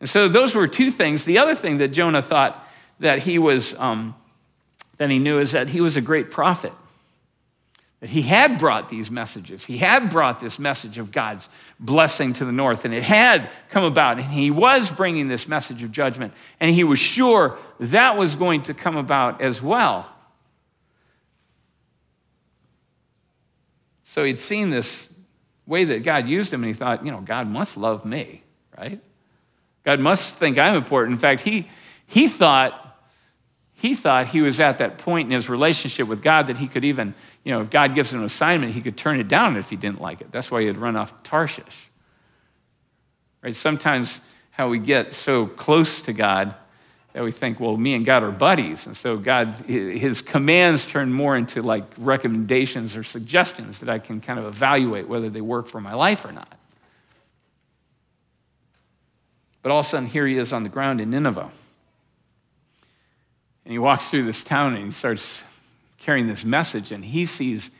And 0.00 0.08
so 0.08 0.28
those 0.28 0.54
were 0.54 0.68
two 0.68 0.90
things. 0.90 1.24
The 1.24 1.38
other 1.38 1.54
thing 1.54 1.78
that 1.78 1.88
Jonah 1.88 2.22
thought 2.22 2.66
that 3.00 3.20
he 3.20 3.38
was, 3.38 3.74
um, 3.78 4.14
that 4.98 5.10
he 5.10 5.18
knew 5.18 5.38
is 5.38 5.52
that 5.52 5.70
he 5.70 5.80
was 5.80 5.96
a 5.96 6.00
great 6.00 6.30
prophet 6.30 6.72
that 8.04 8.10
he 8.10 8.20
had 8.20 8.58
brought 8.58 8.90
these 8.90 9.10
messages. 9.10 9.64
He 9.64 9.78
had 9.78 10.10
brought 10.10 10.38
this 10.38 10.58
message 10.58 10.98
of 10.98 11.10
God's 11.10 11.48
blessing 11.80 12.34
to 12.34 12.44
the 12.44 12.52
north, 12.52 12.84
and 12.84 12.92
it 12.92 13.02
had 13.02 13.50
come 13.70 13.82
about, 13.82 14.18
and 14.18 14.26
he 14.26 14.50
was 14.50 14.90
bringing 14.90 15.26
this 15.26 15.48
message 15.48 15.82
of 15.82 15.90
judgment, 15.90 16.34
and 16.60 16.70
he 16.70 16.84
was 16.84 16.98
sure 16.98 17.56
that 17.80 18.18
was 18.18 18.36
going 18.36 18.64
to 18.64 18.74
come 18.74 18.98
about 18.98 19.40
as 19.40 19.62
well. 19.62 20.06
So 24.14 24.22
he'd 24.22 24.38
seen 24.38 24.70
this 24.70 25.10
way 25.66 25.82
that 25.86 26.04
God 26.04 26.28
used 26.28 26.52
him, 26.52 26.62
and 26.62 26.68
he 26.68 26.72
thought, 26.72 27.04
you 27.04 27.10
know, 27.10 27.20
God 27.20 27.48
must 27.48 27.76
love 27.76 28.04
me, 28.04 28.44
right? 28.78 29.00
God 29.82 29.98
must 29.98 30.36
think 30.36 30.56
I'm 30.56 30.76
important. 30.76 31.14
In 31.14 31.18
fact, 31.18 31.40
he, 31.40 31.66
he 32.06 32.28
thought 32.28 32.80
he 33.72 33.96
thought 33.96 34.28
he 34.28 34.40
was 34.40 34.60
at 34.60 34.78
that 34.78 34.98
point 34.98 35.26
in 35.26 35.32
his 35.32 35.48
relationship 35.48 36.06
with 36.06 36.22
God 36.22 36.46
that 36.46 36.58
he 36.58 36.68
could 36.68 36.84
even, 36.84 37.12
you 37.42 37.50
know, 37.50 37.60
if 37.60 37.70
God 37.70 37.96
gives 37.96 38.12
him 38.12 38.20
an 38.20 38.26
assignment, 38.26 38.72
he 38.72 38.80
could 38.80 38.96
turn 38.96 39.18
it 39.18 39.26
down 39.26 39.56
if 39.56 39.68
he 39.68 39.74
didn't 39.74 40.00
like 40.00 40.20
it. 40.20 40.30
That's 40.30 40.48
why 40.48 40.60
he 40.60 40.68
had 40.68 40.76
run 40.76 40.94
off 40.94 41.24
Tarshish. 41.24 41.90
Right? 43.42 43.56
Sometimes 43.56 44.20
how 44.52 44.68
we 44.68 44.78
get 44.78 45.12
so 45.12 45.48
close 45.48 46.00
to 46.02 46.12
God 46.12 46.54
that 47.14 47.22
we 47.22 47.30
think, 47.30 47.60
well, 47.60 47.76
me 47.76 47.94
and 47.94 48.04
God 48.04 48.24
are 48.24 48.32
buddies. 48.32 48.86
And 48.86 48.96
so 48.96 49.16
God, 49.16 49.54
his 49.66 50.20
commands 50.20 50.84
turn 50.84 51.12
more 51.12 51.36
into 51.36 51.62
like 51.62 51.84
recommendations 51.96 52.96
or 52.96 53.04
suggestions 53.04 53.80
that 53.80 53.88
I 53.88 54.00
can 54.00 54.20
kind 54.20 54.38
of 54.38 54.46
evaluate 54.46 55.08
whether 55.08 55.30
they 55.30 55.40
work 55.40 55.68
for 55.68 55.80
my 55.80 55.94
life 55.94 56.24
or 56.24 56.32
not. 56.32 56.52
But 59.62 59.70
all 59.70 59.78
of 59.78 59.86
a 59.86 59.88
sudden, 59.88 60.08
here 60.08 60.26
he 60.26 60.36
is 60.36 60.52
on 60.52 60.64
the 60.64 60.68
ground 60.68 61.00
in 61.00 61.10
Nineveh. 61.10 61.50
And 63.64 63.72
he 63.72 63.78
walks 63.78 64.10
through 64.10 64.24
this 64.24 64.42
town 64.42 64.74
and 64.74 64.86
he 64.86 64.90
starts 64.90 65.44
carrying 65.98 66.26
this 66.26 66.44
message, 66.44 66.92
and 66.92 67.02
he 67.02 67.24
sees, 67.24 67.70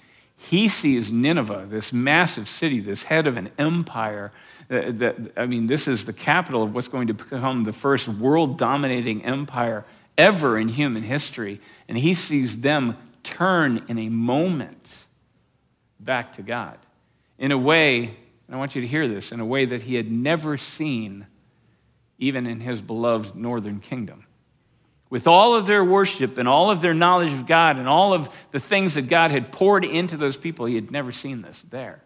he 0.50 0.68
sees 0.68 1.10
Nineveh, 1.10 1.66
this 1.68 1.92
massive 1.92 2.48
city, 2.48 2.80
this 2.80 3.04
head 3.04 3.26
of 3.26 3.36
an 3.36 3.50
empire. 3.58 4.30
That, 4.68 4.98
that, 4.98 5.16
I 5.36 5.46
mean, 5.46 5.66
this 5.66 5.88
is 5.88 6.04
the 6.04 6.12
capital 6.12 6.62
of 6.62 6.74
what's 6.74 6.88
going 6.88 7.06
to 7.08 7.14
become 7.14 7.64
the 7.64 7.72
first 7.72 8.08
world 8.08 8.58
dominating 8.58 9.24
empire 9.24 9.84
ever 10.18 10.58
in 10.58 10.68
human 10.68 11.02
history. 11.02 11.60
And 11.88 11.96
he 11.96 12.14
sees 12.14 12.60
them 12.60 12.96
turn 13.22 13.84
in 13.88 13.98
a 13.98 14.08
moment 14.08 15.04
back 15.98 16.34
to 16.34 16.42
God 16.42 16.78
in 17.38 17.50
a 17.50 17.58
way, 17.58 18.04
and 18.46 18.54
I 18.54 18.56
want 18.56 18.74
you 18.74 18.82
to 18.82 18.86
hear 18.86 19.08
this, 19.08 19.32
in 19.32 19.40
a 19.40 19.46
way 19.46 19.64
that 19.64 19.82
he 19.82 19.94
had 19.94 20.10
never 20.10 20.56
seen 20.56 21.26
even 22.18 22.46
in 22.46 22.60
his 22.60 22.80
beloved 22.80 23.34
northern 23.34 23.80
kingdom 23.80 24.26
with 25.14 25.28
all 25.28 25.54
of 25.54 25.66
their 25.66 25.84
worship 25.84 26.38
and 26.38 26.48
all 26.48 26.72
of 26.72 26.80
their 26.80 26.92
knowledge 26.92 27.32
of 27.32 27.46
God 27.46 27.76
and 27.76 27.86
all 27.86 28.12
of 28.12 28.48
the 28.50 28.58
things 28.58 28.94
that 28.94 29.02
God 29.02 29.30
had 29.30 29.52
poured 29.52 29.84
into 29.84 30.16
those 30.16 30.36
people, 30.36 30.66
he 30.66 30.74
had 30.74 30.90
never 30.90 31.12
seen 31.12 31.40
this 31.40 31.62
there. 31.70 32.02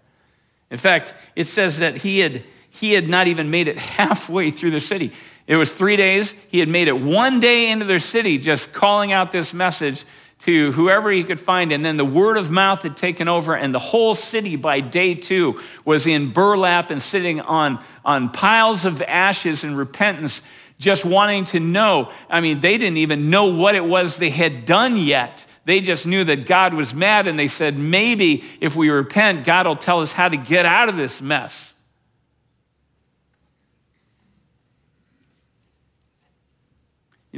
In 0.70 0.76
fact, 0.76 1.14
it 1.34 1.46
says 1.46 1.78
that 1.78 1.96
he 1.96 2.18
had, 2.18 2.44
he 2.68 2.92
had 2.92 3.08
not 3.08 3.26
even 3.26 3.50
made 3.50 3.66
it 3.66 3.78
halfway 3.96 4.50
through 4.50 4.72
the 4.72 4.80
city. 4.80 5.12
It 5.46 5.56
was 5.56 5.72
three 5.72 5.96
days. 5.96 6.34
He 6.48 6.58
had 6.58 6.68
made 6.68 6.86
it 6.86 7.00
one 7.00 7.40
day 7.40 7.70
into 7.70 7.86
their 7.86 7.98
city, 7.98 8.36
just 8.36 8.74
calling 8.74 9.10
out 9.10 9.32
this 9.32 9.54
message 9.54 10.04
to 10.40 10.70
whoever 10.72 11.10
he 11.10 11.24
could 11.24 11.40
find. 11.40 11.72
And 11.72 11.82
then 11.82 11.96
the 11.96 12.04
word 12.04 12.36
of 12.36 12.50
mouth 12.50 12.82
had 12.82 12.98
taken 12.98 13.26
over, 13.26 13.56
and 13.56 13.74
the 13.74 13.78
whole 13.78 14.14
city 14.14 14.56
by 14.56 14.80
day 14.80 15.14
two 15.14 15.62
was 15.82 16.06
in 16.06 16.34
burlap 16.34 16.90
and 16.90 17.02
sitting 17.02 17.40
on, 17.40 17.82
on 18.04 18.28
piles 18.32 18.84
of 18.84 19.00
ashes 19.00 19.64
in 19.64 19.76
repentance 19.76 20.42
just 20.78 21.04
wanting 21.04 21.44
to 21.46 21.60
know. 21.60 22.10
I 22.30 22.40
mean, 22.40 22.60
they 22.60 22.78
didn't 22.78 22.98
even 22.98 23.30
know 23.30 23.52
what 23.52 23.74
it 23.74 23.84
was 23.84 24.16
they 24.16 24.30
had 24.30 24.64
done 24.64 24.96
yet. 24.96 25.46
They 25.64 25.80
just 25.80 26.06
knew 26.06 26.24
that 26.24 26.46
God 26.46 26.72
was 26.72 26.94
mad, 26.94 27.26
and 27.26 27.38
they 27.38 27.48
said, 27.48 27.76
maybe 27.76 28.42
if 28.60 28.74
we 28.74 28.88
repent, 28.88 29.44
God 29.44 29.66
will 29.66 29.76
tell 29.76 30.00
us 30.00 30.12
how 30.12 30.28
to 30.28 30.36
get 30.36 30.64
out 30.64 30.88
of 30.88 30.96
this 30.96 31.20
mess. 31.20 31.67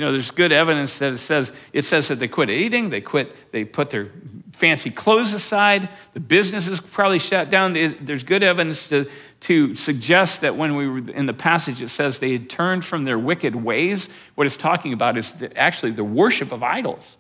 You 0.01 0.07
know, 0.07 0.13
there's 0.13 0.31
good 0.31 0.51
evidence 0.51 0.99
that 1.01 1.13
it 1.13 1.19
says 1.19 1.53
it 1.75 1.85
says 1.85 2.09
that 2.09 2.19
they 2.21 2.27
quit 2.27 2.49
eating, 2.49 2.89
they 2.89 3.03
quit, 3.03 3.53
they 3.53 3.67
put 3.67 3.91
their 3.91 4.11
fancy 4.55 4.91
clothes 4.91 5.35
aside, 5.35 5.91
the 6.15 6.21
business 6.21 6.69
is 6.69 6.81
probably 6.81 7.19
shut 7.19 7.51
down. 7.51 7.75
There's 7.75 8.23
good 8.23 8.43
evidence 8.43 8.89
to, 8.89 9.11
to 9.41 9.75
suggest 9.75 10.41
that 10.41 10.57
when 10.57 10.75
we 10.75 10.89
were 10.89 11.11
in 11.11 11.27
the 11.27 11.35
passage, 11.35 11.83
it 11.83 11.91
says 11.91 12.19
they 12.19 12.33
had 12.33 12.49
turned 12.49 12.83
from 12.83 13.05
their 13.05 13.19
wicked 13.19 13.55
ways. 13.55 14.09
What 14.37 14.47
it's 14.47 14.57
talking 14.57 14.95
about 14.95 15.19
is 15.19 15.35
actually 15.55 15.93
the 15.93 16.03
worship 16.03 16.51
of 16.51 16.63
idols. 16.63 17.19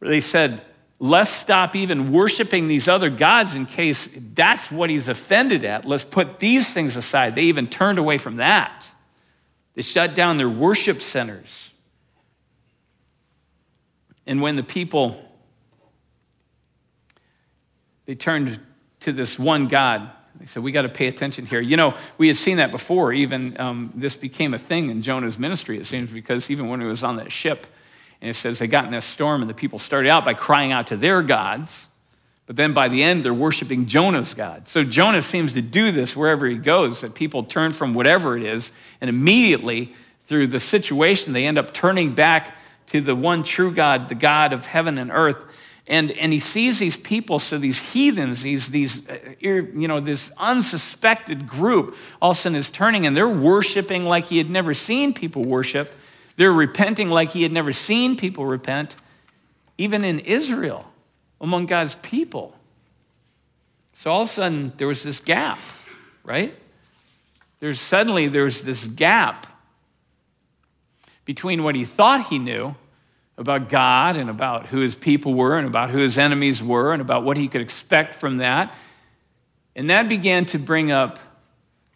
Where 0.00 0.10
they 0.10 0.20
said, 0.20 0.60
let's 0.98 1.30
stop 1.30 1.76
even 1.76 2.10
worshiping 2.10 2.66
these 2.66 2.88
other 2.88 3.10
gods 3.10 3.54
in 3.54 3.66
case 3.66 4.08
that's 4.34 4.72
what 4.72 4.90
he's 4.90 5.08
offended 5.08 5.62
at. 5.62 5.84
Let's 5.84 6.02
put 6.02 6.40
these 6.40 6.68
things 6.68 6.96
aside. 6.96 7.36
They 7.36 7.44
even 7.44 7.68
turned 7.68 8.00
away 8.00 8.18
from 8.18 8.38
that. 8.38 8.84
They 9.76 9.82
shut 9.82 10.16
down 10.16 10.38
their 10.38 10.48
worship 10.48 11.00
centers. 11.00 11.70
And 14.26 14.42
when 14.42 14.56
the 14.56 14.64
people 14.64 15.22
they 18.06 18.14
turned 18.14 18.58
to 19.00 19.12
this 19.12 19.38
one 19.38 19.66
God, 19.68 20.10
they 20.38 20.46
said, 20.46 20.62
We 20.62 20.72
got 20.72 20.82
to 20.82 20.88
pay 20.88 21.08
attention 21.08 21.44
here. 21.46 21.60
You 21.60 21.76
know, 21.76 21.94
we 22.18 22.28
had 22.28 22.36
seen 22.36 22.56
that 22.56 22.70
before. 22.70 23.12
Even 23.12 23.58
um, 23.60 23.92
this 23.94 24.16
became 24.16 24.54
a 24.54 24.58
thing 24.58 24.90
in 24.90 25.02
Jonah's 25.02 25.38
ministry, 25.38 25.78
it 25.78 25.86
seems, 25.86 26.10
because 26.10 26.50
even 26.50 26.68
when 26.68 26.80
he 26.80 26.86
was 26.86 27.04
on 27.04 27.16
that 27.16 27.30
ship, 27.30 27.66
and 28.20 28.30
it 28.30 28.34
says 28.34 28.58
they 28.58 28.66
got 28.66 28.84
in 28.84 28.90
this 28.92 29.04
storm, 29.04 29.42
and 29.42 29.50
the 29.50 29.54
people 29.54 29.78
started 29.78 30.08
out 30.08 30.24
by 30.24 30.34
crying 30.34 30.72
out 30.72 30.86
to 30.88 30.96
their 30.96 31.20
gods. 31.20 31.86
But 32.46 32.56
then 32.56 32.72
by 32.72 32.88
the 32.88 33.02
end, 33.02 33.24
they're 33.24 33.34
worshiping 33.34 33.86
Jonah's 33.86 34.32
God. 34.32 34.68
So 34.68 34.84
Jonah 34.84 35.22
seems 35.22 35.52
to 35.54 35.62
do 35.62 35.90
this 35.90 36.16
wherever 36.16 36.46
he 36.46 36.56
goes, 36.56 37.00
that 37.00 37.14
people 37.14 37.42
turn 37.42 37.72
from 37.72 37.92
whatever 37.92 38.36
it 38.36 38.44
is, 38.44 38.70
and 39.00 39.10
immediately 39.10 39.92
through 40.26 40.48
the 40.48 40.60
situation, 40.60 41.32
they 41.32 41.46
end 41.46 41.58
up 41.58 41.74
turning 41.74 42.14
back 42.14 42.56
to 42.88 43.00
the 43.00 43.16
one 43.16 43.42
true 43.42 43.72
God, 43.72 44.08
the 44.08 44.14
God 44.14 44.52
of 44.52 44.66
heaven 44.66 44.98
and 44.98 45.10
earth. 45.10 45.44
And, 45.88 46.10
and 46.12 46.32
he 46.32 46.40
sees 46.40 46.80
these 46.80 46.96
people, 46.96 47.38
so 47.38 47.58
these 47.58 47.78
heathens, 47.78 48.42
these, 48.42 48.68
these 48.68 49.08
uh, 49.08 49.18
you 49.40 49.86
know, 49.86 50.00
this 50.00 50.32
unsuspected 50.36 51.46
group, 51.46 51.96
all 52.20 52.32
of 52.32 52.36
a 52.36 52.40
sudden 52.40 52.56
is 52.56 52.70
turning 52.70 53.06
and 53.06 53.16
they're 53.16 53.28
worshiping 53.28 54.04
like 54.04 54.26
he 54.26 54.38
had 54.38 54.50
never 54.50 54.74
seen 54.74 55.14
people 55.14 55.44
worship. 55.44 55.92
They're 56.36 56.52
repenting 56.52 57.08
like 57.08 57.30
he 57.30 57.44
had 57.44 57.52
never 57.52 57.70
seen 57.72 58.16
people 58.16 58.46
repent, 58.46 58.96
even 59.78 60.04
in 60.04 60.18
Israel, 60.20 60.90
among 61.40 61.66
God's 61.66 61.94
people. 61.96 62.54
So 63.94 64.10
all 64.10 64.22
of 64.22 64.28
a 64.28 64.32
sudden, 64.32 64.72
there 64.76 64.86
was 64.86 65.02
this 65.02 65.20
gap, 65.20 65.58
right? 66.24 66.54
There's 67.60 67.80
suddenly 67.80 68.28
there's 68.28 68.62
this 68.62 68.84
gap 68.84 69.46
between 71.24 71.62
what 71.62 71.74
he 71.74 71.84
thought 71.84 72.26
he 72.26 72.38
knew 72.38 72.74
about 73.38 73.68
God 73.68 74.16
and 74.16 74.30
about 74.30 74.66
who 74.66 74.80
his 74.80 74.94
people 74.94 75.34
were 75.34 75.58
and 75.58 75.66
about 75.66 75.90
who 75.90 75.98
his 75.98 76.18
enemies 76.18 76.62
were 76.62 76.92
and 76.92 77.02
about 77.02 77.24
what 77.24 77.36
he 77.36 77.48
could 77.48 77.60
expect 77.60 78.14
from 78.14 78.38
that. 78.38 78.74
And 79.74 79.90
that 79.90 80.08
began 80.08 80.46
to 80.46 80.58
bring 80.58 80.90
up 80.90 81.18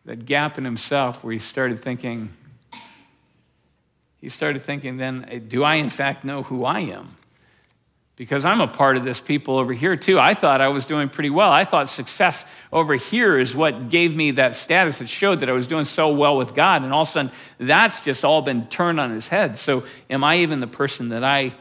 that 0.05 0.27
gap 0.27 0.59
in 0.59 0.65
himself 0.65 1.23
where 1.23 1.33
he 1.33 1.39
started 1.39 1.81
thinking, 1.81 2.31
he 4.21 4.29
started 4.29 4.63
thinking 4.63 4.97
then, 4.97 5.45
do 5.49 5.65
I 5.65 5.77
in 5.77 5.91
fact 5.91 6.25
know 6.25 6.43
who 6.43 6.65
I 6.65 6.81
am? 6.81 7.09
Because 8.21 8.45
I'm 8.45 8.61
a 8.61 8.69
part 8.69 8.99
of 8.99 9.05
this 9.05 9.19
people 9.19 9.57
over 9.57 9.73
here 9.73 9.97
too. 9.97 10.21
I 10.21 10.35
thought 10.35 10.61
I 10.61 10.69
was 10.69 10.85
doing 10.85 11.09
pretty 11.09 11.31
well. 11.31 11.51
I 11.51 11.65
thought 11.65 11.89
success 11.89 12.45
over 12.71 12.95
here 12.95 13.39
is 13.39 13.57
what 13.57 13.89
gave 13.89 14.15
me 14.15 14.33
that 14.33 14.55
status 14.55 14.99
that 14.99 15.09
showed 15.09 15.41
that 15.41 15.49
I 15.49 15.53
was 15.53 15.67
doing 15.67 15.87
so 15.87 16.15
well 16.15 16.37
with 16.37 16.55
God. 16.55 16.83
And 16.83 16.93
all 16.93 17.01
of 17.01 17.09
a 17.09 17.11
sudden, 17.13 17.33
that's 17.57 18.03
just 18.03 18.23
all 18.23 18.43
been 18.43 18.67
turned 18.67 19.01
on 19.01 19.11
his 19.11 19.29
head. 19.29 19.57
So, 19.57 19.85
am 20.11 20.23
I 20.23 20.41
even 20.41 20.61
the 20.61 20.67
person 20.67 21.09
that 21.09 21.25
I, 21.25 21.55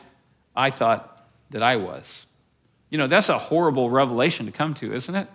I 0.53 0.69
thought 0.69 1.25
that 1.51 1.63
I 1.63 1.77
was? 1.77 2.25
You 2.89 2.97
know, 2.97 3.07
that's 3.07 3.29
a 3.29 3.39
horrible 3.39 3.89
revelation 3.89 4.45
to 4.47 4.51
come 4.51 4.73
to, 4.73 4.93
isn't 4.93 5.15
it? 5.15 5.29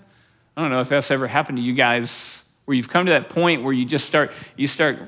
I 0.58 0.60
don't 0.60 0.70
know 0.70 0.82
if 0.82 0.90
that's 0.90 1.10
ever 1.10 1.26
happened 1.26 1.56
to 1.56 1.64
you 1.64 1.72
guys 1.72 2.22
where 2.66 2.74
you've 2.74 2.90
come 2.90 3.06
to 3.06 3.12
that 3.12 3.30
point 3.30 3.62
where 3.62 3.72
you 3.72 3.86
just 3.86 4.04
start, 4.04 4.30
you 4.58 4.66
start 4.66 4.98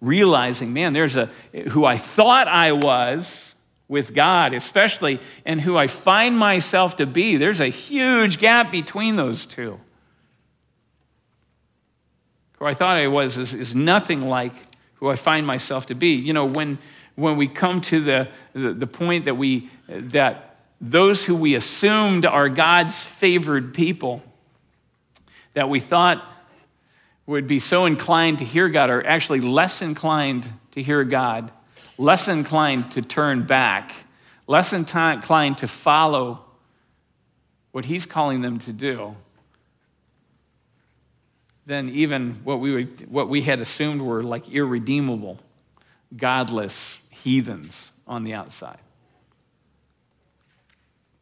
realizing, 0.00 0.72
man, 0.72 0.92
there's 0.92 1.16
a, 1.16 1.28
who 1.70 1.84
I 1.84 1.96
thought 1.96 2.46
I 2.46 2.70
was 2.70 3.43
with 3.88 4.14
God, 4.14 4.54
especially, 4.54 5.20
and 5.44 5.60
who 5.60 5.76
I 5.76 5.86
find 5.86 6.38
myself 6.38 6.96
to 6.96 7.06
be. 7.06 7.36
There's 7.36 7.60
a 7.60 7.68
huge 7.68 8.38
gap 8.38 8.72
between 8.72 9.16
those 9.16 9.44
two. 9.44 9.78
Who 12.58 12.64
I 12.66 12.74
thought 12.74 12.96
I 12.96 13.08
was 13.08 13.36
is, 13.36 13.52
is 13.52 13.74
nothing 13.74 14.28
like 14.28 14.52
who 14.94 15.10
I 15.10 15.16
find 15.16 15.46
myself 15.46 15.86
to 15.86 15.94
be. 15.94 16.14
You 16.14 16.32
know, 16.32 16.46
when, 16.46 16.78
when 17.14 17.36
we 17.36 17.46
come 17.46 17.82
to 17.82 18.00
the, 18.00 18.28
the, 18.54 18.72
the 18.72 18.86
point 18.86 19.26
that, 19.26 19.36
we, 19.36 19.68
that 19.88 20.56
those 20.80 21.24
who 21.24 21.36
we 21.36 21.54
assumed 21.54 22.24
are 22.24 22.48
God's 22.48 22.98
favored 22.98 23.74
people, 23.74 24.22
that 25.52 25.68
we 25.68 25.78
thought 25.78 26.24
would 27.26 27.46
be 27.46 27.58
so 27.58 27.84
inclined 27.84 28.38
to 28.38 28.44
hear 28.44 28.68
God 28.68 28.90
are 28.90 29.06
actually 29.06 29.40
less 29.40 29.82
inclined 29.82 30.50
to 30.72 30.82
hear 30.82 31.04
God 31.04 31.50
less 31.98 32.28
inclined 32.28 32.92
to 32.92 33.02
turn 33.02 33.44
back, 33.44 33.92
less 34.46 34.72
inclined 34.72 35.58
to 35.58 35.68
follow 35.68 36.44
what 37.72 37.84
he's 37.84 38.06
calling 38.06 38.40
them 38.40 38.58
to 38.60 38.72
do 38.72 39.16
than 41.66 41.88
even 41.88 42.34
what 42.44 42.60
we, 42.60 42.72
would, 42.72 43.10
what 43.10 43.28
we 43.28 43.42
had 43.42 43.60
assumed 43.60 44.02
were 44.02 44.22
like 44.22 44.48
irredeemable, 44.50 45.38
godless 46.16 47.00
heathens 47.10 47.90
on 48.06 48.24
the 48.24 48.34
outside. 48.34 48.78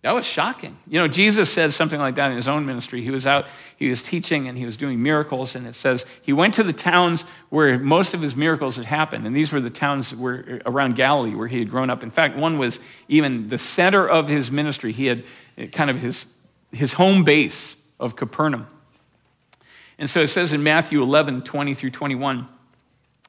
That 0.02 0.16
was 0.16 0.26
shocking. 0.26 0.76
You 0.88 0.98
know, 0.98 1.06
Jesus 1.06 1.48
said 1.48 1.72
something 1.72 2.00
like 2.00 2.16
that 2.16 2.32
in 2.32 2.36
his 2.36 2.48
own 2.48 2.66
ministry. 2.66 3.02
He 3.02 3.10
was 3.10 3.24
out, 3.24 3.46
he 3.76 3.88
was 3.88 4.02
teaching 4.02 4.48
and 4.48 4.58
he 4.58 4.66
was 4.66 4.76
doing 4.76 5.00
miracles, 5.00 5.54
and 5.54 5.64
it 5.64 5.76
says 5.76 6.04
he 6.22 6.32
went 6.32 6.54
to 6.54 6.64
the 6.64 6.72
towns 6.72 7.22
where 7.50 7.78
most 7.78 8.12
of 8.12 8.20
his 8.20 8.34
miracles 8.34 8.74
had 8.74 8.84
happened. 8.84 9.28
And 9.28 9.36
these 9.36 9.52
were 9.52 9.60
the 9.60 9.70
towns 9.70 10.12
where, 10.12 10.60
around 10.66 10.96
Galilee 10.96 11.36
where 11.36 11.46
he 11.46 11.60
had 11.60 11.70
grown 11.70 11.88
up. 11.88 12.02
In 12.02 12.10
fact, 12.10 12.36
one 12.36 12.58
was 12.58 12.80
even 13.06 13.48
the 13.48 13.58
center 13.58 14.08
of 14.08 14.26
his 14.26 14.50
ministry. 14.50 14.90
He 14.90 15.06
had 15.06 15.22
eh, 15.56 15.66
kind 15.68 15.88
of 15.88 16.00
his, 16.00 16.26
his 16.72 16.94
home 16.94 17.22
base 17.22 17.76
of 18.00 18.16
Capernaum. 18.16 18.66
And 19.98 20.10
so 20.10 20.18
it 20.18 20.28
says 20.28 20.52
in 20.52 20.64
Matthew 20.64 21.00
11, 21.00 21.42
20 21.42 21.74
through 21.74 21.90
21. 21.90 22.48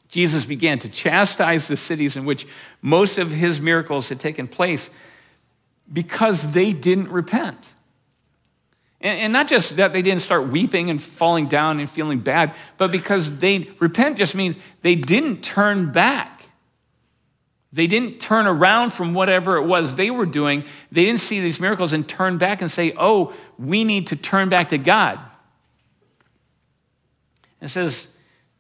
Jesus 0.10 0.46
began 0.46 0.80
to 0.80 0.90
chastise 0.90 1.68
the 1.68 1.78
cities 1.78 2.18
in 2.18 2.26
which 2.26 2.48
most 2.82 3.20
of 3.20 3.30
his 3.30 3.62
miracles 3.62 4.10
had 4.10 4.20
taken 4.20 4.48
place 4.48 4.90
because 5.92 6.54
they 6.54 6.74
didn't 6.74 7.10
repent. 7.10 7.74
And, 9.02 9.34
not 9.34 9.50
just 9.50 9.76
that 9.76 9.92
they 9.92 10.02
didn't 10.02 10.22
start 10.22 10.48
weeping 10.48 10.90
and 10.90 11.04
falling 11.04 11.48
down 11.48 11.82
and 11.82 11.90
feeling 11.90 12.20
bad, 12.20 12.56
but 12.78 12.90
because 12.90 13.40
they 13.40 13.70
repent 13.80 14.18
just 14.18 14.34
means 14.34 14.56
they 14.82 14.96
didn't 14.96 15.44
turn 15.44 15.92
back. 15.92 16.46
They 17.74 17.88
didn't 17.88 18.22
turn 18.22 18.48
around 18.48 18.94
from 18.94 19.14
whatever 19.14 19.58
it 19.58 19.66
was 19.66 19.96
they 19.96 20.10
were 20.10 20.26
doing. 20.26 20.64
They 20.92 21.04
didn't 21.04 21.20
see 21.20 21.42
these 21.42 21.60
miracles 21.60 21.92
and 21.92 22.08
turn 22.08 22.38
back 22.38 22.62
and 22.62 22.72
say, 22.72 22.94
oh, 22.98 23.34
we 23.58 23.84
need 23.84 24.08
to 24.08 24.16
turn 24.16 24.48
back 24.48 24.70
to 24.70 24.78
God. 24.78 25.20
It 27.60 27.70
says 27.70 28.08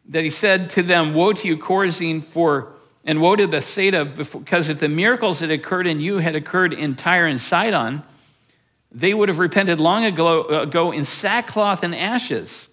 that 0.09 0.23
he 0.23 0.29
said 0.29 0.69
to 0.71 0.83
them, 0.83 1.13
Woe 1.13 1.33
to 1.33 1.47
you, 1.47 1.57
Chorazin, 1.57 2.23
for 2.23 2.72
and 3.05 3.21
woe 3.21 3.35
to 3.35 3.47
Bethsaida, 3.47 4.05
because 4.05 4.69
if 4.69 4.79
the 4.79 4.89
miracles 4.89 5.39
that 5.39 5.51
occurred 5.51 5.87
in 5.87 5.99
you 5.99 6.19
had 6.19 6.35
occurred 6.35 6.73
in 6.73 6.95
Tyre 6.95 7.25
and 7.25 7.41
Sidon, 7.41 8.03
they 8.91 9.13
would 9.13 9.29
have 9.29 9.39
repented 9.39 9.79
long 9.79 10.05
ago 10.05 10.91
in 10.91 11.03
sackcloth 11.03 11.83
and 11.83 11.93
ashes. 11.95 12.67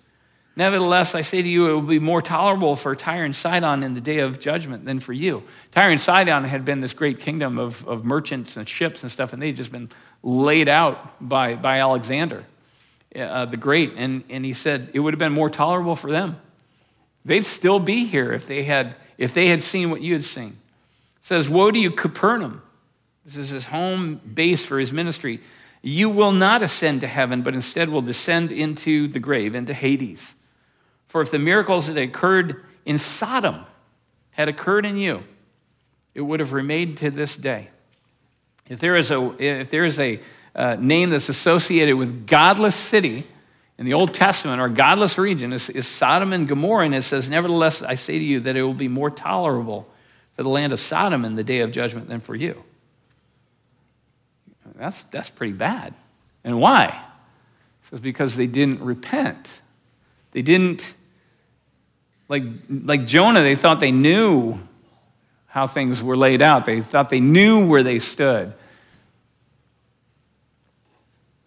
Nevertheless, 0.56 1.14
I 1.14 1.22
say 1.22 1.40
to 1.40 1.48
you, 1.48 1.70
it 1.70 1.72
will 1.74 1.80
be 1.80 1.98
more 1.98 2.20
tolerable 2.20 2.76
for 2.76 2.94
Tyre 2.94 3.24
and 3.24 3.34
Sidon 3.34 3.82
in 3.82 3.94
the 3.94 4.00
day 4.00 4.18
of 4.18 4.40
judgment 4.40 4.84
than 4.84 5.00
for 5.00 5.12
you. 5.12 5.42
Tyre 5.72 5.90
and 5.90 6.00
Sidon 6.00 6.44
had 6.44 6.64
been 6.64 6.80
this 6.80 6.92
great 6.92 7.20
kingdom 7.20 7.58
of, 7.58 7.86
of 7.88 8.04
merchants 8.04 8.56
and 8.56 8.68
ships 8.68 9.02
and 9.02 9.10
stuff, 9.10 9.32
and 9.32 9.40
they'd 9.40 9.56
just 9.56 9.72
been 9.72 9.88
laid 10.22 10.68
out 10.68 11.16
by, 11.20 11.54
by 11.54 11.78
Alexander 11.78 12.44
uh, 13.16 13.46
the 13.46 13.56
Great. 13.56 13.94
And, 13.96 14.22
and 14.28 14.44
he 14.44 14.52
said 14.52 14.90
it 14.92 15.00
would 15.00 15.14
have 15.14 15.18
been 15.18 15.32
more 15.32 15.50
tolerable 15.50 15.96
for 15.96 16.10
them. 16.10 16.36
They'd 17.24 17.44
still 17.44 17.80
be 17.80 18.04
here 18.04 18.32
if 18.32 18.46
they 18.46 18.64
had 18.64 18.96
if 19.20 19.34
they 19.34 19.48
had 19.48 19.62
seen 19.62 19.90
what 19.90 20.00
you 20.00 20.14
had 20.14 20.24
seen. 20.24 20.56
It 21.18 21.26
says, 21.26 21.48
Woe 21.48 21.70
to 21.70 21.78
you, 21.78 21.90
Capernaum. 21.90 22.62
This 23.24 23.36
is 23.36 23.50
his 23.50 23.66
home 23.66 24.16
base 24.16 24.64
for 24.64 24.80
his 24.80 24.92
ministry. 24.92 25.40
You 25.82 26.08
will 26.08 26.32
not 26.32 26.62
ascend 26.62 27.02
to 27.02 27.06
heaven, 27.06 27.42
but 27.42 27.54
instead 27.54 27.90
will 27.90 28.00
descend 28.00 28.50
into 28.50 29.08
the 29.08 29.20
grave, 29.20 29.54
into 29.54 29.74
Hades. 29.74 30.34
For 31.06 31.20
if 31.20 31.30
the 31.30 31.38
miracles 31.38 31.86
that 31.86 32.00
occurred 32.00 32.64
in 32.86 32.96
Sodom 32.96 33.66
had 34.30 34.48
occurred 34.48 34.86
in 34.86 34.96
you, 34.96 35.22
it 36.14 36.22
would 36.22 36.40
have 36.40 36.54
remained 36.54 36.96
to 36.98 37.10
this 37.10 37.36
day. 37.36 37.68
If 38.70 38.80
there 38.80 38.96
is 38.96 39.10
a, 39.10 39.34
if 39.38 39.70
there 39.70 39.84
is 39.84 40.00
a 40.00 40.18
uh, 40.54 40.76
name 40.80 41.10
that's 41.10 41.28
associated 41.28 41.96
with 41.96 42.26
godless 42.26 42.74
city, 42.74 43.24
in 43.80 43.86
the 43.86 43.94
Old 43.94 44.12
Testament, 44.12 44.60
our 44.60 44.68
godless 44.68 45.16
region 45.16 45.54
is, 45.54 45.70
is, 45.70 45.88
Sodom 45.88 46.34
and 46.34 46.46
Gomorrah, 46.46 46.84
and 46.84 46.94
it 46.94 47.00
says, 47.00 47.30
Nevertheless, 47.30 47.80
I 47.80 47.94
say 47.94 48.18
to 48.18 48.24
you 48.24 48.40
that 48.40 48.54
it 48.54 48.62
will 48.62 48.74
be 48.74 48.88
more 48.88 49.10
tolerable 49.10 49.88
for 50.36 50.42
the 50.42 50.50
land 50.50 50.74
of 50.74 50.80
Sodom 50.80 51.24
in 51.24 51.34
the 51.34 51.42
day 51.42 51.60
of 51.60 51.72
judgment 51.72 52.06
than 52.06 52.20
for 52.20 52.34
you. 52.34 52.62
That's, 54.76 55.02
that's 55.04 55.30
pretty 55.30 55.54
bad. 55.54 55.94
And 56.44 56.60
why? 56.60 56.88
It 56.88 57.88
says, 57.88 58.00
Because 58.00 58.36
they 58.36 58.46
didn't 58.46 58.82
repent. 58.82 59.62
They 60.32 60.42
didn't, 60.42 60.92
like, 62.28 62.44
like 62.68 63.06
Jonah, 63.06 63.42
they 63.42 63.56
thought 63.56 63.80
they 63.80 63.92
knew 63.92 64.58
how 65.46 65.66
things 65.66 66.02
were 66.02 66.18
laid 66.18 66.42
out, 66.42 66.66
they 66.66 66.82
thought 66.82 67.08
they 67.08 67.20
knew 67.20 67.66
where 67.66 67.82
they 67.82 67.98
stood. 67.98 68.52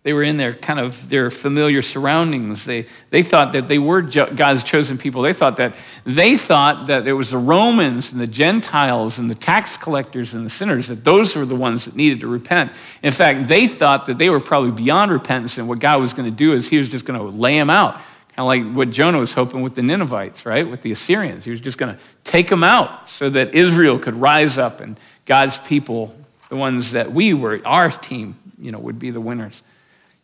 They 0.03 0.11
were 0.11 0.23
in 0.23 0.35
their 0.35 0.53
kind 0.53 0.81
of 0.81 1.07
their 1.07 1.31
familiar 1.31 1.81
surroundings. 1.81 2.65
They, 2.65 2.87
they 3.09 3.23
thought 3.23 3.53
that 3.53 3.69
they 3.69 3.79
were 3.79 4.01
God's 4.01 4.65
chosen 4.65 4.97
people. 4.97 5.21
They 5.21 5.31
thought 5.31 5.55
that 5.57 5.75
they 6.03 6.35
thought 6.35 6.87
that 6.87 7.07
it 7.07 7.13
was 7.13 7.31
the 7.31 7.37
Romans 7.37 8.11
and 8.11 8.19
the 8.19 8.27
Gentiles 8.27 9.17
and 9.17 9.29
the 9.29 9.35
tax 9.35 9.77
collectors 9.77 10.33
and 10.33 10.45
the 10.45 10.49
sinners 10.49 10.87
that 10.89 11.05
those 11.05 11.37
were 11.37 11.45
the 11.45 11.55
ones 11.55 11.85
that 11.85 11.95
needed 11.95 12.19
to 12.19 12.27
repent. 12.27 12.73
In 13.01 13.13
fact, 13.13 13.47
they 13.47 13.65
thought 13.65 14.07
that 14.07 14.17
they 14.17 14.29
were 14.29 14.41
probably 14.41 14.71
beyond 14.71 15.09
repentance, 15.09 15.57
and 15.57 15.69
what 15.69 15.79
God 15.79 16.01
was 16.01 16.13
going 16.13 16.29
to 16.29 16.35
do 16.35 16.51
is 16.51 16.67
He 16.67 16.77
was 16.77 16.89
just 16.89 17.05
going 17.05 17.17
to 17.17 17.25
lay 17.25 17.57
them 17.57 17.69
out, 17.69 17.93
kind 18.35 18.39
of 18.39 18.45
like 18.45 18.75
what 18.75 18.91
Jonah 18.91 19.19
was 19.19 19.33
hoping 19.33 19.61
with 19.61 19.75
the 19.75 19.83
Ninevites, 19.83 20.45
right? 20.45 20.69
With 20.69 20.81
the 20.81 20.91
Assyrians, 20.91 21.45
He 21.45 21.51
was 21.51 21.61
just 21.61 21.77
going 21.77 21.95
to 21.95 22.01
take 22.25 22.49
them 22.49 22.65
out 22.65 23.09
so 23.09 23.29
that 23.29 23.55
Israel 23.55 23.97
could 23.99 24.15
rise 24.15 24.57
up 24.57 24.81
and 24.81 24.99
God's 25.25 25.57
people, 25.59 26.13
the 26.49 26.57
ones 26.57 26.91
that 26.91 27.13
we 27.13 27.33
were, 27.33 27.61
our 27.63 27.89
team, 27.89 28.35
you 28.59 28.73
know, 28.73 28.79
would 28.79 28.99
be 28.99 29.09
the 29.09 29.21
winners. 29.21 29.63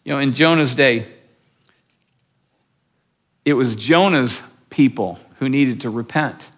You 0.09 0.15
know, 0.15 0.21
in 0.21 0.33
Jonah's 0.33 0.73
day, 0.73 1.05
it 3.45 3.53
was 3.53 3.75
Jonah's 3.75 4.41
people 4.71 5.19
who 5.37 5.47
needed 5.47 5.81
to 5.81 5.91
repent. 5.91 6.49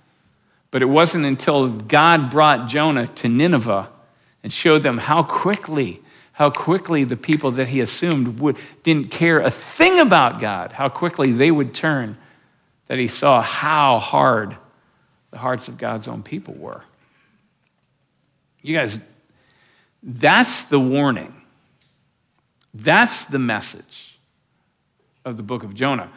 But 0.71 0.81
it 0.81 0.85
wasn't 0.85 1.25
until 1.25 1.67
God 1.69 2.31
brought 2.31 2.69
Jonah 2.69 3.07
to 3.07 3.27
Nineveh 3.27 3.89
and 4.41 4.53
showed 4.53 4.83
them 4.83 4.99
how 4.99 5.23
quickly, 5.23 6.01
how 6.31 6.49
quickly 6.49 7.03
the 7.03 7.17
people 7.17 7.51
that 7.51 7.67
he 7.67 7.81
assumed 7.81 8.39
would, 8.39 8.57
didn't 8.83 9.11
care 9.11 9.41
a 9.41 9.51
thing 9.51 9.99
about 9.99 10.39
God, 10.39 10.71
how 10.71 10.87
quickly 10.87 11.33
they 11.33 11.51
would 11.51 11.73
turn, 11.73 12.17
that 12.87 12.99
he 12.99 13.09
saw 13.09 13.41
how 13.41 13.99
hard 13.99 14.55
the 15.31 15.39
hearts 15.39 15.67
of 15.67 15.77
God's 15.77 16.07
own 16.07 16.23
people 16.23 16.53
were. 16.53 16.83
You 18.61 18.77
guys, 18.77 18.97
that's 20.01 20.63
the 20.63 20.79
warning. 20.79 21.40
That's 22.73 23.25
the 23.25 23.39
message 23.39 24.17
of 25.25 25.37
the 25.37 25.43
book 25.43 25.63
of 25.63 25.73
Jonah. 25.73 26.09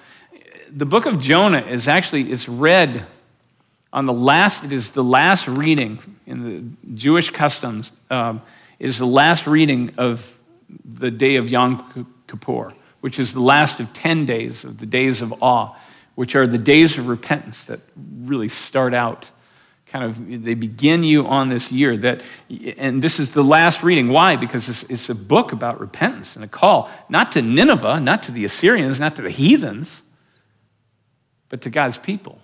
The 0.71 0.87
book 0.87 1.07
of 1.07 1.21
Jonah 1.21 1.61
is 1.61 1.89
actually 1.89 2.31
it's 2.31 2.49
read 2.49 3.07
on 3.93 4.07
the 4.07 4.13
last. 4.13 4.65
It 4.65 4.73
is 4.73 4.91
the 4.91 5.05
last 5.05 5.49
reading 5.49 5.99
in 6.27 6.43
the 6.43 6.95
Jewish 6.95 7.31
customs. 7.31 7.93
Um, 8.11 8.43
it 8.79 8.87
is 8.87 8.99
the 8.99 9.07
last 9.07 9.47
reading 9.47 9.95
of 9.99 10.37
the 10.85 11.11
day 11.11 11.37
of 11.37 11.49
Yom 11.49 12.07
Kippur, 12.27 12.73
which 13.01 13.19
is 13.19 13.33
the 13.33 13.43
last 13.43 13.81
of 13.81 13.93
ten 13.93 14.27
days 14.27 14.65
of 14.65 14.79
the 14.79 14.87
days 14.87 15.23
of 15.23 15.35
awe, 15.43 15.77
which 16.15 16.35
are 16.35 16.47
the 16.47 16.59
days 16.59 16.99
of 16.99 17.09
repentance 17.09 17.65
that 17.65 17.81
really 17.97 18.49
start 18.49 18.95
out 18.95 19.31
kind 19.95 20.07
of 20.07 20.43
they 20.43 20.55
begin 20.55 21.05
you 21.05 21.25
on 21.25 21.51
this 21.51 21.71
year 21.71 21.97
that 21.97 22.21
and 22.79 23.01
this 23.01 23.21
is 23.21 23.33
the 23.33 23.45
last 23.45 23.85
reading. 23.85 24.09
Why? 24.09 24.35
Because 24.35 24.69
it's, 24.69 24.83
it's, 24.91 25.09
a 25.09 25.15
book 25.15 25.53
about 25.53 25.79
repentance 25.79 26.35
and 26.35 26.45
a 26.45 26.49
call 26.49 26.91
not 27.09 27.31
to 27.33 27.43
nineveh 27.43 28.01
not 28.01 28.25
to 28.25 28.33
the 28.33 28.45
assyrians 28.45 28.99
not 28.99 29.15
to 29.15 29.23
the 29.23 29.31
heathens 29.31 30.03
but 31.49 31.61
to 31.63 31.71
god's 31.71 31.97
people 31.97 32.41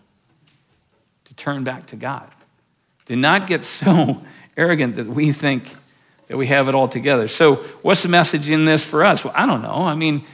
to 1.24 1.34
turn 1.34 1.64
back 1.64 1.86
to 1.86 1.96
god. 1.96 2.28
To 3.06 3.16
not 3.16 3.48
get 3.48 3.64
so 3.80 4.22
arrogant 4.56 4.94
that 4.94 5.08
we 5.08 5.32
think 5.32 5.74
that 6.28 6.36
we 6.36 6.46
have 6.46 6.68
it 6.68 6.76
all 6.76 6.86
together. 6.86 7.26
So 7.26 7.56
what's 7.82 8.04
the 8.04 8.08
message 8.08 8.48
in 8.48 8.64
this 8.64 8.84
for 8.84 9.04
us? 9.04 9.24
Well 9.24 9.34
i 9.36 9.44
don't 9.44 9.62
know. 9.62 9.82
I 9.86 9.96
mean 9.96 10.24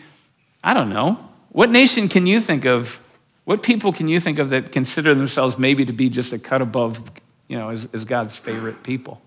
i 0.62 0.74
don't 0.74 0.90
know. 0.90 1.18
What 1.48 1.70
nation 1.70 2.11
can 2.11 2.26
you 2.26 2.42
think 2.42 2.66
of 2.66 3.00
what 3.46 3.62
people 3.62 3.92
can 3.92 4.09
you 4.09 4.18
think 4.18 4.40
of 4.40 4.50
that 4.50 4.72
consider 4.72 5.14
themselves 5.14 5.56
maybe 5.56 5.85
to 5.85 5.92
be 5.92 6.09
just 6.09 6.32
a 6.32 6.38
cut 6.38 6.61
above, 6.61 7.00
you 7.46 7.56
know, 7.56 7.70
as, 7.70 7.88
as 7.92 8.04
God's 8.04 8.35
favorite 8.35 8.82
people 8.82 9.22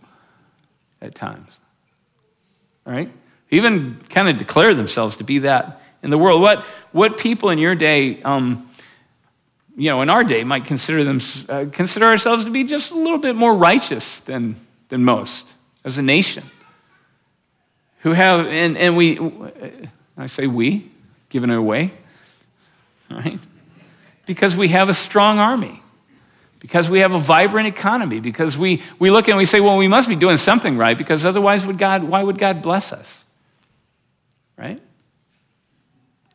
at 1.01 1.15
times? 1.15 1.47
All 2.85 2.91
right? 2.91 3.09
Even 3.49 3.97
kind 4.09 4.27
of 4.27 4.37
declare 4.37 4.73
themselves 4.73 5.15
to 5.17 5.23
be 5.23 5.39
that 5.39 5.81
in 6.03 6.09
the 6.09 6.17
world. 6.17 6.41
What, 6.41 6.65
what 6.91 7.17
people 7.17 7.49
in 7.49 7.59
your 7.59 7.75
day, 7.75 8.21
um, 8.23 8.69
you 9.77 9.89
know, 9.89 10.01
in 10.01 10.09
our 10.09 10.25
day 10.25 10.43
might 10.43 10.65
consider, 10.65 11.05
them, 11.05 11.21
uh, 11.47 11.67
consider 11.71 12.05
ourselves 12.05 12.43
to 12.43 12.51
be 12.51 12.65
just 12.65 12.91
a 12.91 12.95
little 12.95 13.19
bit 13.19 13.37
more 13.37 13.55
righteous 13.55 14.19
than, 14.21 14.59
than 14.89 15.05
most 15.05 15.53
as 15.85 15.97
a 15.97 16.01
nation. 16.01 16.43
Who 17.99 18.11
have, 18.11 18.47
and, 18.47 18.77
and 18.77 18.97
we, 18.97 19.17
I 20.17 20.25
say 20.25 20.45
we, 20.45 20.91
giving 21.29 21.51
it 21.51 21.57
away, 21.57 21.93
right? 23.09 23.39
Because 24.29 24.55
we 24.55 24.67
have 24.67 24.89
a 24.89 24.93
strong 24.93 25.39
army, 25.39 25.81
because 26.59 26.87
we 26.87 26.99
have 26.99 27.15
a 27.15 27.17
vibrant 27.17 27.65
economy, 27.65 28.19
because 28.19 28.55
we, 28.55 28.83
we 28.99 29.09
look 29.09 29.27
and 29.27 29.35
we 29.39 29.45
say, 29.45 29.59
well, 29.59 29.75
we 29.75 29.87
must 29.87 30.07
be 30.07 30.15
doing 30.15 30.37
something 30.37 30.77
right, 30.77 30.95
because 30.95 31.25
otherwise, 31.25 31.65
would 31.65 31.79
God, 31.79 32.03
why 32.03 32.21
would 32.21 32.37
God 32.37 32.61
bless 32.61 32.93
us? 32.93 33.17
Right? 34.55 34.79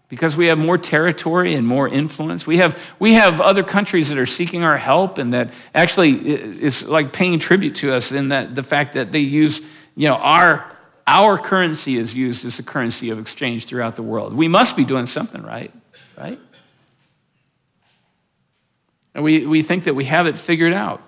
Because 0.09 0.37
we 0.37 0.46
have 0.46 0.59
more 0.59 0.76
territory 0.76 1.54
and 1.54 1.68
more 1.68 1.88
influence. 1.88 2.48
We 2.48 2.57
have, 2.57 2.83
we 2.98 3.14
have 3.14 3.40
other 3.40 3.62
countries 3.62 4.09
that 4.09 4.18
are 4.18 4.26
seeking 4.26 4.64
our 4.64 4.76
help 4.76 5.18
and 5.18 5.33
that 5.33 5.52
actually 5.72 6.14
is 6.14 6.83
like 6.83 7.12
paying 7.12 7.38
tribute 7.38 7.76
to 7.76 7.94
us 7.94 8.11
in 8.11 8.30
that 8.30 8.57
the 8.57 8.64
fact 8.64 8.94
that 8.94 9.12
they 9.12 9.20
use, 9.20 9.61
you 9.94 10.09
know, 10.09 10.16
our, 10.16 10.68
our 11.07 11.38
currency 11.38 11.96
is 11.96 12.12
used 12.12 12.44
as 12.44 12.59
a 12.59 12.64
currency 12.64 13.11
of 13.11 13.20
exchange 13.20 13.66
throughout 13.66 13.94
the 13.94 14.02
world. 14.02 14.35
We 14.35 14.48
must 14.48 14.76
be 14.76 14.85
doing 14.85 15.07
something 15.07 15.44
right, 15.44 15.70
right? 16.18 16.40
And 19.14 19.22
we, 19.22 19.46
we 19.46 19.62
think 19.62 19.85
that 19.85 19.94
we 19.94 20.05
have 20.05 20.27
it 20.27 20.38
figured 20.38 20.72
out. 20.72 21.00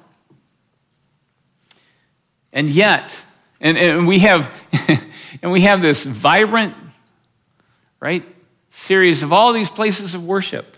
And 2.53 2.71
yet, 2.71 3.25
and, 3.61 3.77
and 3.77 4.07
we 4.07 4.21
have 4.21 4.64
and 5.42 5.53
we 5.53 5.62
have 5.62 5.83
this 5.83 6.05
vibrant, 6.05 6.75
right, 8.01 8.25
series 8.71 9.23
of 9.23 9.33
all 9.33 9.53
these 9.53 9.71
places 9.71 10.14
of 10.14 10.25
worship. 10.25 10.77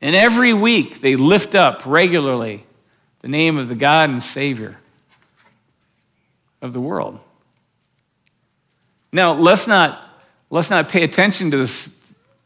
And 0.00 0.16
every 0.16 0.52
week 0.52 1.00
they 1.00 1.16
lift 1.16 1.54
up 1.54 1.82
regularly 1.86 2.64
the 3.20 3.28
name 3.28 3.56
of 3.56 3.68
the 3.68 3.74
God 3.74 4.10
and 4.10 4.22
Savior 4.22 4.76
of 6.60 6.72
the 6.72 6.80
world. 6.80 7.20
Now, 9.12 9.34
let's 9.34 9.66
not, 9.66 10.00
let's 10.50 10.70
not 10.70 10.88
pay 10.88 11.04
attention 11.04 11.50
to 11.52 11.58
this, 11.58 11.88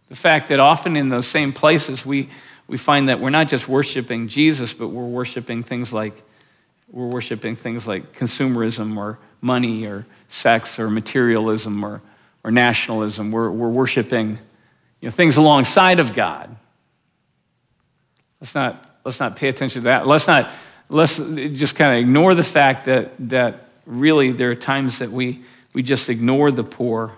the 0.08 0.16
fact 0.16 0.48
that 0.48 0.60
often 0.60 0.96
in 0.96 1.08
those 1.08 1.26
same 1.26 1.52
places 1.52 2.04
we, 2.04 2.28
we 2.68 2.78
find 2.78 3.08
that 3.08 3.20
we're 3.20 3.30
not 3.30 3.48
just 3.48 3.68
worshiping 3.68 4.28
Jesus, 4.28 4.72
but 4.72 4.88
we're 4.88 5.06
worshiping 5.06 5.62
things 5.62 5.92
like 5.92 6.22
we're 6.90 7.06
worshiping 7.06 7.56
things 7.56 7.86
like 7.88 8.12
consumerism 8.12 8.96
or 8.96 9.18
money 9.40 9.86
or 9.86 10.06
sex 10.28 10.78
or 10.78 10.88
materialism 10.88 11.84
or, 11.84 12.00
or 12.44 12.50
nationalism. 12.50 13.32
We're, 13.32 13.50
we're 13.50 13.68
worshiping 13.68 14.38
you 15.00 15.08
know, 15.08 15.10
things 15.10 15.36
alongside 15.36 15.98
of 15.98 16.14
God. 16.14 16.54
Let's 18.40 18.54
not, 18.54 19.00
let's 19.04 19.18
not 19.18 19.34
pay 19.34 19.48
attention 19.48 19.82
to 19.82 19.84
that. 19.86 20.06
Let's 20.06 20.28
not 20.28 20.50
let's 20.88 21.16
just 21.16 21.76
kind 21.76 21.94
of 21.94 22.00
ignore 22.00 22.34
the 22.34 22.44
fact 22.44 22.84
that, 22.84 23.12
that 23.28 23.68
really 23.84 24.32
there 24.32 24.50
are 24.50 24.56
times 24.56 25.00
that 25.00 25.10
we, 25.10 25.42
we 25.72 25.82
just 25.82 26.08
ignore 26.08 26.50
the 26.50 26.64
poor 26.64 27.12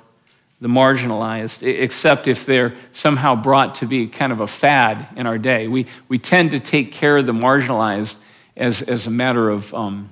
the 0.60 0.68
marginalized, 0.68 1.62
except 1.62 2.26
if 2.26 2.44
they're 2.44 2.74
somehow 2.92 3.36
brought 3.36 3.76
to 3.76 3.86
be 3.86 4.08
kind 4.08 4.32
of 4.32 4.40
a 4.40 4.46
fad 4.46 5.08
in 5.16 5.26
our 5.26 5.38
day. 5.38 5.68
We, 5.68 5.86
we 6.08 6.18
tend 6.18 6.50
to 6.50 6.60
take 6.60 6.90
care 6.90 7.16
of 7.16 7.26
the 7.26 7.32
marginalized 7.32 8.16
as, 8.56 8.82
as 8.82 9.06
a 9.06 9.10
matter 9.10 9.48
of 9.50 9.72
um, 9.72 10.10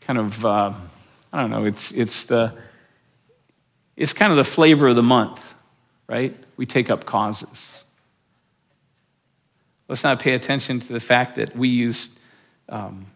kind 0.00 0.18
of, 0.18 0.46
uh, 0.46 0.72
I 1.32 1.40
don't 1.40 1.50
know, 1.50 1.64
it's, 1.64 1.90
it's, 1.90 2.24
the, 2.26 2.54
it's 3.96 4.12
kind 4.12 4.30
of 4.30 4.36
the 4.36 4.44
flavor 4.44 4.88
of 4.88 4.96
the 4.96 5.02
month, 5.02 5.54
right? 6.06 6.34
We 6.56 6.64
take 6.64 6.88
up 6.88 7.04
causes. 7.04 7.82
Let's 9.88 10.04
not 10.04 10.20
pay 10.20 10.34
attention 10.34 10.78
to 10.78 10.92
the 10.92 11.00
fact 11.00 11.36
that 11.36 11.56
we 11.56 11.68
use, 11.68 12.08
um, 12.68 13.06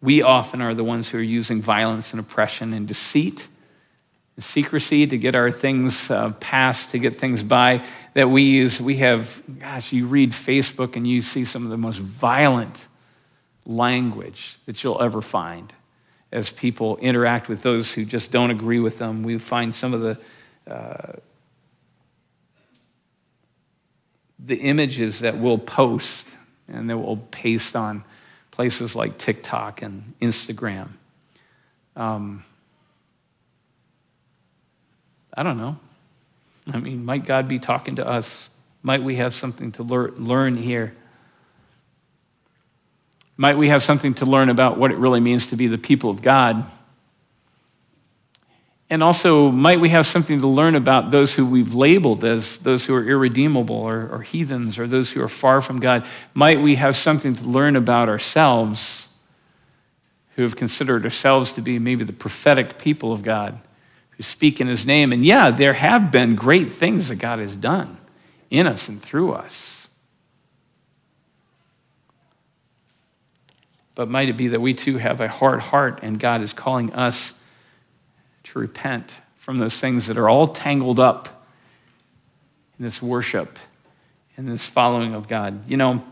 we 0.00 0.22
often 0.22 0.62
are 0.62 0.72
the 0.72 0.84
ones 0.84 1.10
who 1.10 1.18
are 1.18 1.22
using 1.22 1.60
violence 1.60 2.12
and 2.12 2.20
oppression 2.20 2.72
and 2.72 2.88
deceit 2.88 3.46
secrecy 4.38 5.06
to 5.06 5.18
get 5.18 5.34
our 5.34 5.50
things 5.50 6.10
uh, 6.10 6.32
passed, 6.40 6.90
to 6.90 6.98
get 6.98 7.16
things 7.16 7.42
by 7.42 7.84
that 8.14 8.30
we 8.30 8.42
use. 8.42 8.80
We 8.80 8.96
have, 8.96 9.42
gosh, 9.58 9.92
you 9.92 10.06
read 10.06 10.32
Facebook 10.32 10.96
and 10.96 11.06
you 11.06 11.22
see 11.22 11.44
some 11.44 11.64
of 11.64 11.70
the 11.70 11.76
most 11.76 11.98
violent 11.98 12.88
language 13.66 14.58
that 14.66 14.82
you'll 14.82 15.02
ever 15.02 15.20
find 15.20 15.72
as 16.30 16.50
people 16.50 16.96
interact 16.98 17.48
with 17.48 17.62
those 17.62 17.92
who 17.92 18.04
just 18.04 18.30
don't 18.30 18.50
agree 18.50 18.80
with 18.80 18.98
them. 18.98 19.22
We 19.22 19.38
find 19.38 19.74
some 19.74 19.94
of 19.94 20.00
the 20.00 20.18
uh, 20.70 21.12
the 24.38 24.56
images 24.56 25.20
that 25.20 25.36
we'll 25.36 25.58
post 25.58 26.28
and 26.68 26.88
that 26.90 26.98
we'll 26.98 27.16
paste 27.16 27.74
on 27.74 28.04
places 28.50 28.94
like 28.94 29.18
TikTok 29.18 29.82
and 29.82 30.14
Instagram. 30.20 30.88
Um, 31.96 32.44
I 35.38 35.44
don't 35.44 35.56
know. 35.56 35.76
I 36.66 36.78
mean, 36.78 37.04
might 37.04 37.24
God 37.24 37.46
be 37.46 37.60
talking 37.60 37.94
to 37.96 38.06
us? 38.06 38.48
Might 38.82 39.04
we 39.04 39.14
have 39.16 39.32
something 39.32 39.70
to 39.72 39.84
learn 39.84 40.56
here? 40.56 40.96
Might 43.36 43.56
we 43.56 43.68
have 43.68 43.84
something 43.84 44.14
to 44.14 44.26
learn 44.26 44.48
about 44.48 44.78
what 44.78 44.90
it 44.90 44.96
really 44.96 45.20
means 45.20 45.46
to 45.46 45.56
be 45.56 45.68
the 45.68 45.78
people 45.78 46.10
of 46.10 46.22
God? 46.22 46.68
And 48.90 49.00
also, 49.00 49.52
might 49.52 49.78
we 49.78 49.90
have 49.90 50.06
something 50.06 50.40
to 50.40 50.48
learn 50.48 50.74
about 50.74 51.12
those 51.12 51.34
who 51.34 51.46
we've 51.46 51.72
labeled 51.72 52.24
as 52.24 52.58
those 52.58 52.84
who 52.86 52.96
are 52.96 53.08
irredeemable 53.08 53.76
or, 53.76 54.08
or 54.08 54.22
heathens 54.22 54.76
or 54.76 54.88
those 54.88 55.12
who 55.12 55.22
are 55.22 55.28
far 55.28 55.60
from 55.60 55.78
God? 55.78 56.04
Might 56.34 56.60
we 56.60 56.74
have 56.74 56.96
something 56.96 57.36
to 57.36 57.44
learn 57.44 57.76
about 57.76 58.08
ourselves 58.08 59.06
who 60.34 60.42
have 60.42 60.56
considered 60.56 61.04
ourselves 61.04 61.52
to 61.52 61.60
be 61.60 61.78
maybe 61.78 62.02
the 62.02 62.12
prophetic 62.12 62.80
people 62.80 63.12
of 63.12 63.22
God? 63.22 63.60
Who 64.18 64.24
speak 64.24 64.60
in 64.60 64.66
his 64.66 64.84
name. 64.84 65.12
And 65.12 65.24
yeah, 65.24 65.50
there 65.50 65.74
have 65.74 66.10
been 66.10 66.34
great 66.34 66.70
things 66.70 67.08
that 67.08 67.16
God 67.16 67.38
has 67.38 67.56
done 67.56 67.96
in 68.50 68.66
us 68.66 68.88
and 68.88 69.00
through 69.00 69.32
us. 69.32 69.86
But 73.94 74.08
might 74.08 74.28
it 74.28 74.36
be 74.36 74.48
that 74.48 74.60
we 74.60 74.74
too 74.74 74.98
have 74.98 75.20
a 75.20 75.28
hard 75.28 75.60
heart 75.60 76.00
and 76.02 76.18
God 76.18 76.42
is 76.42 76.52
calling 76.52 76.92
us 76.92 77.32
to 78.44 78.58
repent 78.58 79.18
from 79.36 79.58
those 79.58 79.78
things 79.78 80.08
that 80.08 80.18
are 80.18 80.28
all 80.28 80.48
tangled 80.48 80.98
up 80.98 81.46
in 82.78 82.84
this 82.84 83.00
worship, 83.00 83.56
in 84.36 84.46
this 84.46 84.66
following 84.66 85.14
of 85.14 85.28
God? 85.28 85.68
You 85.68 85.76
know, 85.76 86.04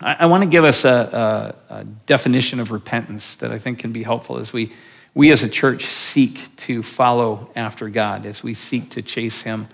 I, 0.00 0.16
I 0.20 0.26
want 0.26 0.42
to 0.42 0.48
give 0.48 0.64
us 0.64 0.84
a, 0.84 1.54
a, 1.68 1.74
a 1.74 1.84
definition 1.84 2.58
of 2.58 2.72
repentance 2.72 3.36
that 3.36 3.52
I 3.52 3.58
think 3.58 3.78
can 3.78 3.92
be 3.92 4.02
helpful 4.02 4.38
as 4.38 4.52
we, 4.52 4.72
we 5.14 5.30
as 5.30 5.42
a 5.42 5.48
church 5.48 5.84
seek 5.86 6.54
to 6.56 6.82
follow 6.82 7.50
after 7.56 7.88
God, 7.88 8.26
as 8.26 8.42
we 8.42 8.54
seek 8.54 8.90
to 8.90 9.02
chase 9.02 9.42
Him 9.42 9.68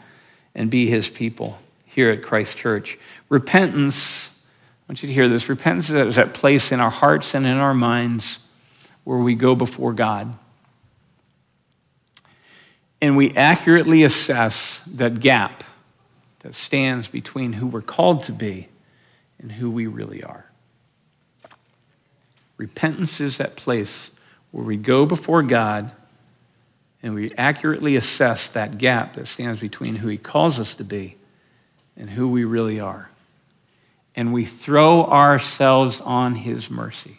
and 0.55 0.71
be 0.71 0.87
His 0.87 1.11
people 1.11 1.59
here 1.85 2.11
at 2.11 2.23
Christ 2.23 2.57
Church. 2.57 2.99
Repentance, 3.29 4.29
I 4.29 4.93
want 4.93 5.03
you 5.03 5.09
to 5.09 5.13
hear 5.13 5.29
this 5.29 5.49
repentance 5.49 5.91
is 5.91 6.17
that 6.17 6.35
place 6.35 6.73
in 6.73 6.81
our 6.81 6.91
hearts 6.91 7.35
and 7.35 7.47
in 7.47 7.57
our 7.57 7.75
minds 7.75 8.39
where 9.05 9.19
we 9.19 9.35
go 9.35 9.55
before 9.55 9.93
God 9.93 10.37
and 13.01 13.17
we 13.17 13.31
accurately 13.37 14.03
assess 14.03 14.81
that 14.87 15.21
gap 15.21 15.63
that 16.41 16.55
stands 16.55 17.09
between 17.09 17.55
who 17.55 17.67
we're 17.67 17.83
called 17.83 18.23
to 18.25 18.33
be 18.33 18.69
and 19.39 19.53
who 19.53 19.71
we 19.71 19.87
really 19.87 20.23
are. 20.23 20.47
Repentance 22.57 23.21
is 23.21 23.37
that 23.37 23.57
place 23.57 24.11
where 24.51 24.65
we 24.65 24.77
go 24.77 25.07
before 25.07 25.43
God 25.43 25.93
and 27.03 27.15
we 27.15 27.31
accurately 27.37 27.97
assess 27.97 28.49
that 28.51 28.79
gap 28.79 29.15
that 29.15 29.27
stands 29.27 29.61
between 29.61 29.97
who 29.97 30.09
He 30.09 30.19
calls 30.19 30.59
us 30.59 30.75
to 30.77 30.85
be 30.85 31.17
and 31.97 32.11
who 32.11 32.29
we 32.29 32.45
really 32.45 32.81
are. 32.81 33.11
And 34.15 34.33
we 34.33 34.45
throw 34.45 35.05
ourselves 35.05 36.01
on 36.01 36.35
His 36.35 36.71
mercy. 36.71 37.19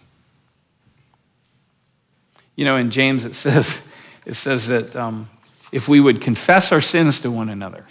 You 2.56 2.66
know, 2.66 2.76
in 2.76 2.90
James 2.92 3.26
it 3.26 3.36
says, 3.36 3.88
it 4.26 4.34
says 4.34 4.68
that 4.68 4.96
um, 4.96 5.30
if 5.72 5.88
we 5.88 6.00
would 6.00 6.22
confess 6.22 6.72
our 6.72 6.82
sins 6.82 7.20
to 7.20 7.32
one 7.32 7.50
another, 7.50 7.86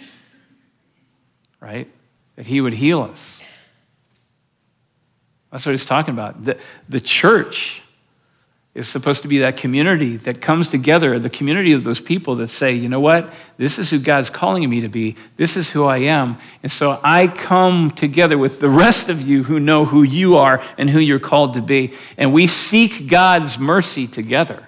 right, 1.59 1.87
that 2.35 2.45
He 2.45 2.61
would 2.61 2.73
heal 2.73 3.01
us. 3.01 3.41
That's 5.51 5.65
what 5.65 5.71
he's 5.71 5.85
talking 5.85 6.13
about. 6.13 6.43
The, 6.43 6.57
the 6.89 6.99
church 6.99 7.81
is 8.77 8.87
supposed 8.87 9.23
to 9.23 9.27
be 9.27 9.39
that 9.39 9.57
community 9.57 10.17
that 10.17 10.39
comes 10.39 10.69
together, 10.69 11.17
the 11.17 11.31
community 11.31 11.73
of 11.73 11.83
those 11.83 11.99
people 11.99 12.35
that 12.35 12.47
say, 12.47 12.73
you 12.73 12.87
know 12.87 12.99
what, 12.99 13.33
this 13.57 13.79
is 13.79 13.89
who 13.89 13.97
God's 13.97 14.29
calling 14.29 14.69
me 14.69 14.81
to 14.81 14.87
be, 14.87 15.15
this 15.35 15.57
is 15.57 15.71
who 15.71 15.85
I 15.85 15.97
am. 15.97 16.37
And 16.61 16.71
so 16.71 16.99
I 17.03 17.27
come 17.27 17.89
together 17.89 18.37
with 18.37 18.59
the 18.59 18.69
rest 18.69 19.09
of 19.09 19.19
you 19.19 19.43
who 19.43 19.59
know 19.59 19.83
who 19.83 20.03
you 20.03 20.37
are 20.37 20.61
and 20.77 20.91
who 20.91 20.99
you're 20.99 21.17
called 21.17 21.55
to 21.55 21.61
be. 21.61 21.93
And 22.19 22.31
we 22.31 22.45
seek 22.45 23.07
God's 23.07 23.57
mercy 23.57 24.05
together. 24.05 24.63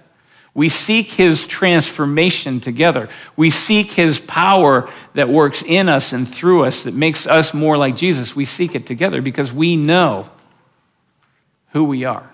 We 0.56 0.70
seek 0.70 1.12
his 1.12 1.46
transformation 1.46 2.60
together. 2.60 3.10
We 3.36 3.52
seek 3.52 3.92
his 3.92 4.20
power 4.20 4.90
that 5.14 5.30
works 5.30 5.62
in 5.62 5.88
us 5.88 6.14
and 6.14 6.28
through 6.28 6.66
us 6.66 6.84
that 6.86 6.96
makes 6.96 7.28
us 7.28 7.54
more 7.54 7.78
like 7.78 7.96
Jesus. 7.96 8.36
We 8.36 8.46
seek 8.46 8.74
it 8.74 8.88
together 8.88 9.22
because 9.22 9.54
we 9.54 9.78
know 9.78 10.28
who 11.74 11.84
we 11.84 12.06
are. 12.06 12.34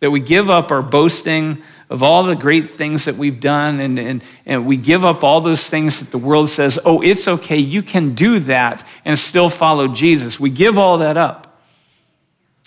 That 0.00 0.10
we 0.10 0.20
give 0.20 0.50
up 0.50 0.70
our 0.70 0.82
boasting 0.82 1.62
of 1.88 2.02
all 2.02 2.24
the 2.24 2.34
great 2.34 2.70
things 2.70 3.04
that 3.04 3.16
we've 3.16 3.40
done, 3.40 3.78
and, 3.80 3.98
and, 3.98 4.22
and 4.44 4.66
we 4.66 4.76
give 4.76 5.04
up 5.04 5.22
all 5.22 5.40
those 5.40 5.64
things 5.64 6.00
that 6.00 6.10
the 6.10 6.18
world 6.18 6.48
says, 6.48 6.78
oh, 6.84 7.00
it's 7.00 7.28
okay, 7.28 7.58
you 7.58 7.82
can 7.82 8.14
do 8.14 8.40
that 8.40 8.86
and 9.04 9.18
still 9.18 9.48
follow 9.48 9.86
Jesus. 9.88 10.40
We 10.40 10.50
give 10.50 10.78
all 10.78 10.98
that 10.98 11.16
up. 11.16 11.62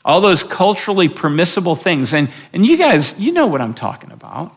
All 0.06 0.22
those 0.22 0.42
culturally 0.42 1.10
permissible 1.10 1.76
things. 1.76 2.14
And, 2.14 2.30
and 2.54 2.66
you 2.66 2.78
guys, 2.78 3.20
you 3.20 3.34
know 3.34 3.48
what 3.48 3.60
I'm 3.60 3.74
talking 3.74 4.12
about. 4.12 4.54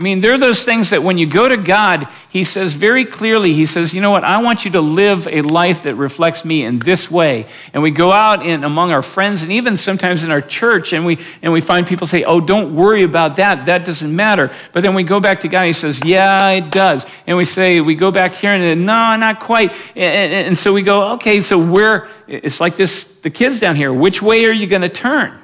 I 0.00 0.04
mean, 0.04 0.20
there 0.20 0.32
are 0.32 0.38
those 0.38 0.62
things 0.62 0.90
that 0.90 1.02
when 1.02 1.18
you 1.18 1.26
go 1.26 1.48
to 1.48 1.56
God, 1.56 2.06
He 2.28 2.44
says 2.44 2.74
very 2.74 3.04
clearly, 3.04 3.52
He 3.52 3.66
says, 3.66 3.92
you 3.92 4.00
know 4.00 4.12
what, 4.12 4.22
I 4.22 4.40
want 4.40 4.64
you 4.64 4.70
to 4.72 4.80
live 4.80 5.26
a 5.26 5.42
life 5.42 5.82
that 5.82 5.96
reflects 5.96 6.44
me 6.44 6.62
in 6.62 6.78
this 6.78 7.10
way. 7.10 7.46
And 7.74 7.82
we 7.82 7.90
go 7.90 8.12
out 8.12 8.46
in 8.46 8.62
among 8.62 8.92
our 8.92 9.02
friends 9.02 9.42
and 9.42 9.50
even 9.50 9.76
sometimes 9.76 10.22
in 10.22 10.30
our 10.30 10.40
church 10.40 10.92
and 10.92 11.04
we 11.04 11.18
and 11.42 11.52
we 11.52 11.60
find 11.60 11.84
people 11.84 12.06
say, 12.06 12.22
Oh, 12.22 12.40
don't 12.40 12.76
worry 12.76 13.02
about 13.02 13.36
that. 13.36 13.66
That 13.66 13.84
doesn't 13.84 14.14
matter. 14.14 14.52
But 14.72 14.84
then 14.84 14.94
we 14.94 15.02
go 15.02 15.18
back 15.18 15.40
to 15.40 15.48
God, 15.48 15.64
He 15.64 15.72
says, 15.72 16.00
Yeah, 16.04 16.48
it 16.50 16.70
does. 16.70 17.04
And 17.26 17.36
we 17.36 17.44
say, 17.44 17.80
we 17.80 17.96
go 17.96 18.12
back 18.12 18.36
here 18.36 18.52
and 18.52 18.62
then, 18.62 18.84
no, 18.84 19.16
not 19.16 19.40
quite. 19.40 19.72
And, 19.96 20.32
and, 20.32 20.46
and 20.46 20.58
so 20.58 20.72
we 20.72 20.82
go, 20.82 21.14
okay, 21.14 21.40
so 21.40 21.58
where 21.58 22.08
it's 22.28 22.60
like 22.60 22.76
this, 22.76 23.02
the 23.22 23.30
kids 23.30 23.58
down 23.58 23.74
here, 23.74 23.92
which 23.92 24.22
way 24.22 24.44
are 24.44 24.52
you 24.52 24.68
gonna 24.68 24.88
turn? 24.88 25.42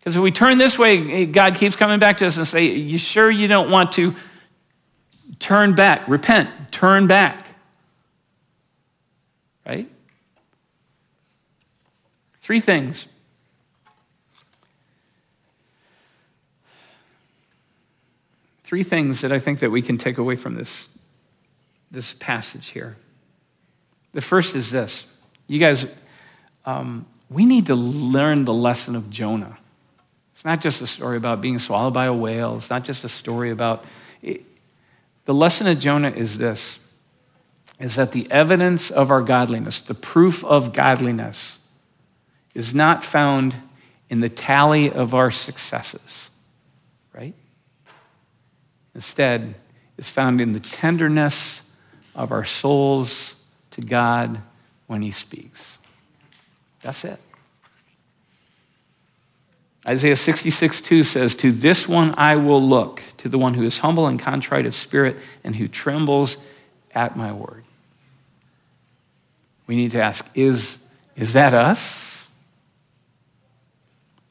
Because 0.00 0.16
if 0.16 0.22
we 0.22 0.30
turn 0.30 0.56
this 0.56 0.78
way, 0.78 1.26
God 1.26 1.56
keeps 1.56 1.76
coming 1.76 1.98
back 1.98 2.18
to 2.18 2.26
us 2.26 2.38
and 2.38 2.48
say, 2.48 2.64
You 2.66 2.96
sure 2.96 3.30
you 3.30 3.48
don't 3.48 3.70
want 3.70 3.92
to 3.92 4.14
turn 5.38 5.74
back? 5.74 6.08
Repent, 6.08 6.72
turn 6.72 7.06
back. 7.06 7.48
Right? 9.66 9.88
Three 12.40 12.60
things. 12.60 13.06
Three 18.64 18.82
things 18.84 19.20
that 19.20 19.32
I 19.32 19.38
think 19.38 19.58
that 19.58 19.70
we 19.70 19.82
can 19.82 19.98
take 19.98 20.16
away 20.16 20.36
from 20.36 20.54
this, 20.54 20.88
this 21.90 22.14
passage 22.14 22.68
here. 22.68 22.96
The 24.12 24.20
first 24.20 24.56
is 24.56 24.70
this. 24.70 25.04
You 25.46 25.58
guys, 25.58 25.92
um, 26.64 27.04
we 27.28 27.44
need 27.44 27.66
to 27.66 27.74
learn 27.74 28.44
the 28.44 28.54
lesson 28.54 28.96
of 28.96 29.10
Jonah. 29.10 29.58
It's 30.40 30.44
not 30.46 30.62
just 30.62 30.80
a 30.80 30.86
story 30.86 31.18
about 31.18 31.42
being 31.42 31.58
swallowed 31.58 31.92
by 31.92 32.06
a 32.06 32.14
whale. 32.14 32.56
It's 32.56 32.70
not 32.70 32.82
just 32.82 33.04
a 33.04 33.10
story 33.10 33.50
about. 33.50 33.84
It. 34.22 34.40
The 35.26 35.34
lesson 35.34 35.66
of 35.66 35.78
Jonah 35.78 36.12
is 36.12 36.38
this 36.38 36.78
is 37.78 37.96
that 37.96 38.12
the 38.12 38.26
evidence 38.32 38.90
of 38.90 39.10
our 39.10 39.20
godliness, 39.20 39.82
the 39.82 39.92
proof 39.92 40.42
of 40.42 40.72
godliness, 40.72 41.58
is 42.54 42.74
not 42.74 43.04
found 43.04 43.54
in 44.08 44.20
the 44.20 44.30
tally 44.30 44.90
of 44.90 45.12
our 45.12 45.30
successes, 45.30 46.30
right? 47.12 47.34
Instead, 48.94 49.54
it's 49.98 50.08
found 50.08 50.40
in 50.40 50.52
the 50.52 50.60
tenderness 50.60 51.60
of 52.14 52.32
our 52.32 52.46
souls 52.46 53.34
to 53.72 53.82
God 53.82 54.40
when 54.86 55.02
He 55.02 55.10
speaks. 55.10 55.76
That's 56.80 57.04
it. 57.04 57.20
Isaiah 59.86 60.16
66, 60.16 60.82
2 60.82 61.02
says, 61.02 61.34
To 61.36 61.52
this 61.52 61.88
one 61.88 62.14
I 62.16 62.36
will 62.36 62.62
look, 62.62 63.02
to 63.18 63.28
the 63.28 63.38
one 63.38 63.54
who 63.54 63.64
is 63.64 63.78
humble 63.78 64.06
and 64.06 64.20
contrite 64.20 64.66
of 64.66 64.74
spirit 64.74 65.16
and 65.42 65.56
who 65.56 65.68
trembles 65.68 66.36
at 66.94 67.16
my 67.16 67.32
word. 67.32 67.64
We 69.66 69.76
need 69.76 69.92
to 69.92 70.02
ask, 70.02 70.26
is, 70.34 70.78
is 71.16 71.32
that 71.32 71.54
us? 71.54 72.24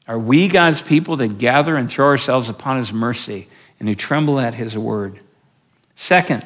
Are 0.06 0.18
we 0.18 0.48
God's 0.48 0.82
people 0.82 1.16
that 1.16 1.38
gather 1.38 1.76
and 1.76 1.90
throw 1.90 2.06
ourselves 2.06 2.48
upon 2.48 2.78
his 2.78 2.92
mercy 2.92 3.48
and 3.78 3.88
who 3.88 3.94
tremble 3.94 4.38
at 4.38 4.54
his 4.54 4.76
word? 4.76 5.20
Second, 5.94 6.44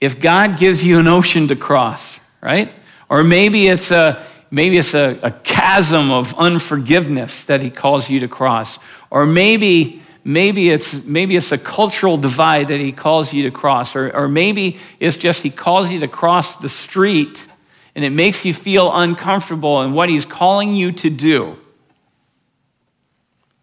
if 0.00 0.18
God 0.20 0.58
gives 0.58 0.84
you 0.84 0.98
an 0.98 1.06
ocean 1.06 1.48
to 1.48 1.56
cross, 1.56 2.18
right? 2.40 2.72
Or 3.08 3.22
maybe 3.22 3.68
it's 3.68 3.90
a 3.90 4.22
Maybe 4.54 4.78
it's 4.78 4.94
a, 4.94 5.18
a 5.20 5.32
chasm 5.32 6.12
of 6.12 6.32
unforgiveness 6.38 7.44
that 7.46 7.60
he 7.60 7.70
calls 7.70 8.08
you 8.08 8.20
to 8.20 8.28
cross. 8.28 8.78
Or 9.10 9.26
maybe 9.26 10.00
maybe 10.22 10.70
it's 10.70 11.02
maybe 11.02 11.34
it's 11.34 11.50
a 11.50 11.58
cultural 11.58 12.16
divide 12.16 12.68
that 12.68 12.78
he 12.78 12.92
calls 12.92 13.32
you 13.32 13.42
to 13.42 13.50
cross. 13.50 13.96
Or, 13.96 14.14
or 14.14 14.28
maybe 14.28 14.78
it's 15.00 15.16
just 15.16 15.42
he 15.42 15.50
calls 15.50 15.90
you 15.90 15.98
to 16.00 16.06
cross 16.06 16.54
the 16.54 16.68
street 16.68 17.48
and 17.96 18.04
it 18.04 18.10
makes 18.10 18.44
you 18.44 18.54
feel 18.54 18.92
uncomfortable 18.94 19.82
in 19.82 19.92
what 19.92 20.08
he's 20.08 20.24
calling 20.24 20.76
you 20.76 20.92
to 20.92 21.10
do. 21.10 21.58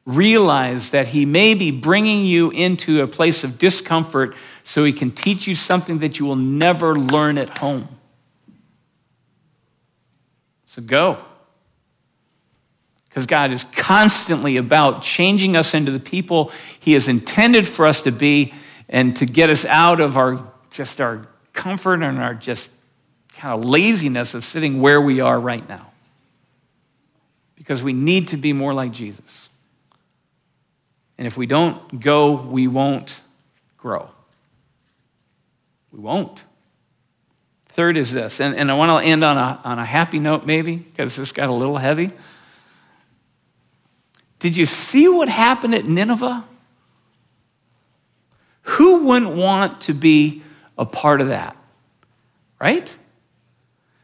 Realize 0.05 0.89
that 0.89 1.07
he 1.07 1.25
may 1.25 1.53
be 1.53 1.71
bringing 1.71 2.25
you 2.25 2.51
into 2.51 3.01
a 3.01 3.07
place 3.07 3.45
of 3.45 3.57
discomfort 3.57 4.35
so 4.65 4.83
he 4.83 4.91
can 4.91 5.11
teach 5.11 5.47
you 5.47 5.55
something 5.55 5.99
that 5.99 6.19
you 6.19 6.25
will 6.25 6.35
never 6.35 6.97
learn 6.97 7.37
at 7.37 7.59
home 7.59 7.87
so 10.71 10.81
go. 10.81 11.21
Because 13.09 13.25
God 13.25 13.51
is 13.51 13.65
constantly 13.75 14.55
about 14.55 15.01
changing 15.01 15.57
us 15.57 15.73
into 15.73 15.91
the 15.91 15.99
people 15.99 16.49
He 16.79 16.93
has 16.93 17.09
intended 17.09 17.67
for 17.67 17.85
us 17.85 17.99
to 18.03 18.11
be 18.11 18.53
and 18.87 19.13
to 19.17 19.25
get 19.25 19.49
us 19.49 19.65
out 19.65 19.99
of 19.99 20.15
our 20.15 20.41
just 20.69 21.01
our 21.01 21.27
comfort 21.51 22.01
and 22.01 22.19
our 22.19 22.33
just 22.33 22.69
kind 23.33 23.53
of 23.53 23.65
laziness 23.65 24.33
of 24.33 24.45
sitting 24.45 24.79
where 24.79 25.01
we 25.01 25.19
are 25.19 25.37
right 25.37 25.67
now. 25.67 25.91
Because 27.57 27.83
we 27.83 27.91
need 27.91 28.29
to 28.29 28.37
be 28.37 28.53
more 28.53 28.73
like 28.73 28.93
Jesus. 28.93 29.49
And 31.17 31.27
if 31.27 31.35
we 31.35 31.47
don't 31.47 31.99
go, 31.99 32.31
we 32.31 32.69
won't 32.69 33.21
grow. 33.77 34.09
We 35.91 35.99
won't. 35.99 36.45
Third 37.71 37.95
is 37.95 38.11
this, 38.11 38.41
and, 38.41 38.55
and 38.55 38.69
I 38.69 38.73
want 38.73 39.01
to 39.01 39.09
end 39.09 39.23
on 39.23 39.37
a, 39.37 39.59
on 39.63 39.79
a 39.79 39.85
happy 39.85 40.19
note, 40.19 40.45
maybe, 40.45 40.75
because 40.75 41.15
this 41.15 41.31
got 41.31 41.47
a 41.47 41.53
little 41.53 41.77
heavy. 41.77 42.11
Did 44.39 44.57
you 44.57 44.65
see 44.65 45.07
what 45.07 45.29
happened 45.29 45.73
at 45.73 45.85
Nineveh? 45.85 46.43
Who 48.63 49.05
wouldn't 49.05 49.35
want 49.35 49.81
to 49.81 49.93
be 49.93 50.43
a 50.77 50.85
part 50.85 51.21
of 51.21 51.29
that? 51.29 51.55
Right? 52.59 52.95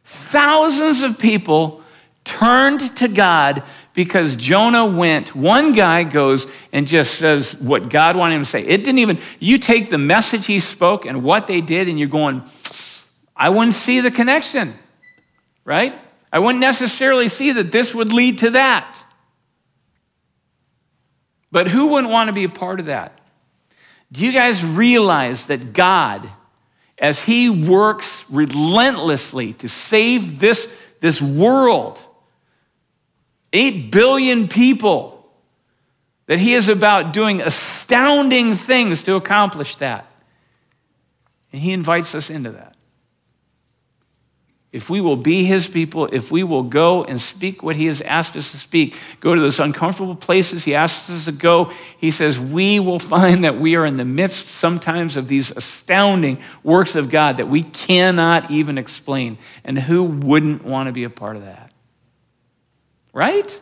Thousands 0.06 1.02
of 1.02 1.20
people 1.20 1.82
turned 2.24 2.80
to 2.98 3.10
God 3.10 3.64
because 3.94 4.36
Jonah 4.36 4.86
went. 4.86 5.36
One 5.36 5.74
guy 5.74 6.04
goes 6.04 6.48
and 6.72 6.88
just 6.88 7.16
says 7.16 7.56
what 7.56 7.90
God 7.90 8.16
wanted 8.16 8.36
him 8.36 8.44
to 8.44 8.50
say. 8.50 8.64
It 8.64 8.78
didn't 8.78 9.00
even, 9.00 9.20
you 9.40 9.58
take 9.58 9.90
the 9.90 9.98
message 9.98 10.46
he 10.46 10.60
spoke 10.60 11.06
and 11.06 11.24
what 11.24 11.48
they 11.48 11.60
did, 11.62 11.88
and 11.88 12.00
you're 12.00 12.08
going, 12.08 12.44
I 13.38 13.50
wouldn't 13.50 13.76
see 13.76 14.02
the 14.02 14.10
connection, 14.10 14.74
right? 15.64 15.94
I 16.34 16.40
wouldn't 16.40 16.60
necessarily 16.60 17.30
see 17.30 17.52
that 17.54 17.72
this 17.72 17.94
would 17.94 18.12
lead 18.12 18.40
to 18.40 18.52
that. 18.52 19.04
But 21.52 21.68
who 21.68 21.88
wouldn't 21.88 22.12
want 22.12 22.30
to 22.30 22.34
be 22.34 22.44
a 22.44 22.50
part 22.50 22.80
of 22.80 22.88
that? 22.88 23.22
Do 24.12 24.26
you 24.26 24.32
guys 24.32 24.66
realize 24.66 25.46
that 25.46 25.74
God, 25.74 26.30
as 26.98 27.22
He 27.22 27.50
works 27.50 28.26
relentlessly 28.30 29.54
to 29.54 29.70
save 29.70 30.40
this, 30.40 30.74
this 31.00 31.22
world, 31.22 32.02
8 33.54 33.92
billion 33.92 34.48
people, 34.48 35.14
that 36.26 36.40
He 36.40 36.54
is 36.54 36.70
about 36.70 37.14
doing 37.14 37.42
astounding 37.42 38.56
things 38.56 39.04
to 39.04 39.16
accomplish 39.16 39.76
that? 39.78 40.06
And 41.54 41.62
He 41.62 41.72
invites 41.72 42.16
us 42.16 42.30
into 42.30 42.52
that 42.52 42.77
if 44.78 44.92
we 44.92 45.02
will 45.02 45.18
be 45.18 45.44
his 45.44 45.68
people, 45.68 46.06
if 46.12 46.32
we 46.32 46.44
will 46.44 46.62
go 46.62 47.04
and 47.04 47.20
speak 47.20 47.64
what 47.64 47.76
he 47.76 47.88
has 47.88 48.00
asked 48.02 48.36
us 48.36 48.52
to 48.52 48.58
speak, 48.58 48.96
go 49.20 49.34
to 49.34 49.42
those 49.42 49.60
uncomfortable 49.60 50.14
places 50.14 50.66
he 50.66 50.76
asks 50.76 51.10
us 51.10 51.26
to 51.26 51.32
go, 51.32 51.72
he 51.98 52.12
says 52.12 52.40
we 52.40 52.80
will 52.80 53.00
find 53.00 53.44
that 53.44 53.60
we 53.60 53.76
are 53.76 53.88
in 53.88 53.98
the 53.98 54.06
midst 54.06 54.50
sometimes 54.50 55.18
of 55.18 55.28
these 55.28 55.50
astounding 55.50 56.38
works 56.62 56.96
of 56.96 57.10
God 57.10 57.38
that 57.38 57.48
we 57.48 57.64
cannot 57.64 58.52
even 58.52 58.78
explain. 58.78 59.40
And 59.64 59.80
who 59.80 60.04
wouldn't 60.04 60.64
want 60.64 60.86
to 60.86 60.94
be 60.94 61.06
a 61.06 61.10
part 61.10 61.38
of 61.38 61.46
that? 61.46 61.74
Right? 63.14 63.60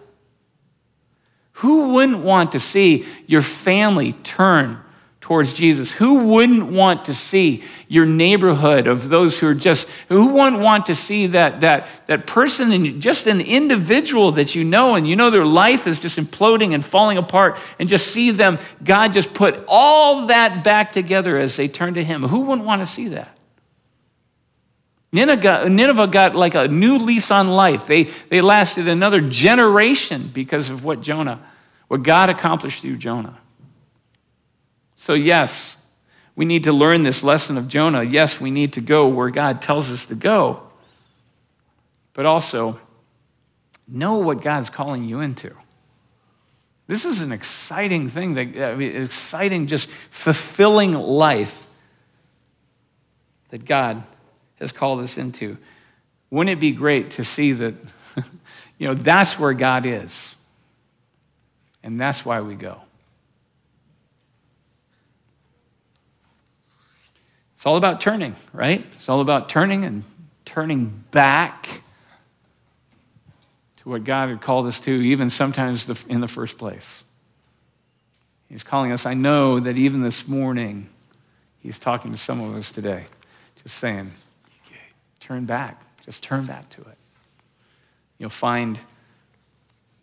Who 1.53 1.93
wouldn't 1.93 2.25
want 2.25 2.51
to 2.51 2.59
see 2.59 3.05
your 3.25 3.41
family 3.41 4.11
turn 4.11 4.81
towards 5.25 5.53
Jesus? 5.53 5.91
Who 5.91 6.25
wouldn't 6.25 6.67
want 6.67 7.05
to 7.05 7.15
see 7.15 7.63
your 7.87 8.05
neighborhood 8.05 8.85
of 8.85 9.09
those 9.09 9.39
who 9.39 9.47
are 9.47 9.55
just, 9.55 9.89
who 10.07 10.27
wouldn't 10.27 10.61
want 10.61 10.85
to 10.85 10.93
see 10.93 11.25
that, 11.25 11.61
that, 11.61 11.87
that 12.05 12.27
person 12.27 12.71
and 12.71 13.01
just 13.01 13.25
an 13.25 13.41
individual 13.41 14.33
that 14.33 14.53
you 14.53 14.63
know 14.63 14.93
and 14.93 15.07
you 15.07 15.15
know 15.15 15.31
their 15.31 15.43
life 15.43 15.87
is 15.87 15.97
just 15.97 16.19
imploding 16.19 16.75
and 16.75 16.85
falling 16.85 17.17
apart 17.17 17.57
and 17.79 17.89
just 17.89 18.11
see 18.11 18.29
them, 18.29 18.59
God 18.83 19.13
just 19.13 19.33
put 19.33 19.65
all 19.67 20.27
that 20.27 20.63
back 20.63 20.91
together 20.91 21.39
as 21.39 21.55
they 21.55 21.67
turn 21.67 21.95
to 21.95 22.03
Him. 22.03 22.21
Who 22.21 22.41
wouldn't 22.41 22.67
want 22.67 22.83
to 22.83 22.85
see 22.85 23.07
that? 23.07 23.35
Nineveh 25.11 26.05
got, 26.05 26.35
like 26.35 26.53
a 26.53 26.67
new 26.67 26.99
lease 26.99 27.31
on 27.31 27.47
life. 27.47 27.87
They, 27.87 28.03
they 28.03 28.41
lasted 28.41 28.87
another 28.87 29.21
generation 29.21 30.29
because 30.31 30.69
of 30.69 30.85
what 30.85 31.01
Jonah, 31.01 31.43
what 31.87 32.03
God 32.03 32.29
accomplished 32.29 32.83
through 32.83 32.97
Jonah. 32.97 33.39
So, 35.05 35.13
yes, 35.13 35.77
we 36.35 36.45
need 36.45 36.63
to 36.63 36.73
learn 36.73 37.03
this 37.03 37.23
lesson 37.23 37.59
of 37.59 37.67
Jonah. 37.67 38.01
Yes, 38.01 38.41
we 38.41 38.49
need 38.49 38.73
to 38.73 38.81
go 38.81 39.07
where 39.07 39.29
God 39.29 39.61
tells 39.61 39.91
us 39.91 40.07
to 40.07 40.15
go. 40.15 40.63
But 42.15 42.25
also, 42.25 42.79
know 43.87 44.15
what 44.15 44.41
God's 44.41 44.71
calling 44.71 45.03
you 45.03 45.19
into. 45.19 45.53
This 46.87 47.05
is 47.05 47.21
an 47.21 47.31
exciting 47.31 48.09
thing, 48.09 48.33
that, 48.33 48.71
I 48.71 48.73
mean, 48.73 48.99
exciting, 48.99 49.67
just 49.67 49.89
fulfilling 50.09 50.93
life 50.93 51.67
that 53.49 53.63
God 53.63 54.01
has 54.55 54.71
called 54.71 55.01
us 55.01 55.19
into. 55.19 55.59
Wouldn't 56.31 56.57
it 56.57 56.59
be 56.59 56.71
great 56.71 57.11
to 57.11 57.23
see 57.23 57.51
that, 57.51 57.75
you 58.79 58.87
know, 58.87 58.95
that's 58.95 59.37
where 59.37 59.53
God 59.53 59.85
is? 59.85 60.33
And 61.83 62.01
that's 62.01 62.25
why 62.25 62.41
we 62.41 62.55
go. 62.55 62.81
It's 67.65 67.67
all 67.71 67.77
about 67.77 67.99
turning, 67.99 68.35
right? 68.53 68.85
It's 68.93 69.09
all 69.09 69.21
about 69.21 69.49
turning 69.49 69.85
and 69.85 70.03
turning 70.45 71.03
back 71.09 71.81
to 73.77 73.89
what 73.89 74.03
God 74.03 74.29
had 74.29 74.39
called 74.39 74.67
us 74.67 74.79
to, 74.81 74.91
even 74.91 75.31
sometimes 75.31 75.89
in 76.07 76.21
the 76.21 76.27
first 76.27 76.59
place. 76.59 77.03
He's 78.49 78.61
calling 78.61 78.91
us. 78.91 79.07
I 79.07 79.15
know 79.15 79.59
that 79.59 79.77
even 79.77 80.03
this 80.03 80.27
morning, 80.27 80.89
He's 81.57 81.79
talking 81.79 82.11
to 82.11 82.19
some 82.19 82.39
of 82.39 82.55
us 82.55 82.71
today, 82.71 83.05
just 83.63 83.79
saying, 83.79 84.13
turn 85.19 85.45
back. 85.45 85.81
Just 86.05 86.21
turn 86.21 86.45
back 86.45 86.69
to 86.69 86.81
it. 86.81 86.97
You'll 88.19 88.29
find 88.29 88.79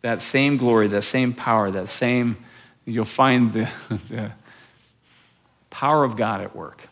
that 0.00 0.20
same 0.20 0.56
glory, 0.56 0.88
that 0.88 1.02
same 1.02 1.32
power, 1.32 1.70
that 1.70 1.88
same, 1.88 2.44
you'll 2.86 3.04
find 3.04 3.52
the, 3.52 3.70
the 4.08 4.32
power 5.70 6.02
of 6.02 6.16
God 6.16 6.40
at 6.40 6.56
work 6.56 6.88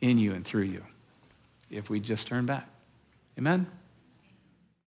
in 0.00 0.18
you 0.18 0.34
and 0.34 0.44
through 0.44 0.62
you 0.62 0.84
if 1.70 1.90
we 1.90 2.00
just 2.00 2.26
turn 2.26 2.46
back. 2.46 2.68
Amen? 3.38 3.66